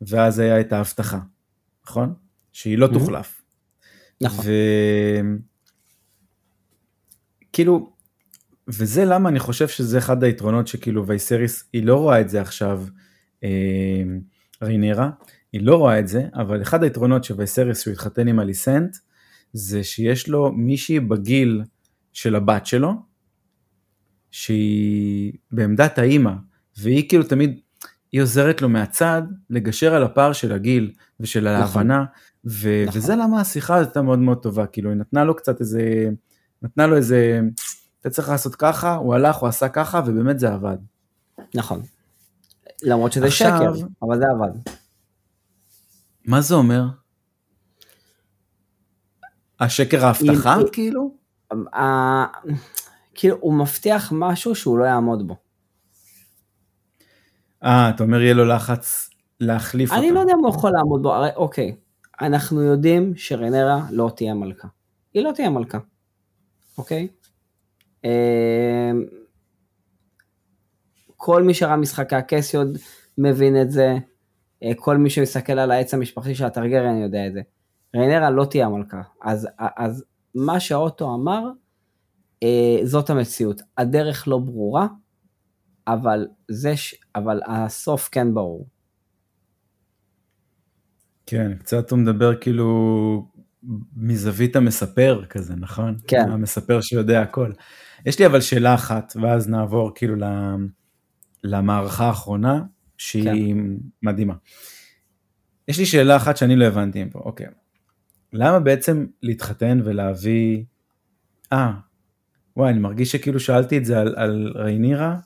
ואז 0.01 0.39
היה 0.39 0.59
את 0.59 0.73
ההבטחה, 0.73 1.19
נכון? 1.87 2.13
שהיא 2.51 2.77
לא 2.77 2.87
תוחלף. 2.87 3.41
נכון. 4.21 4.45
וכאילו, 7.49 7.92
וזה 8.67 9.05
למה 9.05 9.29
אני 9.29 9.39
חושב 9.39 9.67
שזה 9.67 9.97
אחד 9.97 10.23
היתרונות 10.23 10.67
שכאילו 10.67 11.07
וייסריס 11.07 11.69
היא 11.73 11.85
לא 11.85 11.95
רואה 11.95 12.21
את 12.21 12.29
זה 12.29 12.41
עכשיו 12.41 12.83
אה, 13.43 14.03
ריינרה 14.61 15.09
היא 15.53 15.61
לא 15.61 15.75
רואה 15.75 15.99
את 15.99 16.07
זה 16.07 16.27
אבל 16.35 16.61
אחד 16.61 16.83
היתרונות 16.83 17.23
של 17.23 17.33
וייסריס 17.37 17.81
שהוא 17.81 17.91
התחתן 17.91 18.27
עם 18.27 18.39
אליסנט 18.39 18.97
זה 19.53 19.83
שיש 19.83 20.29
לו 20.29 20.51
מישהי 20.51 20.99
בגיל 20.99 21.63
של 22.13 22.35
הבת 22.35 22.65
שלו 22.65 22.93
שהיא 24.31 25.33
בעמדת 25.51 25.97
האימא 25.97 26.31
והיא 26.77 27.09
כאילו 27.09 27.23
תמיד 27.23 27.59
היא 28.11 28.21
עוזרת 28.21 28.61
לו 28.61 28.69
מהצד 28.69 29.21
לגשר 29.49 29.95
על 29.95 30.03
הפער 30.03 30.33
של 30.33 30.51
הגיל 30.51 30.91
ושל 31.19 31.39
נכון. 31.39 31.61
ההבנה 31.61 32.05
ו- 32.45 32.83
נכון. 32.87 33.01
וזה 33.01 33.15
למה 33.15 33.41
השיחה 33.41 33.77
הייתה 33.77 34.01
מאוד 34.01 34.19
מאוד 34.19 34.41
טובה 34.41 34.65
כאילו 34.65 34.89
היא 34.89 34.97
נתנה 34.97 35.23
לו 35.23 35.35
קצת 35.35 35.59
איזה 35.59 36.09
נתנה 36.61 36.87
לו 36.87 36.95
איזה 36.95 37.41
אתה 38.03 38.11
צריך 38.11 38.29
לעשות 38.29 38.55
ככה, 38.55 38.95
הוא 38.95 39.15
הלך, 39.15 39.35
הוא 39.35 39.49
עשה 39.49 39.69
ככה, 39.69 40.01
ובאמת 40.05 40.39
זה 40.39 40.53
עבד. 40.53 40.77
נכון. 41.55 41.81
למרות 42.81 43.11
שזה 43.11 43.25
עכשיו, 43.25 43.75
שקר, 43.75 43.85
אבל 44.01 44.17
זה 44.17 44.25
עבד. 44.31 44.71
מה 46.25 46.41
זה 46.41 46.55
אומר? 46.55 46.83
השקר 49.59 50.05
ההבטחה 50.05 50.55
כאילו? 50.71 51.15
כאילו 53.13 53.37
הוא 53.39 53.53
מבטיח 53.53 54.11
משהו 54.15 54.55
שהוא 54.55 54.77
לא 54.77 54.85
יעמוד 54.85 55.27
בו. 55.27 55.35
אה, 57.63 57.89
אתה 57.89 58.03
אומר 58.03 58.21
יהיה 58.21 58.33
לו 58.33 58.45
לחץ 58.45 59.09
להחליף 59.39 59.89
אותה. 59.89 60.01
אני 60.01 60.11
לא 60.11 60.19
יודע 60.19 60.33
אם 60.33 60.39
הוא 60.39 60.49
יכול 60.49 60.71
לעמוד 60.71 61.01
בו, 61.01 61.13
הרי 61.13 61.29
אוקיי, 61.35 61.75
אנחנו 62.21 62.61
יודעים 62.61 63.13
שרנרה 63.15 63.85
לא 63.91 64.11
תהיה 64.15 64.33
מלכה. 64.33 64.67
היא 65.13 65.23
לא 65.23 65.31
תהיה 65.31 65.49
מלכה, 65.49 65.77
אוקיי? 66.77 67.07
אמ, 68.03 69.03
כל 71.17 71.43
מי 71.43 71.53
שראה 71.53 71.75
משחקי 71.75 72.15
הכס 72.15 72.55
עוד 72.55 72.77
מבין 73.17 73.61
את 73.61 73.71
זה, 73.71 73.95
אה, 74.63 74.71
כל 74.75 74.97
מי 74.97 75.09
שמסתכל 75.09 75.59
על 75.59 75.71
העץ 75.71 75.93
המשפחתי 75.93 76.35
של 76.35 76.45
הטרגריאן 76.45 76.97
יודע 76.97 77.27
את 77.27 77.33
זה. 77.33 77.41
ריינרה 77.95 78.29
לא 78.29 78.45
תהיה 78.45 78.65
המלכה, 78.65 79.01
אז, 79.23 79.47
אז 79.57 80.03
מה 80.35 80.59
שאוטו 80.59 81.15
אמר, 81.15 81.49
אה, 82.43 82.79
זאת 82.83 83.09
המציאות. 83.09 83.61
הדרך 83.77 84.27
לא 84.27 84.37
ברורה, 84.37 84.87
אבל, 85.87 86.27
זה 86.51 86.77
ש... 86.77 86.95
אבל 87.15 87.39
הסוף 87.47 88.09
כן 88.11 88.33
ברור. 88.33 88.67
כן, 91.25 91.57
קצת 91.57 91.91
הוא 91.91 91.99
מדבר 91.99 92.35
כאילו 92.41 93.25
מזווית 93.95 94.55
המספר 94.55 95.23
כזה, 95.29 95.55
נכון? 95.55 95.97
כן. 96.07 96.31
המספר 96.31 96.81
שיודע 96.81 97.21
הכל. 97.21 97.51
יש 98.05 98.19
לי 98.19 98.25
אבל 98.25 98.41
שאלה 98.41 98.73
אחת, 98.73 99.13
ואז 99.21 99.49
נעבור 99.49 99.91
כאילו 99.95 100.15
למערכה 101.43 102.05
האחרונה, 102.05 102.63
שהיא 102.97 103.53
כן. 103.53 103.59
מדהימה. 104.03 104.33
יש 105.67 105.79
לי 105.79 105.85
שאלה 105.85 106.15
אחת 106.15 106.37
שאני 106.37 106.55
לא 106.55 106.65
הבנתי 106.65 107.05
פה, 107.11 107.19
אוקיי. 107.19 107.47
למה 108.33 108.59
בעצם 108.59 109.05
להתחתן 109.21 109.79
ולהביא... 109.83 110.63
אה, 111.53 111.73
וואי, 112.57 112.71
אני 112.71 112.79
מרגיש 112.79 113.11
שכאילו 113.11 113.39
שאלתי 113.39 113.77
את 113.77 113.85
זה 113.85 113.99
על, 113.99 114.15
על 114.17 114.53
ריינירה. 114.55 115.17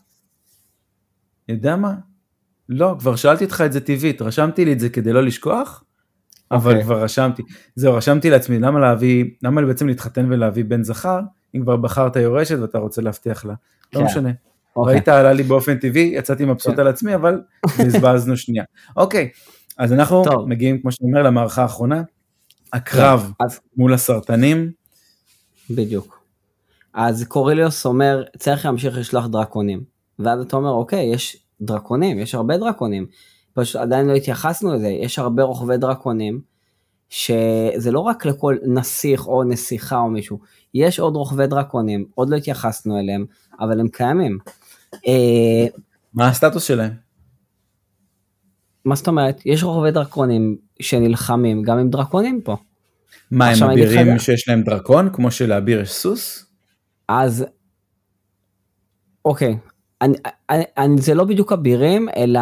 יודע 1.49 1.75
מה? 1.75 1.95
לא, 2.69 2.95
כבר 2.99 3.15
שאלתי 3.15 3.43
אותך 3.43 3.63
את 3.65 3.73
זה 3.73 3.81
טבעית, 3.81 4.21
רשמתי 4.21 4.65
לי 4.65 4.73
את 4.73 4.79
זה 4.79 4.89
כדי 4.89 5.13
לא 5.13 5.23
לשכוח, 5.23 5.83
אבל 6.51 6.71
okay. 6.71 6.73
אוקיי. 6.73 6.83
כבר 6.83 7.03
רשמתי. 7.03 7.43
זהו, 7.75 7.93
רשמתי 7.93 8.29
לעצמי, 8.29 8.59
למה 8.59 8.79
להביא, 8.79 9.25
למה 9.43 9.61
בעצם 9.61 9.87
להתחתן 9.87 10.31
ולהביא 10.31 10.65
בן 10.65 10.83
זכר, 10.83 11.19
אם 11.55 11.61
כבר 11.61 11.75
בחרת 11.75 12.15
יורשת 12.15 12.59
ואתה 12.59 12.77
רוצה 12.77 13.01
להבטיח 13.01 13.45
לה. 13.45 13.53
Okay. 13.53 13.87
לא 13.93 13.99
כן. 13.99 14.05
משנה. 14.05 14.29
Okay. 14.29 14.33
אוקיי. 14.75 14.93
ראית, 14.93 15.07
עלה 15.07 15.33
לי 15.33 15.43
באופן 15.43 15.77
טבעי, 15.77 16.11
יצאתי 16.15 16.45
מבסוט 16.45 16.77
okay. 16.77 16.81
על 16.81 16.87
עצמי, 16.87 17.15
אבל 17.15 17.41
בזבזנו 17.79 18.37
שנייה. 18.37 18.63
אוקיי, 18.97 19.29
okay, 19.33 19.73
אז 19.77 19.93
אנחנו 19.93 20.23
טוב. 20.23 20.47
מגיעים, 20.49 20.81
כמו 20.81 20.91
שאתה 20.91 21.05
אומר, 21.05 21.23
למערכה 21.23 21.61
האחרונה, 21.61 22.03
הקרב. 22.73 23.31
אז... 23.39 23.59
מול 23.77 23.93
הסרטנים. 23.93 24.71
בדיוק. 25.69 26.19
אז 26.93 27.23
קוריליוס 27.27 27.85
אומר, 27.85 28.23
צריך 28.37 28.65
להמשיך 28.65 28.97
לשלוח 28.97 29.27
דרקונים. 29.27 29.81
ואז 30.19 30.39
אתה 30.39 30.55
אומר, 30.55 30.71
אוקיי, 30.71 31.13
יש 31.13 31.37
דרקונים, 31.61 32.19
יש 32.19 32.35
הרבה 32.35 32.57
דרקונים. 32.57 33.05
פשוט 33.57 33.75
עדיין 33.81 34.07
לא 34.07 34.13
התייחסנו 34.13 34.73
לזה, 34.73 34.87
יש 34.87 35.19
הרבה 35.19 35.43
רוכבי 35.43 35.77
דרקונים, 35.77 36.41
שזה 37.09 37.91
לא 37.91 37.99
רק 37.99 38.25
לכל 38.25 38.57
נסיך 38.65 39.27
או 39.27 39.43
נסיכה 39.43 39.97
או 39.97 40.09
מישהו, 40.09 40.39
יש 40.73 40.99
עוד 40.99 41.15
רוכבי 41.15 41.47
דרקונים, 41.47 42.05
עוד 42.15 42.29
לא 42.29 42.35
התייחסנו 42.35 42.99
אליהם, 42.99 43.25
אבל 43.59 43.79
הם 43.79 43.87
קיימים. 43.87 44.37
אה, 45.07 45.65
מה 46.13 46.27
הסטטוס 46.27 46.63
שלהם? 46.63 46.91
מה 48.85 48.95
זאת 48.95 49.07
אומרת? 49.07 49.41
יש 49.45 49.63
רוכבי 49.63 49.91
דרקונים 49.91 50.57
שנלחמים 50.79 51.63
גם 51.63 51.77
עם 51.77 51.89
דרקונים 51.89 52.41
פה. 52.41 52.57
מה, 53.31 53.49
הם 53.49 53.63
אבירים 53.63 54.19
שיש 54.19 54.49
להם 54.49 54.63
דרקון, 54.63 55.09
כמו 55.13 55.31
שלאביר 55.31 55.81
יש 55.81 55.91
סוס? 55.91 56.45
אז, 57.09 57.45
אוקיי, 59.25 59.57
אני, 60.01 60.17
אני, 60.49 60.63
אני, 60.77 61.01
זה 61.01 61.13
לא 61.13 61.23
בדיוק 61.23 61.53
אבירים, 61.53 62.09
אלא 62.17 62.39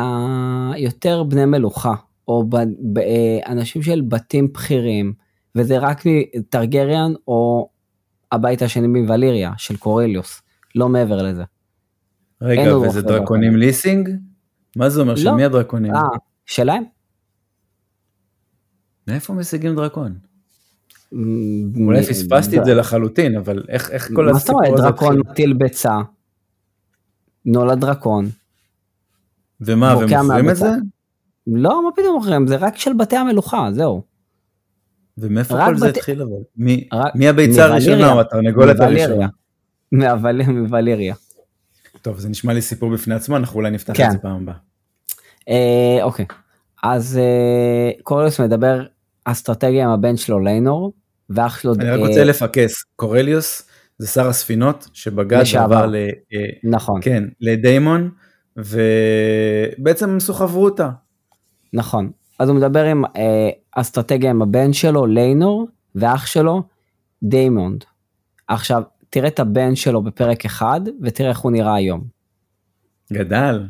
יותר 0.78 1.24
בני 1.24 1.46
מלוכה, 1.46 1.94
או 2.28 2.44
ב, 2.50 2.56
ב, 2.94 3.00
אנשים 3.48 3.82
של 3.82 4.02
בתים 4.02 4.54
בכירים, 4.54 5.14
וזה 5.56 5.78
רק 5.78 6.04
מטרגריאן 6.06 7.14
או 7.28 7.70
הבית 8.32 8.62
השני 8.62 8.88
מווליריה, 8.88 9.52
של 9.58 9.78
קוריליוס, 9.78 10.42
לא 10.76 10.90
מעבר 10.90 11.24
לזה. 11.24 11.44
רגע, 12.42 12.78
וזה 12.78 13.02
דרקונים 13.02 13.56
ליסינג? 13.56 14.10
מה 14.76 14.90
זה 14.90 15.02
אומר? 15.02 15.14
לא. 15.14 15.20
של 15.20 15.32
מי 15.32 15.44
הדרקונים? 15.44 15.96
אה, 15.96 16.02
שלהם. 16.46 16.84
מאיפה 19.08 19.34
משיגים 19.34 19.76
דרקון? 19.76 20.14
אולי 21.76 22.04
פספסתי 22.04 22.60
את 22.60 22.66
זה 22.66 22.74
לחלוטין, 22.74 23.38
אבל 23.38 23.64
איך 23.70 24.12
כל 24.14 24.30
הסיפור 24.30 24.30
הזה... 24.30 24.34
מה 24.34 24.40
זאת 24.40 24.50
אומרת 24.50 24.92
דרקון 24.92 25.20
מטיל 25.20 25.54
ביצה? 25.54 25.98
נולד 27.46 27.80
דרקון. 27.80 28.30
ומה, 29.62 29.98
ומוכרים 29.98 30.50
את 30.50 30.56
זה? 30.56 30.70
לא, 31.48 31.84
מה 31.84 31.90
פתאום 31.96 32.16
מוכרים? 32.16 32.48
זה 32.48 32.56
רק 32.56 32.78
של 32.78 32.94
בתי 32.94 33.16
המלוכה, 33.16 33.68
זהו. 33.72 34.02
ומאיפה 35.18 35.66
כל 35.66 35.78
זה 35.78 35.90
התחיל 35.90 36.22
אבל? 36.22 36.32
מי, 36.58 36.88
מי 37.16 37.28
הביצה 37.28 37.66
הראשונה 37.66 38.14
או 38.14 38.22
התרנגולת 38.22 38.80
הראשונה? 38.80 39.28
מווליריה. 40.48 41.16
טוב, 42.02 42.20
זה 42.20 42.30
נשמע 42.30 42.54
לי 42.54 42.62
סיפור 42.62 42.92
בפני 42.94 43.16
עצמו, 43.16 43.38
אנחנו 43.38 43.56
אולי 43.56 43.72
נפתח 43.72 43.94
כן. 43.98 44.08
את 44.08 44.12
זה 44.12 44.18
פעם 44.18 44.42
הבאה. 44.42 44.56
אה, 45.50 46.04
אוקיי, 46.04 46.26
אז 46.84 47.18
אה, 47.18 47.92
קוריוס 48.04 48.40
מדבר 48.40 48.86
אסטרטגיה 49.26 49.86
עם 49.86 49.92
הבן 49.92 50.18
שלו 50.18 50.40
ליינור, 50.40 50.94
ואח 51.30 51.60
שלו... 51.60 51.74
אני 51.74 51.90
רק 51.90 52.00
אה, 52.00 52.08
רוצה 52.08 52.24
לפקס, 52.24 52.84
קורליוס 52.96 53.70
זה 53.98 54.08
שר 54.08 54.28
הספינות 54.28 54.90
שבגד 54.94 55.44
ועבר 55.54 55.86
ל... 55.86 55.96
אה, 55.96 56.40
נכון. 56.64 57.00
כן, 57.04 57.24
לדיימון, 57.42 58.10
ובעצם 58.58 60.10
הם 60.10 60.20
סוחברו 60.20 60.66
אותה. 60.66 60.90
נכון. 61.74 62.12
אז 62.40 62.50
הוא 62.50 62.58
מדבר 62.58 62.86
עם 62.86 63.06
אה, 63.06 63.50
אסטרטגיה 63.72 64.30
עם 64.30 64.42
הבן 64.42 64.74
שלו, 64.74 65.06
ליינור, 65.06 65.68
ואח 65.96 66.26
שלו, 66.26 66.64
ויימונד. 67.24 67.84
עכשיו, 68.48 68.84
תראה 69.10 69.28
את 69.28 69.40
הבן 69.40 69.76
שלו 69.76 70.04
בפרק 70.04 70.46
אחד, 70.46 70.82
ותראה 71.02 71.30
איך 71.30 71.40
הוא 71.40 71.52
נראה 71.52 71.76
היום. 71.76 72.04
גדל. 73.14 73.68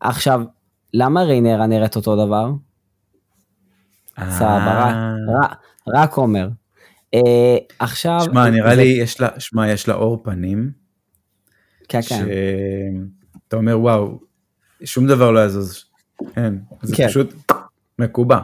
עכשיו, 0.00 0.42
למה 0.94 1.22
ריינרה 1.22 1.66
נראית 1.66 1.96
אותו 1.96 2.26
דבר? 2.26 2.50
סבבה, 4.30 5.14
רק, 5.28 5.56
רק 5.88 6.16
אומר. 6.16 6.48
אה, 7.14 7.56
עכשיו... 7.78 8.20
שמע, 8.24 8.50
נראה 8.50 8.74
לי 8.74 8.82
יש 8.82 9.20
לה, 9.20 9.28
שמע, 9.38 9.68
יש 9.68 9.88
לה 9.88 9.94
אור 9.94 10.22
פנים. 10.24 10.70
כן, 11.88 12.00
כן. 12.08 12.26
אתה 13.48 13.56
אומר, 13.56 13.80
וואו, 13.80 14.20
שום 14.84 15.06
דבר 15.06 15.30
לא 15.30 15.44
יזוז. 15.44 15.84
כן, 16.34 16.54
זה 16.82 16.96
כן. 16.96 17.08
פשוט 17.08 17.34
מקובע. 17.98 18.38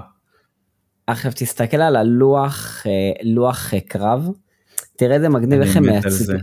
עכשיו 1.06 1.32
תסתכל 1.34 1.76
על 1.76 1.96
הלוח, 1.96 2.86
אה, 2.86 2.92
לוח 3.22 3.74
אה, 3.74 3.80
קרב, 3.80 4.28
תראה 4.96 5.16
איזה 5.16 5.28
מגניב 5.28 5.60
איך 5.60 5.76
הם, 5.76 5.82
מייצג... 5.82 6.34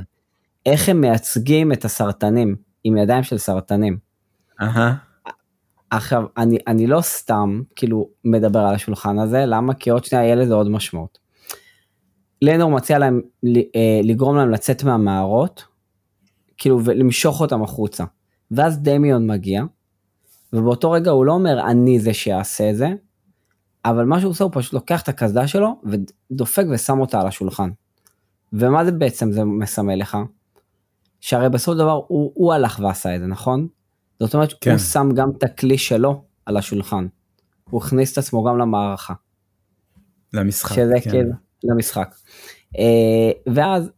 איך 0.65 0.89
הם 0.89 1.01
מייצגים 1.01 1.71
את 1.71 1.86
הסרטנים, 1.86 2.55
עם 2.84 2.97
ידיים 2.97 3.23
של 3.23 3.38
סרטנים. 3.38 3.97
אהה. 4.61 4.95
עכשיו, 5.89 6.23
אני, 6.38 6.57
אני 6.67 6.88
לא 6.88 7.01
סתם 7.01 7.61
כאילו 7.76 8.09
מדבר 8.26 8.59
על 8.59 8.76
השולחן 8.76 9.19
הזה, 9.19 9.45
למה? 9.45 9.73
כי 9.73 9.89
עוד 9.89 10.05
שנייה 10.05 10.26
יהיה 10.26 10.36
לזה 10.36 10.53
עוד 10.53 10.69
משמעות. 10.69 11.24
לנור 12.41 12.71
מציע 12.71 12.99
להם 12.99 13.21
אה, 13.45 13.99
לגרום 14.03 14.36
להם 14.36 14.49
לצאת 14.49 14.83
מהמערות, 14.83 15.63
כאילו 16.57 16.86
ולמשוך 16.86 17.41
אותם 17.41 17.63
החוצה. 17.63 18.03
ואז 18.51 18.79
דמיון 18.79 19.31
מגיע, 19.31 19.63
ובאותו 20.53 20.91
רגע 20.91 21.11
הוא 21.11 21.25
לא 21.25 21.33
אומר 21.33 21.61
אני 21.67 21.99
זה 21.99 22.13
שיעשה 22.13 22.69
את 22.69 22.77
זה, 22.77 22.88
אבל 23.86 24.05
מה 24.05 24.19
שהוא 24.19 24.31
עושה 24.31 24.43
הוא 24.43 24.51
פשוט 24.55 24.73
לוקח 24.73 25.01
את 25.01 25.09
הקסדה 25.09 25.47
שלו 25.47 25.81
ודופק 26.31 26.65
ושם 26.71 26.99
אותה 26.99 27.21
על 27.21 27.27
השולחן. 27.27 27.69
ומה 28.53 28.86
זה 28.86 28.91
בעצם 28.91 29.31
זה 29.31 29.43
מסמל 29.43 29.95
לך? 29.95 30.17
שהרי 31.21 31.49
בסופו 31.49 31.71
של 31.71 31.77
דבר 31.77 32.01
הוא, 32.07 32.31
הוא 32.36 32.53
הלך 32.53 32.79
ועשה 32.83 33.15
את 33.15 33.19
זה, 33.19 33.27
נכון? 33.27 33.67
זאת 34.19 34.33
אומרת 34.33 34.53
כן. 34.61 34.71
הוא 34.71 34.79
שם 34.79 35.09
גם 35.15 35.29
את 35.38 35.43
הכלי 35.43 35.77
שלו 35.77 36.23
על 36.45 36.57
השולחן. 36.57 37.07
הוא 37.69 37.81
הכניס 37.83 38.13
את 38.13 38.17
עצמו 38.17 38.43
גם 38.43 38.57
למערכה. 38.57 39.13
למשחק. 40.33 40.75
שזה 40.75 40.93
כן. 41.03 41.09
כאילו, 41.09 41.31
למשחק. 41.66 42.16
Uh, 42.76 42.80
ואז 43.53 43.91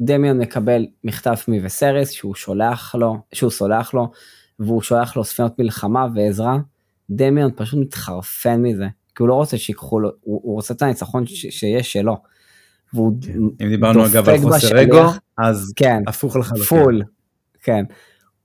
דמיון 0.00 0.38
מקבל 0.38 0.86
מכתב 1.04 1.34
מווסרס 1.48 2.10
שהוא 2.10 2.34
שולח 2.34 2.94
לו, 2.94 3.16
שהוא 3.32 3.50
סולח 3.50 3.94
לו, 3.94 4.10
והוא 4.58 4.82
שולח 4.82 5.16
לו 5.16 5.24
ספינות 5.24 5.58
מלחמה 5.58 6.06
ועזרה. 6.14 6.58
דמיון 7.10 7.50
פשוט 7.56 7.80
מתחרפן 7.80 8.62
מזה, 8.62 8.86
כי 9.14 9.22
הוא 9.22 9.28
לא 9.28 9.34
רוצה 9.34 9.58
שיקחו 9.58 10.00
לו, 10.00 10.10
הוא, 10.20 10.40
הוא 10.44 10.54
רוצה 10.54 10.74
את 10.74 10.82
הניצחון 10.82 11.26
שיש 11.26 11.92
שלו. 11.92 12.16
והוא 12.94 13.12
כן. 13.22 13.64
אם 13.64 13.68
דיברנו 13.68 14.06
אגב 14.06 14.28
על 14.28 14.38
חוסר 14.38 14.82
אגו, 14.82 15.02
אז 15.38 15.72
כן, 15.76 16.02
הפוך 16.06 16.36
לחלוטין. 16.36 16.64
פול, 16.66 17.02
כן. 17.62 17.84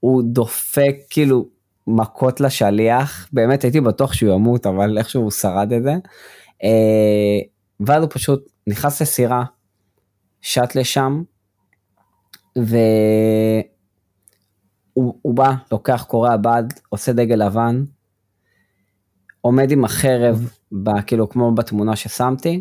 הוא 0.00 0.22
דופק 0.24 0.94
כאילו 1.10 1.48
מכות 1.86 2.40
לשליח, 2.40 3.28
באמת 3.32 3.62
הייתי 3.62 3.80
בטוח 3.80 4.12
שהוא 4.12 4.34
ימות, 4.34 4.66
אבל 4.66 4.98
איכשהו 4.98 5.22
הוא 5.22 5.30
שרד 5.30 5.72
את 5.72 5.82
זה. 5.82 5.92
אה, 6.64 7.38
ואז 7.80 8.02
הוא 8.02 8.10
פשוט 8.12 8.49
נכנס 8.66 9.02
לסירה, 9.02 9.44
שט 10.40 10.74
לשם, 10.74 11.22
והוא 12.56 12.74
בא, 15.34 15.54
לוקח 15.72 16.04
קורע 16.08 16.36
בד, 16.36 16.64
עושה 16.88 17.12
דגל 17.12 17.46
לבן, 17.46 17.84
עומד 19.40 19.70
עם 19.70 19.84
החרב, 19.84 20.50
ב, 20.72 21.00
כאילו 21.00 21.28
כמו 21.28 21.54
בתמונה 21.54 21.96
ששמתי. 21.96 22.60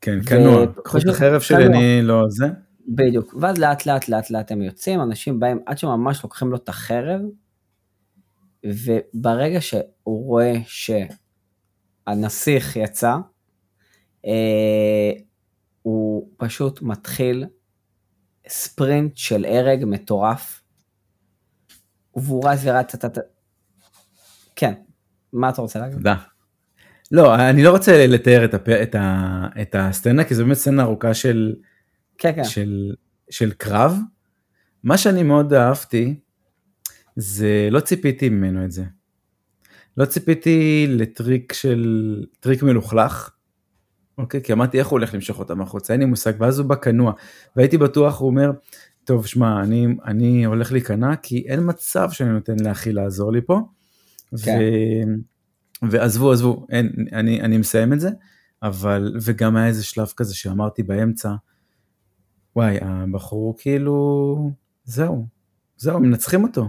כן, 0.00 0.18
כנוע, 0.26 0.66
קחו 0.84 0.98
את 0.98 1.08
החרב 1.08 1.40
שלי, 1.40 1.66
אני 1.66 2.02
לא 2.02 2.24
זה. 2.28 2.46
בדיוק, 2.88 3.34
ואז 3.40 3.58
לאט 3.58 3.86
לאט 3.86 4.08
לאט 4.08 4.30
לאט 4.30 4.52
הם 4.52 4.62
יוצאים, 4.62 5.02
אנשים 5.02 5.40
באים 5.40 5.58
עד 5.66 5.78
שממש 5.78 6.22
לוקחים 6.22 6.50
לו 6.50 6.56
את 6.56 6.68
החרב, 6.68 7.20
וברגע 8.66 9.60
שהוא 9.60 10.26
רואה 10.26 10.54
שהנסיך 12.06 12.76
יצא, 12.76 13.16
הוא 15.82 16.28
פשוט 16.36 16.82
מתחיל 16.82 17.46
ספרינט 18.48 19.16
של 19.16 19.44
הרג 19.44 19.84
מטורף, 19.84 20.62
והוא 22.16 22.48
רץ 22.48 22.58
ורץ, 22.62 22.94
כן, 24.56 24.72
מה 25.32 25.48
אתה 25.48 25.62
רוצה 25.62 25.78
להגיד? 25.78 25.96
תודה. 25.96 26.14
לא, 27.12 27.34
אני 27.34 27.62
לא 27.62 27.70
רוצה 27.70 28.06
לתאר 28.06 28.44
את, 28.44 28.54
הפ... 28.54 28.68
את, 28.68 28.94
ה... 28.94 29.46
את 29.62 29.74
הסצנה, 29.78 30.24
כי 30.24 30.34
זו 30.34 30.44
באמת 30.44 30.56
סצנה 30.56 30.82
ארוכה 30.82 31.14
של, 31.14 31.54
כן, 32.18 32.32
כן. 32.36 32.44
של, 32.44 32.94
של 33.30 33.52
קרב. 33.52 33.98
מה 34.84 34.98
שאני 34.98 35.22
מאוד 35.22 35.52
אהבתי, 35.52 36.20
זה 37.16 37.68
לא 37.70 37.80
ציפיתי 37.80 38.28
ממנו 38.28 38.64
את 38.64 38.72
זה. 38.72 38.84
לא 39.96 40.04
ציפיתי 40.04 40.86
לטריק 40.88 41.52
של, 41.52 42.24
טריק 42.40 42.62
מלוכלך, 42.62 43.30
אוקיי? 44.18 44.42
כי 44.42 44.52
אמרתי 44.52 44.78
איך 44.78 44.86
הוא 44.86 44.98
הולך 44.98 45.14
למשוך 45.14 45.38
אותם 45.38 45.60
החוצה, 45.60 45.92
אין 45.92 46.00
לי 46.00 46.06
מושג, 46.06 46.32
ואז 46.38 46.58
הוא 46.58 46.68
בא 46.68 46.74
כנוע, 46.74 47.12
והייתי 47.56 47.78
בטוח, 47.78 48.20
הוא 48.20 48.28
אומר, 48.28 48.50
טוב, 49.04 49.26
שמע, 49.26 49.62
אני, 49.62 49.86
אני 50.04 50.44
הולך 50.44 50.72
להיכנע, 50.72 51.16
כי 51.16 51.44
אין 51.48 51.60
מצב 51.62 52.10
שאני 52.10 52.30
נותן 52.30 52.56
לאחי 52.60 52.92
לעזור 52.92 53.32
לי 53.32 53.40
פה. 53.46 53.60
כן. 54.44 54.58
ו... 55.82 55.88
ועזבו, 55.90 56.32
עזבו, 56.32 56.66
אין, 56.70 56.92
אני, 57.12 57.40
אני 57.40 57.58
מסיים 57.58 57.92
את 57.92 58.00
זה, 58.00 58.10
אבל, 58.62 59.16
וגם 59.22 59.56
היה 59.56 59.66
איזה 59.66 59.84
שלב 59.84 60.12
כזה 60.16 60.34
שאמרתי 60.34 60.82
באמצע, 60.82 61.34
וואי, 62.56 62.76
הבחור 62.80 63.54
כאילו, 63.58 64.50
זהו, 64.84 65.26
זהו, 65.76 66.00
מנצחים 66.00 66.42
אותו. 66.42 66.68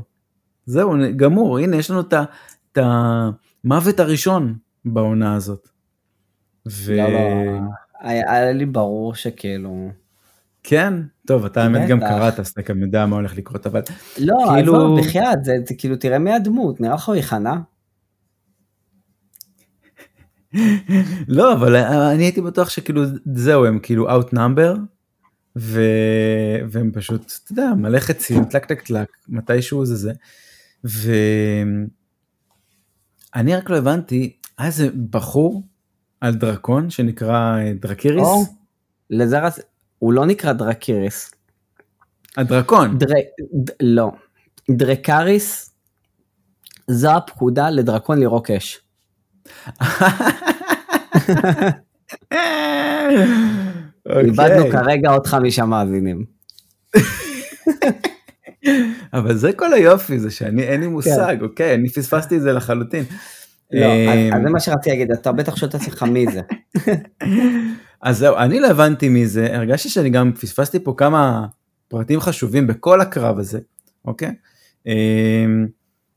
זהו, 0.65 0.93
גמור, 1.15 1.57
הנה, 1.57 1.75
יש 1.75 1.91
לנו 1.91 2.01
את 2.01 2.77
המוות 2.77 3.99
הראשון 3.99 4.57
בעונה 4.85 5.35
הזאת. 5.35 5.69
ו... 6.67 6.97
לא, 6.97 7.09
לא, 7.09 7.19
היה 7.99 8.51
לי 8.51 8.65
ברור 8.65 9.15
שכאילו... 9.15 9.89
כן, 10.63 10.93
טוב, 11.27 11.45
אתה 11.45 11.63
האמת 11.63 11.89
גם 11.89 11.99
קראת, 11.99 12.39
אז 12.39 12.47
אתה 12.47 12.61
גם 12.61 12.81
יודע 12.81 13.05
מה 13.05 13.15
הולך 13.15 13.37
לקרות, 13.37 13.67
אבל 13.67 13.81
לא, 14.17 14.35
כאילו... 14.53 14.73
לא, 14.73 14.97
בחייאת, 15.01 15.43
זה, 15.43 15.57
זה 15.67 15.75
כאילו, 15.75 15.95
תראה 15.95 16.19
מי 16.19 16.33
הדמות, 16.33 16.81
נראה 16.81 16.93
לך 16.93 17.07
הוא 17.07 17.15
יכנע? 17.15 17.53
לא, 21.27 21.53
אבל 21.53 21.75
אני 21.75 22.23
הייתי 22.23 22.41
בטוח 22.41 22.69
שכאילו, 22.69 23.01
זהו, 23.33 23.65
הם 23.65 23.79
כאילו 23.79 24.09
outnumbered, 24.09 24.77
ו... 25.57 25.81
והם 26.71 26.91
פשוט, 26.93 27.33
אתה 27.43 27.51
יודע, 27.51 27.73
מלא 27.77 27.99
חצים, 27.99 28.45
טלק 28.45 28.65
טלק 28.65 28.81
טלק, 28.81 29.07
מתישהו 29.27 29.85
זה 29.85 29.95
זה. 29.95 30.11
ואני 33.35 33.55
רק 33.55 33.69
לא 33.69 33.77
הבנתי, 33.77 34.37
היה 34.57 34.67
איזה 34.67 34.89
בחור 35.09 35.63
על 36.21 36.35
דרקון 36.35 36.89
שנקרא 36.89 37.57
אה, 37.57 37.73
דרקיריס. 37.73 38.23
או, 38.23 38.43
לזה 39.09 39.39
רצ... 39.39 39.59
הוא 39.99 40.13
לא 40.13 40.25
נקרא 40.25 40.53
דרקיריס. 40.53 41.31
הדרקון. 42.37 42.97
דר... 42.97 43.13
ד... 43.53 43.69
לא. 43.81 44.11
דרקריס 44.71 45.73
זו 46.87 47.11
הפקודה 47.11 47.69
לדרקון 47.69 48.19
לירוק 48.19 48.51
אש. 48.51 48.79
איבדנו 54.19 54.71
כרגע 54.71 55.09
עוד 55.09 55.27
חמישה 55.27 55.65
מאזינים. 55.65 56.25
אבל 59.13 59.35
זה 59.35 59.53
כל 59.53 59.73
היופי, 59.73 60.19
זה 60.19 60.31
שאני 60.31 60.63
אין 60.63 60.79
לי 60.79 60.85
כן. 60.85 60.91
מושג, 60.91 61.37
אוקיי, 61.41 61.73
אני 61.73 61.89
פספסתי 61.89 62.37
את 62.37 62.41
זה 62.41 62.53
לחלוטין. 62.53 63.03
לא, 63.71 63.85
אז 63.85 64.19
אמ, 64.33 64.43
זה 64.43 64.49
מה 64.49 64.59
שרציתי 64.59 64.89
להגיד, 64.89 65.11
אתה 65.11 65.31
בטח 65.31 65.55
שואל 65.55 65.69
את 65.69 65.75
עצמך 65.75 66.03
מי 66.03 66.25
זה. 66.31 66.41
אז 68.01 68.17
זהו, 68.17 68.37
אני 68.37 68.59
לא 68.59 68.67
הבנתי 68.67 69.09
מי 69.09 69.27
זה, 69.27 69.55
הרגשתי 69.55 69.89
שאני 69.89 70.09
גם 70.09 70.31
פספסתי 70.33 70.79
פה 70.79 70.93
כמה 70.97 71.45
פרטים 71.87 72.19
חשובים 72.19 72.67
בכל 72.67 73.01
הקרב 73.01 73.39
הזה, 73.39 73.59
אוקיי? 74.05 74.31
אמ, 74.87 75.67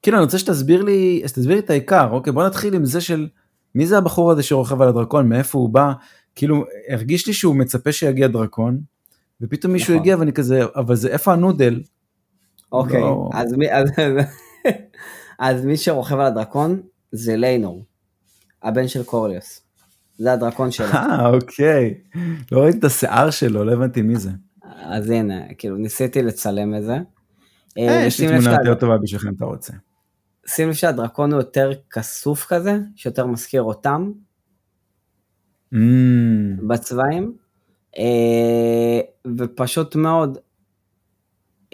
כאילו 0.03 0.17
אני 0.17 0.25
רוצה 0.25 0.39
שתסביר 0.39 0.83
לי, 0.83 1.23
שתסביר 1.27 1.55
לי 1.55 1.59
את 1.59 1.71
העיקר, 1.71 2.09
אוקיי? 2.11 2.33
בוא 2.33 2.47
נתחיל 2.47 2.75
עם 2.75 2.85
זה 2.85 3.01
של 3.01 3.29
מי 3.75 3.87
זה 3.87 3.99
הבחור 3.99 4.31
הזה 4.31 4.43
שרוכב 4.43 4.83
על 4.83 4.89
הדרקון, 4.89 5.29
מאיפה 5.29 5.59
הוא 5.59 5.69
בא, 5.69 5.93
כאילו 6.35 6.65
הרגיש 6.89 7.27
לי 7.27 7.33
שהוא 7.33 7.57
מצפה 7.57 7.93
שיגיע 7.93 8.29
דרקון, 8.29 8.81
ופתאום 9.41 9.73
מישהו 9.73 9.95
נכון. 9.95 10.01
הגיע 10.01 10.17
ואני 10.19 10.33
כזה, 10.33 10.61
אבל 10.77 10.95
זה 10.95 11.09
איפה 11.09 11.33
הנודל? 11.33 11.83
אוקיי, 12.73 13.01
לא... 13.01 13.31
אז, 13.33 13.53
מי, 13.53 13.73
אז, 13.73 13.91
אז 15.39 15.65
מי 15.65 15.77
שרוכב 15.77 16.19
על 16.19 16.27
הדרקון 16.27 16.81
זה 17.13 17.37
ליינור, 17.37 17.85
הבן 18.63 18.89
של 18.89 19.05
קורליוס. 19.05 19.63
זה 20.19 20.33
הדרקון 20.33 20.71
שלו. 20.71 20.87
אה, 20.87 21.29
אוקיי. 21.29 21.95
לא 22.53 22.61
ראיתי 22.61 22.79
את 22.79 22.85
השיער 22.85 23.31
שלו, 23.31 23.65
לא 23.65 23.73
הבנתי 23.73 24.03
מי 24.03 24.17
זה. 24.17 24.31
אז 24.83 25.11
הנה, 25.11 25.55
כאילו, 25.59 25.77
ניסיתי 25.77 26.23
לצלם 26.23 26.75
את 26.75 26.83
זה. 26.83 26.97
אה, 27.79 28.05
יש 28.07 28.21
לי 28.21 28.29
תמונה 28.29 28.53
יותר 28.53 28.75
טובה 28.75 28.99
בשבילכם, 28.99 29.35
אתה 29.37 29.45
רוצה. 29.45 29.73
שים 30.47 30.69
לב 30.69 30.75
שהדרקון 30.75 31.33
הוא 31.33 31.41
יותר 31.41 31.71
כסוף 31.91 32.47
כזה, 32.47 32.79
שיותר 32.97 33.27
מזכיר 33.27 33.63
אותם. 33.63 34.13
Mm. 35.75 35.77
בצבעים. 36.69 37.37
אה, 37.99 39.01
ופשוט 39.39 39.97
מאוד, 39.97 40.39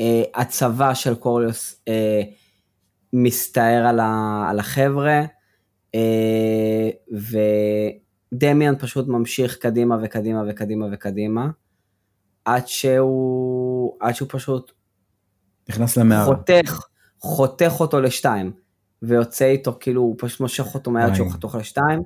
אה, 0.01 0.23
הצבא 0.35 0.95
של 0.95 1.15
קורליוס 1.15 1.83
אה, 1.89 2.23
מסתער 3.13 3.87
על, 3.87 4.01
ה, 4.01 4.47
על 4.51 4.59
החבר'ה, 4.59 5.23
אה, 5.95 6.91
ודמיאן 8.33 8.75
פשוט 8.79 9.09
ממשיך 9.09 9.57
קדימה 9.57 9.97
וקדימה 10.03 10.43
וקדימה 10.49 10.87
וקדימה, 10.93 11.51
עד 12.45 12.69
שהוא, 12.69 13.97
עד 14.01 14.15
שהוא 14.15 14.29
פשוט 14.33 14.73
נכנס 15.69 15.97
למערה. 15.97 16.25
חותך, 16.25 16.81
חותך 17.19 17.73
אותו 17.81 18.01
לשתיים, 18.01 18.53
ויוצא 19.03 19.45
איתו, 19.45 19.77
כאילו 19.81 20.03
הוא 20.03 20.15
פשוט 20.19 20.41
מושך 20.41 20.75
אותו 20.75 20.91
מהיד 20.91 21.15
שהוא 21.15 21.31
חתוך 21.31 21.55
לשתיים, 21.55 22.03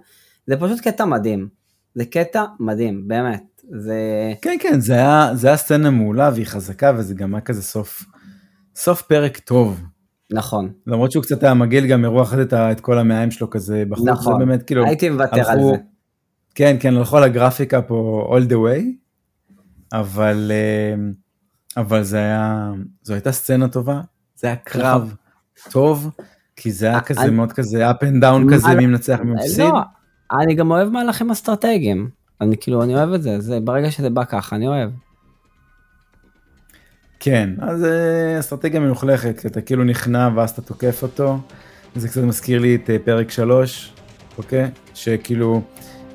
זה 0.47 0.57
פשוט 0.61 0.81
קטע 0.81 1.05
מדהים, 1.05 1.49
זה 1.95 2.05
קטע 2.05 2.45
מדהים, 2.61 3.09
באמת. 3.09 3.63
זה... 3.81 4.33
כן, 4.43 4.57
כן, 4.61 4.81
זה 4.81 4.95
היה, 4.95 5.31
זה 5.35 5.49
היה 5.49 5.57
סצנה 5.57 5.91
מעולה 5.91 6.31
והיא 6.35 6.47
חזקה 6.47 6.93
וזה 6.97 7.15
גם 7.15 7.35
היה 7.35 7.41
כזה 7.41 7.63
סוף, 7.63 8.05
סוף 8.75 9.03
פרק 9.03 9.39
טוב. 9.39 9.81
נכון. 10.33 10.73
למרות 10.87 11.13
שהוא 11.13 11.23
קצת 11.23 11.43
היה 11.43 11.55
מגעיל 11.55 11.87
גם 11.87 12.03
מרוח 12.03 12.35
את, 12.35 12.53
את 12.53 12.81
כל 12.81 12.99
המעיים 12.99 13.31
שלו 13.31 13.51
כזה 13.51 13.85
בחוץ, 13.89 14.09
נכון. 14.09 14.33
זה 14.33 14.45
באמת 14.45 14.63
כאילו, 14.63 14.85
הייתי 14.85 15.11
מוותר 15.11 15.37
הלכו, 15.37 15.51
על 15.51 15.59
זה. 15.59 15.83
כן, 16.55 16.77
כן, 16.81 16.97
הלכו 16.97 17.17
על 17.17 17.23
הגרפיקה 17.23 17.83
פה 17.83 18.29
all 18.37 18.51
the 18.51 18.55
way, 18.55 18.83
אבל, 19.93 20.53
אה, 20.55 20.95
אבל 21.83 22.03
זה 22.03 22.17
היה, 22.17 22.73
זו 23.03 23.15
הייתה 23.15 23.33
סצנה 23.33 23.69
טובה, 23.69 24.01
זה 24.37 24.47
היה 24.47 24.57
קרב 24.57 25.03
נכון. 25.59 25.73
טוב, 25.73 26.11
כי 26.57 26.73
זה 26.73 26.87
היה 26.87 27.01
כזה 27.01 27.23
אני... 27.23 27.31
מאוד 27.31 27.53
כזה 27.53 27.91
up 27.91 27.95
and 27.95 28.23
down 28.23 28.55
כזה, 28.55 28.75
מי 28.75 28.87
מנצח 28.87 29.19
מי 29.25 29.35
מפסיד. 29.35 29.61
לא, 29.61 29.81
אני 30.41 30.55
גם 30.55 30.71
אוהב 30.71 30.89
מהלכים 30.89 31.31
אסטרטגיים. 31.31 32.11
אני 32.41 32.57
כאילו, 32.61 32.83
אני 32.83 32.95
אוהב 32.95 33.13
את 33.13 33.23
זה, 33.23 33.41
זה 33.41 33.61
ברגע 33.61 33.91
שזה 33.91 34.11
בא 34.11 34.25
ככה, 34.25 34.57
אני 34.57 34.69
אוהב. 34.69 34.91
כן, 37.25 37.51
אז 37.61 37.85
אה, 37.85 38.41
אסטרטגיה 38.41 38.81
מלוכלכת, 38.81 39.47
אתה 39.47 39.61
כאילו 39.61 39.85
נכנע 39.85 40.29
ואז 40.35 40.51
אתה 40.51 40.63
תוקף 40.63 41.03
אותו. 41.03 41.39
זה 41.97 42.09
קצת 42.09 42.23
מזכיר 42.23 42.61
לי 42.61 42.75
את 42.75 42.91
אה, 42.91 42.97
פרק 43.05 43.31
3, 43.31 43.93
אוקיי? 44.39 44.71
שכאילו 44.95 45.61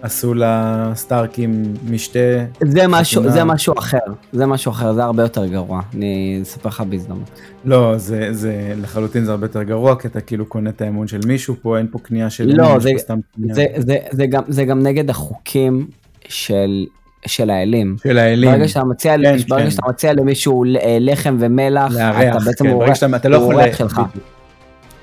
עשו 0.02 0.34
לסטארקים 0.34 1.74
משתה. 1.90 2.20
זה 2.64 2.88
משהו, 2.88 3.30
זה 3.30 3.44
משהו 3.44 3.74
אחר, 3.80 3.98
זה 4.32 4.46
משהו 4.46 4.72
אחר, 4.72 4.94
זה 4.94 5.04
הרבה 5.04 5.24
יותר 5.24 5.46
גרוע, 5.46 5.82
אני 5.94 6.40
אספר 6.42 6.70
לך 6.70 6.84
בהזדמנות. 6.90 7.30
לא, 7.66 7.98
זה, 7.98 8.28
זה 8.32 8.74
לחלוטין 8.82 9.26
זה 9.26 9.32
הרבה 9.32 9.46
יותר 9.46 9.64
גרוע, 9.64 10.00
כי 10.00 10.08
אתה 10.08 10.22
כאילו 10.22 10.46
קונה 10.46 10.70
את 10.70 10.82
האמון 10.82 11.08
של 11.08 11.20
מישהו 11.28 11.56
פה, 11.62 11.78
אין 11.78 11.88
פה 11.92 12.00
קנייה 12.00 12.30
של... 12.30 12.56
לא, 12.56 12.80
זה, 12.80 12.90
זה, 12.98 13.14
זה, 13.54 13.66
זה, 13.78 13.98
זה, 14.12 14.26
גם, 14.26 14.44
זה 14.48 14.66
גם 14.66 14.84
נגד 14.84 15.10
החוקים 15.10 15.88
של, 16.28 16.86
של 17.26 17.50
האלים. 17.50 17.96
של 18.04 18.18
האלים. 18.18 18.52
ברגע 18.52 18.68
שאתה 18.68 18.84
מציע, 18.84 19.16
כן, 19.18 19.38
ברגע 19.48 19.64
כן. 19.64 19.72
שאתה 19.72 19.88
מציע 19.90 20.14
למישהו 20.14 20.64
אה, 20.66 20.98
לחם 21.00 21.38
ומלח, 21.40 21.92
לארח, 21.92 22.36
אתה 22.36 22.46
בעצם 22.46 22.66
כן, 22.66 22.72
אורח, 22.72 22.96
שאתה, 22.96 23.16
אתה 23.16 23.30
לא 23.30 23.38
יכול, 23.38 23.56
שלך. 23.78 24.02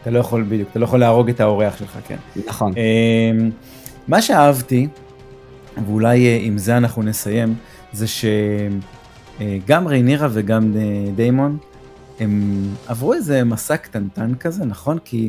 אתה 0.03 0.11
לא 0.11 0.19
יכול, 0.19 0.43
בדיוק, 0.49 0.69
אתה 0.71 0.79
לא 0.79 0.85
יכול 0.85 1.01
להרוג 1.01 1.29
את 1.29 1.41
האורח 1.41 1.77
שלך, 1.77 1.99
כן. 2.09 2.17
נכון. 2.47 2.73
אמ, 2.77 3.51
מה 4.09 4.23
שאהבתי, 4.23 4.89
ואולי 5.87 6.27
אה, 6.27 6.39
עם 6.41 6.59
זה 6.59 6.77
אנחנו 6.77 7.03
נסיים, 7.03 7.55
זה 7.93 8.07
שגם 8.07 9.87
אה, 9.87 9.91
ריינירה 9.91 10.29
וגם 10.31 10.73
דיימון 11.17 11.59
הם 12.21 12.63
עברו 12.87 13.15
איזה 13.15 13.45
מסע 13.45 13.77
קטנטן 13.77 14.35
כזה, 14.35 14.65
נכון? 14.65 14.99
כי 15.05 15.29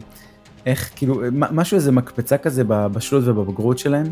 איך, 0.66 0.90
כאילו, 0.96 1.22
משהו 1.32 1.76
איזה 1.76 1.92
מקפצה 1.92 2.38
כזה 2.38 2.64
בבשלות 2.64 3.24
ובבגרות 3.28 3.80
שלהם. 3.80 4.06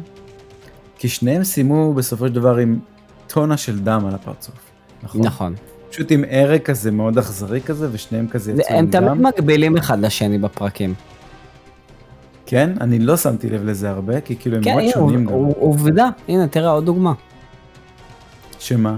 כי 1.03 1.09
שניהם 1.09 1.43
סיימו 1.43 1.93
בסופו 1.93 2.27
של 2.27 2.33
דבר 2.33 2.57
עם 2.57 2.79
טונה 3.27 3.57
של 3.57 3.79
דם 3.79 4.05
על 4.07 4.15
הפרצוף, 4.15 4.55
נכון? 5.03 5.21
נכון. 5.21 5.55
פשוט 5.89 6.11
עם 6.11 6.23
הרג 6.31 6.61
כזה 6.61 6.91
מאוד 6.91 7.17
אכזרי 7.17 7.61
כזה, 7.61 7.87
ושניהם 7.91 8.27
כזה 8.27 8.51
יצאו 8.51 8.75
עם 8.75 8.85
דם. 8.85 9.03
הם 9.03 9.09
תמיד 9.09 9.27
מקבילים 9.27 9.77
אחד 9.77 9.99
לשני 9.99 10.37
בפרקים. 10.37 10.93
כן? 12.45 12.71
אני 12.81 12.99
לא 12.99 13.17
שמתי 13.17 13.49
לב 13.49 13.63
לזה 13.63 13.89
הרבה, 13.89 14.21
כי 14.21 14.35
כאילו 14.35 14.57
הם 14.57 14.63
כן, 14.63 14.75
מאוד 14.75 14.89
שונים 14.93 15.25
גם. 15.25 15.33
עובדה, 15.33 16.09
הנה 16.27 16.47
תראה 16.47 16.69
עוד 16.69 16.85
דוגמה. 16.85 17.13
שמה? 18.59 18.97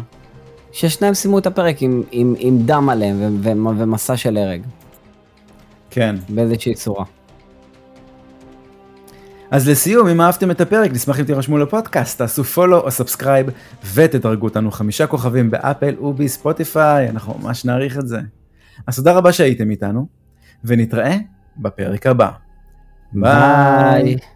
ששניהם 0.72 1.14
סיימו 1.14 1.40
את 1.40 1.48
הפרק 1.48 1.82
עם, 1.82 2.04
עם, 2.12 2.36
עם 2.38 2.58
דם 2.66 2.90
עליהם 2.90 3.18
ו- 3.20 3.44
ו- 3.44 3.78
ומסע 3.78 4.18
של 4.18 4.38
הרג. 4.38 4.62
כן. 5.90 6.16
באיזושהי 6.30 6.74
צורה. 6.74 7.06
אז 9.56 9.70
לסיום, 9.70 10.08
אם 10.08 10.22
אהבתם 10.22 10.52
את 10.52 10.62
הפרק, 10.62 10.92
נשמח 10.92 11.20
אם 11.20 11.26
תירשמו 11.26 11.58
לפודקאסט, 11.58 12.18
תעשו 12.18 12.44
follow 12.44 12.80
או 12.80 12.92
subscribe 12.92 13.48
ותדרגו 13.94 14.48
אותנו 14.48 14.72
חמישה 14.72 15.08
כוכבים 15.08 15.52
באפל 15.52 16.00
ובספוטיפיי, 16.00 17.10
אנחנו 17.10 17.40
ממש 17.42 17.66
נעריך 17.66 17.98
את 17.98 18.08
זה. 18.08 18.20
אז 18.88 18.96
תודה 18.96 19.14
רבה 19.14 19.32
שהייתם 19.32 19.70
איתנו, 19.70 20.08
ונתראה 20.64 21.18
בפרק 21.58 22.08
הבא. 22.08 22.32
ביי. 23.14 24.04
ביי. 24.04 24.35